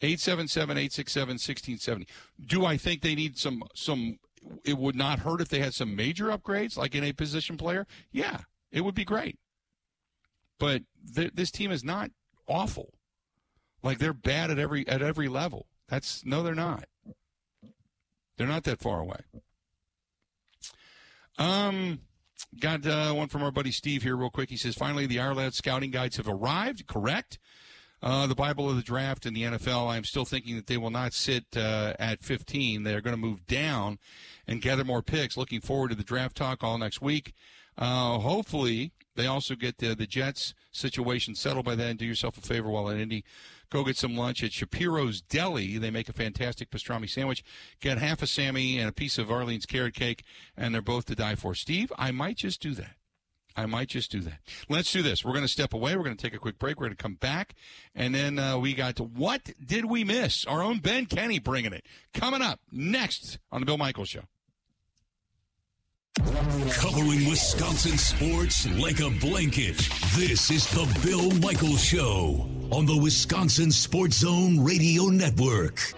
877-867-1670. 0.00 2.08
Do 2.44 2.64
I 2.64 2.76
think 2.76 3.02
they 3.02 3.14
need 3.14 3.38
some 3.38 3.62
some 3.74 4.18
it 4.64 4.78
would 4.78 4.94
not 4.94 5.20
hurt 5.20 5.40
if 5.40 5.48
they 5.48 5.58
had 5.58 5.74
some 5.74 5.96
major 5.96 6.26
upgrades 6.26 6.76
like 6.76 6.94
in 6.94 7.04
a 7.04 7.12
position 7.12 7.56
player? 7.56 7.86
Yeah, 8.12 8.40
it 8.70 8.82
would 8.82 8.94
be 8.94 9.04
great. 9.04 9.38
But 10.58 10.82
th- 11.14 11.32
this 11.34 11.50
team 11.50 11.70
is 11.70 11.84
not 11.84 12.10
awful. 12.46 12.94
Like 13.82 13.98
they're 13.98 14.12
bad 14.12 14.50
at 14.50 14.58
every 14.58 14.86
at 14.88 15.02
every 15.02 15.28
level. 15.28 15.66
That's 15.88 16.24
no 16.24 16.42
they're 16.42 16.54
not. 16.54 16.84
They're 18.36 18.46
not 18.46 18.64
that 18.64 18.80
far 18.80 19.00
away. 19.00 19.20
Um, 21.38 22.00
got 22.60 22.86
uh, 22.86 23.12
one 23.12 23.28
from 23.28 23.42
our 23.42 23.50
buddy 23.50 23.72
Steve 23.72 24.02
here, 24.02 24.16
real 24.16 24.30
quick. 24.30 24.50
He 24.50 24.56
says, 24.56 24.74
finally, 24.74 25.06
the 25.06 25.16
Ourlads 25.16 25.54
scouting 25.54 25.90
guides 25.90 26.16
have 26.16 26.28
arrived. 26.28 26.86
Correct. 26.86 27.38
Uh, 28.00 28.26
the 28.26 28.34
Bible 28.34 28.70
of 28.70 28.76
the 28.76 28.82
draft 28.82 29.26
in 29.26 29.34
the 29.34 29.42
NFL, 29.42 29.88
I'm 29.88 30.04
still 30.04 30.24
thinking 30.24 30.54
that 30.56 30.68
they 30.68 30.76
will 30.76 30.90
not 30.90 31.12
sit 31.12 31.44
uh, 31.56 31.94
at 31.98 32.22
15. 32.22 32.84
They're 32.84 33.00
going 33.00 33.16
to 33.16 33.20
move 33.20 33.46
down 33.46 33.98
and 34.46 34.62
gather 34.62 34.84
more 34.84 35.02
picks. 35.02 35.36
Looking 35.36 35.60
forward 35.60 35.88
to 35.90 35.96
the 35.96 36.04
draft 36.04 36.36
talk 36.36 36.62
all 36.62 36.78
next 36.78 37.02
week. 37.02 37.34
Uh, 37.76 38.18
hopefully, 38.18 38.92
they 39.16 39.26
also 39.26 39.56
get 39.56 39.78
the, 39.78 39.94
the 39.94 40.06
Jets 40.06 40.54
situation 40.70 41.34
settled 41.34 41.64
by 41.64 41.74
then. 41.74 41.96
Do 41.96 42.06
yourself 42.06 42.38
a 42.38 42.40
favor 42.40 42.70
while 42.70 42.88
in 42.88 43.00
Indy. 43.00 43.24
Go 43.70 43.84
get 43.84 43.96
some 43.96 44.16
lunch 44.16 44.42
at 44.44 44.52
Shapiro's 44.52 45.20
Deli. 45.20 45.76
They 45.76 45.90
make 45.90 46.08
a 46.08 46.12
fantastic 46.12 46.70
pastrami 46.70 47.10
sandwich. 47.10 47.44
Get 47.80 47.98
half 47.98 48.22
a 48.22 48.26
Sammy 48.26 48.78
and 48.78 48.88
a 48.88 48.92
piece 48.92 49.18
of 49.18 49.30
Arlene's 49.30 49.66
carrot 49.66 49.94
cake, 49.94 50.24
and 50.56 50.72
they're 50.72 50.80
both 50.80 51.06
to 51.06 51.14
die 51.14 51.34
for. 51.34 51.54
Steve, 51.54 51.92
I 51.98 52.12
might 52.12 52.36
just 52.36 52.62
do 52.62 52.74
that. 52.74 52.97
I 53.56 53.66
might 53.66 53.88
just 53.88 54.12
do 54.12 54.20
that. 54.20 54.38
Let's 54.68 54.92
do 54.92 55.02
this. 55.02 55.24
We're 55.24 55.32
going 55.32 55.42
to 55.44 55.48
step 55.48 55.74
away. 55.74 55.96
We're 55.96 56.04
going 56.04 56.16
to 56.16 56.22
take 56.22 56.34
a 56.34 56.38
quick 56.38 56.58
break. 56.58 56.78
We're 56.78 56.86
going 56.86 56.96
to 56.96 57.02
come 57.02 57.14
back. 57.14 57.54
And 57.94 58.14
then 58.14 58.38
uh, 58.38 58.56
we 58.58 58.72
got 58.74 58.96
to 58.96 59.04
What 59.04 59.50
Did 59.64 59.86
We 59.86 60.04
Miss? 60.04 60.44
Our 60.44 60.62
own 60.62 60.78
Ben 60.78 61.06
Kenny 61.06 61.38
bringing 61.40 61.72
it. 61.72 61.84
Coming 62.14 62.42
up 62.42 62.60
next 62.70 63.38
on 63.50 63.60
The 63.60 63.66
Bill 63.66 63.78
Michaels 63.78 64.08
Show. 64.10 64.22
Covering 66.18 67.28
Wisconsin 67.28 67.96
sports 67.96 68.66
like 68.78 69.00
a 69.00 69.10
blanket. 69.20 69.76
This 70.16 70.50
is 70.50 70.68
the 70.70 71.00
Bill 71.04 71.30
Michaels 71.40 71.82
Show 71.82 72.48
on 72.72 72.86
the 72.86 72.96
Wisconsin 72.96 73.70
Sports 73.70 74.18
Zone 74.18 74.64
Radio 74.64 75.04
Network. 75.04 75.94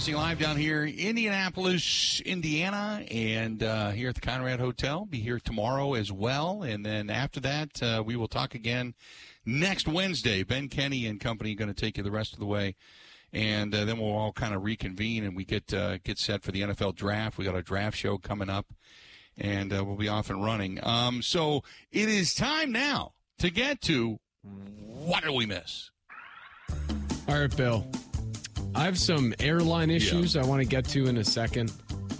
Broadcasting 0.00 0.16
live 0.16 0.38
down 0.38 0.56
here, 0.56 0.86
Indianapolis, 0.86 2.22
Indiana, 2.24 3.04
and 3.10 3.62
uh, 3.62 3.90
here 3.90 4.08
at 4.08 4.14
the 4.14 4.22
Conrad 4.22 4.58
Hotel. 4.58 5.04
Be 5.04 5.20
here 5.20 5.38
tomorrow 5.38 5.92
as 5.92 6.10
well, 6.10 6.62
and 6.62 6.86
then 6.86 7.10
after 7.10 7.38
that, 7.40 7.82
uh, 7.82 8.02
we 8.02 8.16
will 8.16 8.26
talk 8.26 8.54
again 8.54 8.94
next 9.44 9.86
Wednesday. 9.86 10.42
Ben 10.42 10.70
Kenny 10.70 11.04
and 11.04 11.20
company 11.20 11.54
going 11.54 11.68
to 11.68 11.78
take 11.78 11.98
you 11.98 12.02
the 12.02 12.10
rest 12.10 12.32
of 12.32 12.38
the 12.38 12.46
way, 12.46 12.76
and 13.34 13.74
uh, 13.74 13.84
then 13.84 13.98
we'll 13.98 14.16
all 14.16 14.32
kind 14.32 14.54
of 14.54 14.64
reconvene 14.64 15.22
and 15.22 15.36
we 15.36 15.44
get 15.44 15.74
uh, 15.74 15.98
get 15.98 16.16
set 16.16 16.42
for 16.42 16.50
the 16.50 16.62
NFL 16.62 16.94
draft. 16.94 17.36
We 17.36 17.44
got 17.44 17.54
a 17.54 17.62
draft 17.62 17.98
show 17.98 18.16
coming 18.16 18.48
up, 18.48 18.68
and 19.36 19.70
uh, 19.70 19.84
we'll 19.84 19.96
be 19.96 20.08
off 20.08 20.30
and 20.30 20.42
running. 20.42 20.80
Um, 20.82 21.20
so 21.20 21.62
it 21.92 22.08
is 22.08 22.32
time 22.32 22.72
now 22.72 23.12
to 23.38 23.50
get 23.50 23.82
to 23.82 24.18
what 24.42 25.24
do 25.24 25.32
we 25.34 25.44
miss? 25.44 25.90
All 27.28 27.38
right, 27.38 27.54
Bill. 27.54 27.86
I 28.74 28.84
have 28.84 28.98
some 28.98 29.34
airline 29.40 29.90
issues 29.90 30.36
I 30.36 30.44
want 30.44 30.60
to 30.62 30.66
get 30.68 30.84
to 30.86 31.06
in 31.06 31.16
a 31.18 31.24
second 31.24 31.72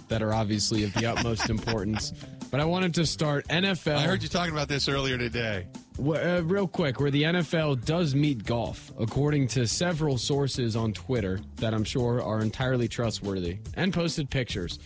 that 0.09 0.21
are 0.21 0.33
obviously 0.33 0.83
of 0.83 0.93
the 0.93 1.05
utmost 1.05 1.49
importance. 1.49 2.13
But 2.51 2.59
I 2.59 2.65
wanted 2.65 2.93
to 2.95 3.05
start 3.05 3.47
NFL. 3.47 3.95
I 3.95 4.01
heard 4.01 4.21
you 4.21 4.27
talking 4.29 4.51
about 4.53 4.67
this 4.67 4.89
earlier 4.89 5.17
today. 5.17 5.67
Uh, 5.97 6.41
real 6.43 6.67
quick, 6.67 6.99
where 6.99 7.11
the 7.11 7.23
NFL 7.23 7.85
does 7.85 8.13
meet 8.15 8.43
golf, 8.45 8.91
according 8.99 9.47
to 9.49 9.65
several 9.67 10.17
sources 10.17 10.75
on 10.75 10.91
Twitter 10.93 11.39
that 11.57 11.73
I'm 11.73 11.83
sure 11.85 12.21
are 12.21 12.41
entirely 12.41 12.87
trustworthy 12.87 13.59
and 13.75 13.93
posted 13.93 14.29
pictures. 14.29 14.79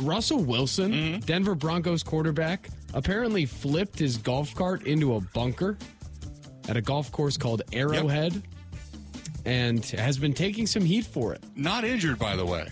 Russell 0.00 0.42
Wilson, 0.42 0.92
Mm-hmm. 0.92 1.18
Denver 1.20 1.54
Broncos 1.54 2.02
quarterback, 2.02 2.68
apparently 2.94 3.46
flipped 3.46 3.98
his 3.98 4.16
golf 4.16 4.54
cart 4.54 4.84
into 4.86 5.14
a 5.14 5.20
bunker 5.20 5.78
at 6.68 6.76
a 6.76 6.80
golf 6.82 7.12
course 7.12 7.36
called 7.36 7.62
Arrowhead 7.72 8.42
and 9.44 9.84
has 9.86 10.18
been 10.18 10.32
taking 10.32 10.66
some 10.66 10.84
heat 10.84 11.04
for 11.04 11.32
it. 11.34 11.44
Not 11.54 11.84
injured, 11.84 12.18
by 12.18 12.36
the 12.36 12.46
way. 12.46 12.68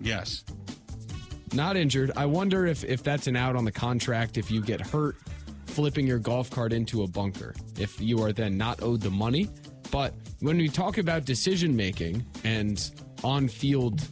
Yes. 0.00 0.44
Not 1.52 1.76
injured. 1.76 2.12
I 2.16 2.26
wonder 2.26 2.66
if, 2.66 2.84
if 2.84 3.02
that's 3.02 3.26
an 3.26 3.36
out 3.36 3.56
on 3.56 3.64
the 3.64 3.72
contract 3.72 4.38
if 4.38 4.50
you 4.50 4.62
get 4.62 4.80
hurt 4.80 5.16
flipping 5.66 6.06
your 6.08 6.18
golf 6.18 6.50
cart 6.50 6.72
into 6.72 7.04
a 7.04 7.06
bunker 7.06 7.54
if 7.78 8.00
you 8.00 8.20
are 8.20 8.32
then 8.32 8.56
not 8.56 8.82
owed 8.82 9.00
the 9.00 9.10
money. 9.10 9.48
But 9.92 10.12
when 10.40 10.56
we 10.56 10.68
talk 10.68 10.98
about 10.98 11.24
decision 11.24 11.76
making 11.76 12.26
and 12.44 12.90
on 13.22 13.48
field, 13.48 14.02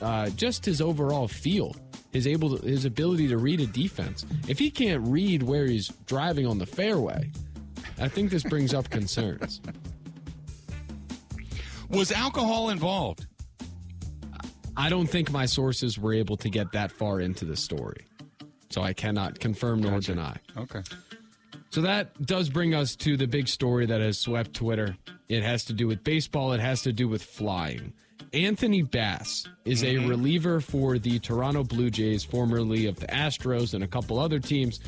uh, 0.00 0.30
just 0.30 0.64
his 0.64 0.80
overall 0.80 1.28
feel, 1.28 1.76
his 2.12 2.26
able 2.26 2.56
to, 2.56 2.66
his 2.66 2.84
ability 2.84 3.28
to 3.28 3.36
read 3.36 3.60
a 3.60 3.66
defense. 3.66 4.24
If 4.48 4.58
he 4.58 4.70
can't 4.70 5.06
read 5.06 5.42
where 5.42 5.66
he's 5.66 5.88
driving 6.06 6.46
on 6.46 6.58
the 6.58 6.66
fairway, 6.66 7.30
I 7.98 8.08
think 8.08 8.30
this 8.30 8.42
brings 8.42 8.72
up 8.72 8.88
concerns. 8.90 9.60
Was 11.90 12.12
alcohol 12.12 12.70
involved? 12.70 13.26
I 14.76 14.88
don't 14.88 15.08
think 15.08 15.30
my 15.30 15.46
sources 15.46 15.98
were 15.98 16.14
able 16.14 16.36
to 16.38 16.48
get 16.48 16.72
that 16.72 16.92
far 16.92 17.20
into 17.20 17.44
the 17.44 17.56
story. 17.56 18.06
So 18.70 18.82
I 18.82 18.92
cannot 18.92 19.40
confirm 19.40 19.80
nor 19.80 19.92
Gotcha. 19.92 20.12
deny. 20.12 20.36
Okay. 20.56 20.82
So 21.70 21.82
that 21.82 22.24
does 22.24 22.48
bring 22.48 22.74
us 22.74 22.96
to 22.96 23.16
the 23.16 23.26
big 23.26 23.48
story 23.48 23.86
that 23.86 24.00
has 24.00 24.18
swept 24.18 24.54
Twitter. 24.54 24.96
It 25.28 25.42
has 25.42 25.64
to 25.66 25.72
do 25.72 25.86
with 25.86 26.02
baseball, 26.02 26.52
it 26.52 26.60
has 26.60 26.82
to 26.82 26.92
do 26.92 27.08
with 27.08 27.22
flying. 27.22 27.92
Anthony 28.32 28.82
Bass 28.82 29.48
is 29.64 29.82
a 29.82 29.94
mm-hmm. 29.94 30.08
reliever 30.08 30.60
for 30.60 30.98
the 30.98 31.18
Toronto 31.18 31.64
Blue 31.64 31.90
Jays, 31.90 32.22
formerly 32.22 32.86
of 32.86 32.96
the 33.00 33.06
Astros 33.06 33.74
and 33.74 33.82
a 33.82 33.88
couple 33.88 34.18
other 34.18 34.38
teams. 34.38 34.80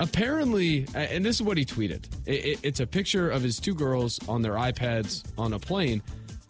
Apparently, 0.00 0.86
and 0.94 1.24
this 1.24 1.36
is 1.36 1.42
what 1.42 1.56
he 1.56 1.64
tweeted 1.64 2.04
it, 2.26 2.32
it- 2.44 2.58
it's 2.62 2.80
a 2.80 2.86
picture 2.86 3.30
of 3.30 3.42
his 3.42 3.60
two 3.60 3.74
girls 3.74 4.18
on 4.28 4.42
their 4.42 4.54
iPads 4.54 5.22
on 5.38 5.52
a 5.52 5.58
plane. 5.58 6.02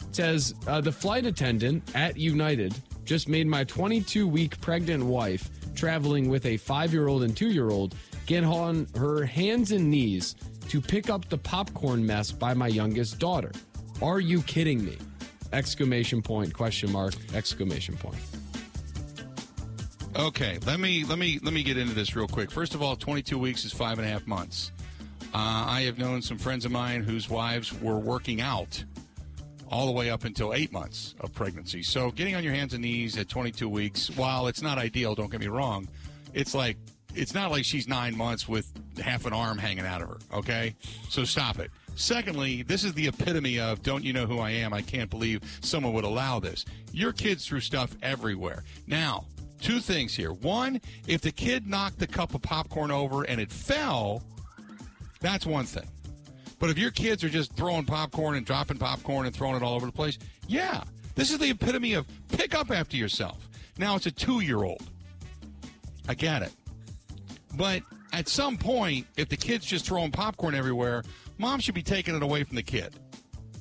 It 0.08 0.16
says, 0.16 0.54
uh, 0.66 0.80
The 0.80 0.92
flight 0.92 1.26
attendant 1.26 1.82
at 1.94 2.16
United 2.16 2.74
just 3.04 3.28
made 3.28 3.46
my 3.46 3.64
22 3.64 4.26
week 4.26 4.58
pregnant 4.60 5.04
wife 5.04 5.50
traveling 5.74 6.28
with 6.28 6.46
a 6.46 6.56
five 6.56 6.92
year 6.92 7.08
old 7.08 7.22
and 7.22 7.36
two 7.36 7.50
year 7.50 7.68
old 7.70 7.94
get 8.26 8.44
on 8.44 8.86
her 8.96 9.24
hands 9.26 9.72
and 9.72 9.90
knees 9.90 10.36
to 10.68 10.80
pick 10.80 11.10
up 11.10 11.28
the 11.28 11.36
popcorn 11.36 12.04
mess 12.06 12.32
by 12.32 12.54
my 12.54 12.68
youngest 12.68 13.18
daughter. 13.18 13.52
Are 14.00 14.20
you 14.20 14.40
kidding 14.42 14.82
me? 14.84 14.96
Exclamation 15.52 16.22
point, 16.22 16.54
question 16.54 16.90
mark, 16.90 17.14
exclamation 17.34 17.96
point. 17.96 18.16
Okay, 20.16 20.58
let 20.64 20.78
me 20.78 21.04
let 21.04 21.18
me 21.18 21.40
let 21.42 21.52
me 21.52 21.64
get 21.64 21.76
into 21.76 21.92
this 21.92 22.14
real 22.14 22.28
quick. 22.28 22.48
First 22.48 22.74
of 22.76 22.82
all, 22.82 22.94
22 22.94 23.36
weeks 23.36 23.64
is 23.64 23.72
five 23.72 23.98
and 23.98 24.06
a 24.06 24.10
half 24.10 24.28
months. 24.28 24.70
Uh, 25.34 25.66
I 25.66 25.82
have 25.82 25.98
known 25.98 26.22
some 26.22 26.38
friends 26.38 26.64
of 26.64 26.70
mine 26.70 27.02
whose 27.02 27.28
wives 27.28 27.72
were 27.80 27.98
working 27.98 28.40
out 28.40 28.84
all 29.72 29.86
the 29.86 29.92
way 29.92 30.10
up 30.10 30.22
until 30.22 30.54
eight 30.54 30.70
months 30.70 31.16
of 31.18 31.34
pregnancy. 31.34 31.82
So 31.82 32.12
getting 32.12 32.36
on 32.36 32.44
your 32.44 32.54
hands 32.54 32.74
and 32.74 32.82
knees 32.82 33.18
at 33.18 33.28
22 33.28 33.68
weeks, 33.68 34.08
while 34.16 34.46
it's 34.46 34.62
not 34.62 34.78
ideal, 34.78 35.16
don't 35.16 35.32
get 35.32 35.40
me 35.40 35.48
wrong, 35.48 35.88
it's 36.32 36.54
like 36.54 36.76
it's 37.16 37.34
not 37.34 37.50
like 37.50 37.64
she's 37.64 37.88
nine 37.88 38.16
months 38.16 38.48
with 38.48 38.70
half 39.02 39.26
an 39.26 39.32
arm 39.32 39.58
hanging 39.58 39.84
out 39.84 40.00
of 40.00 40.08
her. 40.08 40.18
Okay, 40.32 40.76
so 41.08 41.24
stop 41.24 41.58
it. 41.58 41.72
Secondly, 41.96 42.62
this 42.62 42.84
is 42.84 42.92
the 42.94 43.08
epitome 43.08 43.58
of 43.58 43.82
don't 43.82 44.04
you 44.04 44.12
know 44.12 44.26
who 44.26 44.38
I 44.38 44.50
am? 44.50 44.72
I 44.72 44.82
can't 44.82 45.10
believe 45.10 45.42
someone 45.60 45.92
would 45.92 46.04
allow 46.04 46.38
this. 46.38 46.64
Your 46.92 47.12
kids 47.12 47.46
threw 47.46 47.58
stuff 47.58 47.96
everywhere. 48.00 48.62
Now, 48.86 49.26
two 49.64 49.80
things 49.80 50.14
here. 50.14 50.30
One, 50.30 50.80
if 51.08 51.22
the 51.22 51.32
kid 51.32 51.66
knocked 51.66 51.98
the 51.98 52.06
cup 52.06 52.34
of 52.34 52.42
popcorn 52.42 52.90
over 52.90 53.22
and 53.24 53.40
it 53.40 53.50
fell, 53.50 54.22
that's 55.20 55.46
one 55.46 55.64
thing. 55.64 55.88
But 56.58 56.68
if 56.70 56.78
your 56.78 56.90
kids 56.90 57.24
are 57.24 57.30
just 57.30 57.54
throwing 57.54 57.84
popcorn 57.84 58.36
and 58.36 58.44
dropping 58.44 58.76
popcorn 58.76 59.26
and 59.26 59.34
throwing 59.34 59.56
it 59.56 59.62
all 59.62 59.74
over 59.74 59.86
the 59.86 59.92
place, 59.92 60.18
yeah, 60.46 60.84
this 61.14 61.30
is 61.30 61.38
the 61.38 61.50
epitome 61.50 61.94
of 61.94 62.06
pick 62.28 62.54
up 62.54 62.70
after 62.70 62.96
yourself. 62.96 63.48
Now 63.78 63.96
it's 63.96 64.06
a 64.06 64.10
two 64.10 64.40
year 64.40 64.62
old. 64.62 64.82
I 66.08 66.14
get 66.14 66.42
it. 66.42 66.52
But 67.56 67.82
at 68.12 68.28
some 68.28 68.58
point, 68.58 69.06
if 69.16 69.30
the 69.30 69.36
kid's 69.36 69.64
just 69.64 69.86
throwing 69.86 70.10
popcorn 70.10 70.54
everywhere, 70.54 71.04
mom 71.38 71.58
should 71.60 71.74
be 71.74 71.82
taking 71.82 72.14
it 72.14 72.22
away 72.22 72.44
from 72.44 72.56
the 72.56 72.62
kid. 72.62 72.94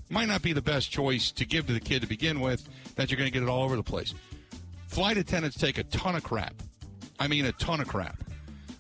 Might 0.10 0.28
not 0.28 0.42
be 0.42 0.52
the 0.52 0.62
best 0.62 0.92
choice 0.92 1.32
to 1.32 1.46
give 1.46 1.66
to 1.68 1.74
the 1.74 1.80
kid 1.80 2.02
to 2.02 2.08
begin 2.08 2.42
with, 2.42 2.68
that 2.96 3.10
you're 3.10 3.18
going 3.18 3.32
to 3.32 3.34
get 3.34 3.42
it 3.42 3.50
all 3.50 3.64
over 3.64 3.78
the 3.78 3.84
place. 3.84 4.14
Flight 4.94 5.18
attendants 5.18 5.58
take 5.58 5.80
a 5.80 5.84
ton 5.86 6.16
of 6.16 6.24
crap. 6.24 6.54
I 7.20 7.28
mean, 7.28 7.46
a 7.46 7.52
ton 7.54 7.82
of 7.82 7.88
crap. 7.88 8.24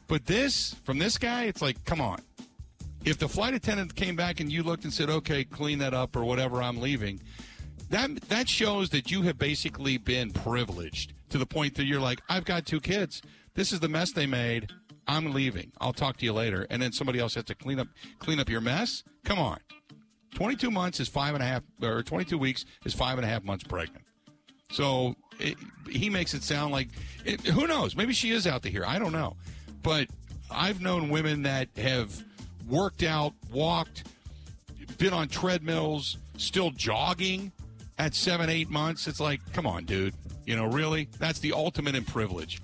But 0.07 0.27
this, 0.27 0.75
from 0.83 0.99
this 0.99 1.17
guy, 1.17 1.45
it's 1.45 1.59
like, 1.59 1.83
come 1.85 1.99
on. 1.99 2.19
If 3.03 3.17
the 3.17 3.27
flight 3.27 3.55
attendant 3.55 3.95
came 3.95 4.15
back 4.15 4.39
and 4.39 4.51
you 4.51 4.61
looked 4.61 4.83
and 4.83 4.93
said, 4.93 5.09
okay, 5.09 5.43
clean 5.43 5.79
that 5.79 5.95
up 5.95 6.15
or 6.15 6.23
whatever, 6.23 6.61
I'm 6.61 6.79
leaving, 6.79 7.19
that, 7.89 8.13
that 8.29 8.47
shows 8.47 8.91
that 8.91 9.09
you 9.09 9.23
have 9.23 9.39
basically 9.39 9.97
been 9.97 10.29
privileged 10.29 11.13
to 11.29 11.39
the 11.39 11.47
point 11.47 11.73
that 11.77 11.85
you're 11.85 11.99
like, 11.99 12.21
I've 12.29 12.45
got 12.45 12.67
two 12.67 12.79
kids. 12.79 13.23
This 13.55 13.73
is 13.73 13.79
the 13.79 13.89
mess 13.89 14.11
they 14.11 14.27
made. 14.27 14.69
I'm 15.07 15.33
leaving. 15.33 15.71
I'll 15.81 15.93
talk 15.93 16.17
to 16.17 16.25
you 16.25 16.33
later. 16.33 16.67
And 16.69 16.79
then 16.79 16.91
somebody 16.91 17.17
else 17.17 17.33
has 17.33 17.45
to 17.45 17.55
clean 17.55 17.79
up 17.79 17.87
clean 18.19 18.39
up 18.39 18.49
your 18.49 18.61
mess. 18.61 19.03
Come 19.25 19.39
on. 19.39 19.57
22 20.35 20.69
months 20.69 20.99
is 20.99 21.07
five 21.07 21.33
and 21.33 21.41
a 21.41 21.47
half, 21.47 21.63
or 21.81 22.03
22 22.03 22.37
weeks 22.37 22.65
is 22.85 22.93
five 22.93 23.17
and 23.17 23.25
a 23.25 23.27
half 23.27 23.43
months 23.43 23.63
pregnant. 23.63 24.05
So 24.73 25.15
it, 25.39 25.57
he 25.89 26.09
makes 26.09 26.33
it 26.33 26.43
sound 26.43 26.71
like, 26.71 26.89
it, 27.25 27.41
who 27.41 27.67
knows? 27.67 27.95
Maybe 27.95 28.13
she 28.13 28.31
is 28.31 28.47
out 28.47 28.63
to 28.63 28.69
here. 28.69 28.83
I 28.85 28.99
don't 28.99 29.13
know. 29.13 29.35
But 29.81 30.07
I've 30.49 30.81
known 30.81 31.09
women 31.09 31.43
that 31.43 31.69
have 31.77 32.23
worked 32.67 33.03
out, 33.03 33.33
walked, 33.51 34.03
been 34.97 35.13
on 35.13 35.27
treadmills, 35.27 36.17
still 36.37 36.71
jogging 36.71 37.51
at 37.97 38.15
seven, 38.15 38.49
eight 38.49 38.69
months. 38.69 39.07
It's 39.07 39.19
like, 39.19 39.41
come 39.53 39.67
on, 39.67 39.85
dude. 39.85 40.13
You 40.45 40.55
know, 40.55 40.65
really? 40.65 41.09
That's 41.19 41.39
the 41.39 41.53
ultimate 41.53 41.95
in 41.95 42.03
privilege. 42.03 42.61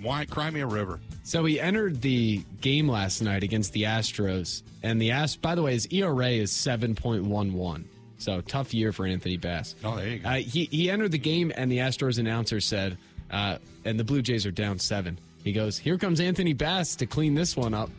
Why? 0.00 0.24
Cry 0.24 0.50
me 0.50 0.60
a 0.60 0.66
river. 0.66 1.00
So 1.24 1.44
he 1.44 1.60
entered 1.60 2.00
the 2.00 2.42
game 2.60 2.88
last 2.88 3.20
night 3.20 3.42
against 3.42 3.72
the 3.72 3.82
Astros, 3.82 4.62
and 4.82 5.00
the 5.00 5.10
Ast. 5.10 5.42
By 5.42 5.54
the 5.54 5.62
way, 5.62 5.72
his 5.72 5.86
ERA 5.90 6.28
is 6.28 6.52
seven 6.52 6.94
point 6.94 7.24
one 7.24 7.52
one. 7.52 7.88
So 8.18 8.40
tough 8.40 8.74
year 8.74 8.92
for 8.92 9.06
Anthony 9.06 9.36
Bass. 9.36 9.74
Oh, 9.84 9.96
there 9.96 10.08
you 10.08 10.18
go. 10.18 10.28
Uh, 10.28 10.34
he 10.36 10.64
he 10.66 10.90
entered 10.90 11.12
the 11.12 11.18
game, 11.18 11.52
and 11.56 11.70
the 11.70 11.78
Astros 11.78 12.18
announcer 12.18 12.60
said, 12.60 12.98
uh, 13.30 13.58
"And 13.84 13.98
the 13.98 14.04
Blue 14.04 14.22
Jays 14.22 14.44
are 14.44 14.50
down 14.50 14.78
seven. 14.80 15.18
He 15.44 15.52
goes, 15.52 15.78
"Here 15.78 15.96
comes 15.98 16.18
Anthony 16.20 16.52
Bass 16.52 16.96
to 16.96 17.06
clean 17.06 17.34
this 17.34 17.56
one 17.56 17.74
up." 17.74 17.90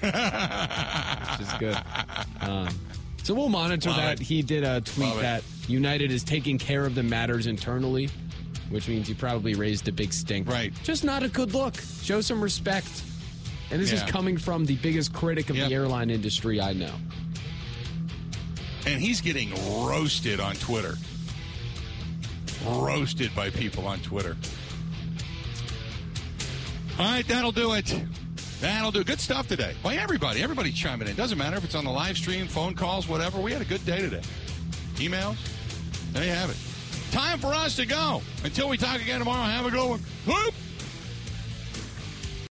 Which 0.00 1.40
is 1.40 1.52
good. 1.58 1.76
Um, 2.40 2.68
so 3.22 3.34
we'll 3.34 3.50
monitor 3.50 3.90
Love 3.90 3.98
that. 3.98 4.20
it. 4.20 4.26
He 4.26 4.40
did 4.42 4.64
a 4.64 4.80
tweet 4.80 5.08
Love 5.08 5.18
it. 5.18 5.22
that 5.22 5.42
United 5.68 6.10
is 6.10 6.24
taking 6.24 6.56
care 6.58 6.86
of 6.86 6.94
the 6.94 7.02
matters 7.02 7.46
internally, 7.46 8.08
which 8.70 8.88
means 8.88 9.06
he 9.08 9.14
probably 9.14 9.54
raised 9.54 9.86
a 9.88 9.92
big 9.92 10.12
stink. 10.14 10.48
Right. 10.48 10.72
Just 10.82 11.04
not 11.04 11.22
a 11.22 11.28
good 11.28 11.52
look. 11.52 11.76
Show 12.02 12.22
some 12.22 12.40
respect. 12.42 12.88
And 13.70 13.80
this 13.80 13.92
is 13.92 14.02
coming 14.04 14.36
from 14.38 14.64
the 14.64 14.76
biggest 14.76 15.12
critic 15.12 15.48
of 15.50 15.56
Yep. 15.56 15.68
the 15.68 15.74
airline 15.74 16.10
industry 16.10 16.60
I 16.60 16.72
know. 16.72 16.92
And 18.90 19.00
he's 19.00 19.20
getting 19.20 19.52
roasted 19.84 20.40
on 20.40 20.56
Twitter. 20.56 20.96
Roasted 22.66 23.32
by 23.36 23.48
people 23.50 23.86
on 23.86 24.00
Twitter. 24.00 24.36
All 26.98 27.04
right, 27.04 27.26
that'll 27.28 27.52
do 27.52 27.74
it. 27.74 27.94
That'll 28.60 28.90
do. 28.90 29.04
Good 29.04 29.20
stuff 29.20 29.46
today. 29.46 29.74
By 29.80 29.94
everybody. 29.94 30.42
Everybody 30.42 30.72
chiming 30.72 31.06
in. 31.06 31.14
Doesn't 31.14 31.38
matter 31.38 31.56
if 31.56 31.64
it's 31.64 31.76
on 31.76 31.84
the 31.84 31.90
live 31.90 32.18
stream, 32.18 32.48
phone 32.48 32.74
calls, 32.74 33.06
whatever. 33.06 33.40
We 33.40 33.52
had 33.52 33.62
a 33.62 33.64
good 33.64 33.86
day 33.86 34.00
today. 34.00 34.22
Emails. 34.96 35.36
There 36.12 36.24
you 36.24 36.32
have 36.32 36.50
it. 36.50 36.56
Time 37.12 37.38
for 37.38 37.54
us 37.54 37.76
to 37.76 37.86
go. 37.86 38.22
Until 38.42 38.68
we 38.68 38.76
talk 38.76 39.00
again 39.00 39.20
tomorrow, 39.20 39.44
have 39.44 39.66
a 39.66 39.70
good 39.70 39.88
one. 39.88 40.00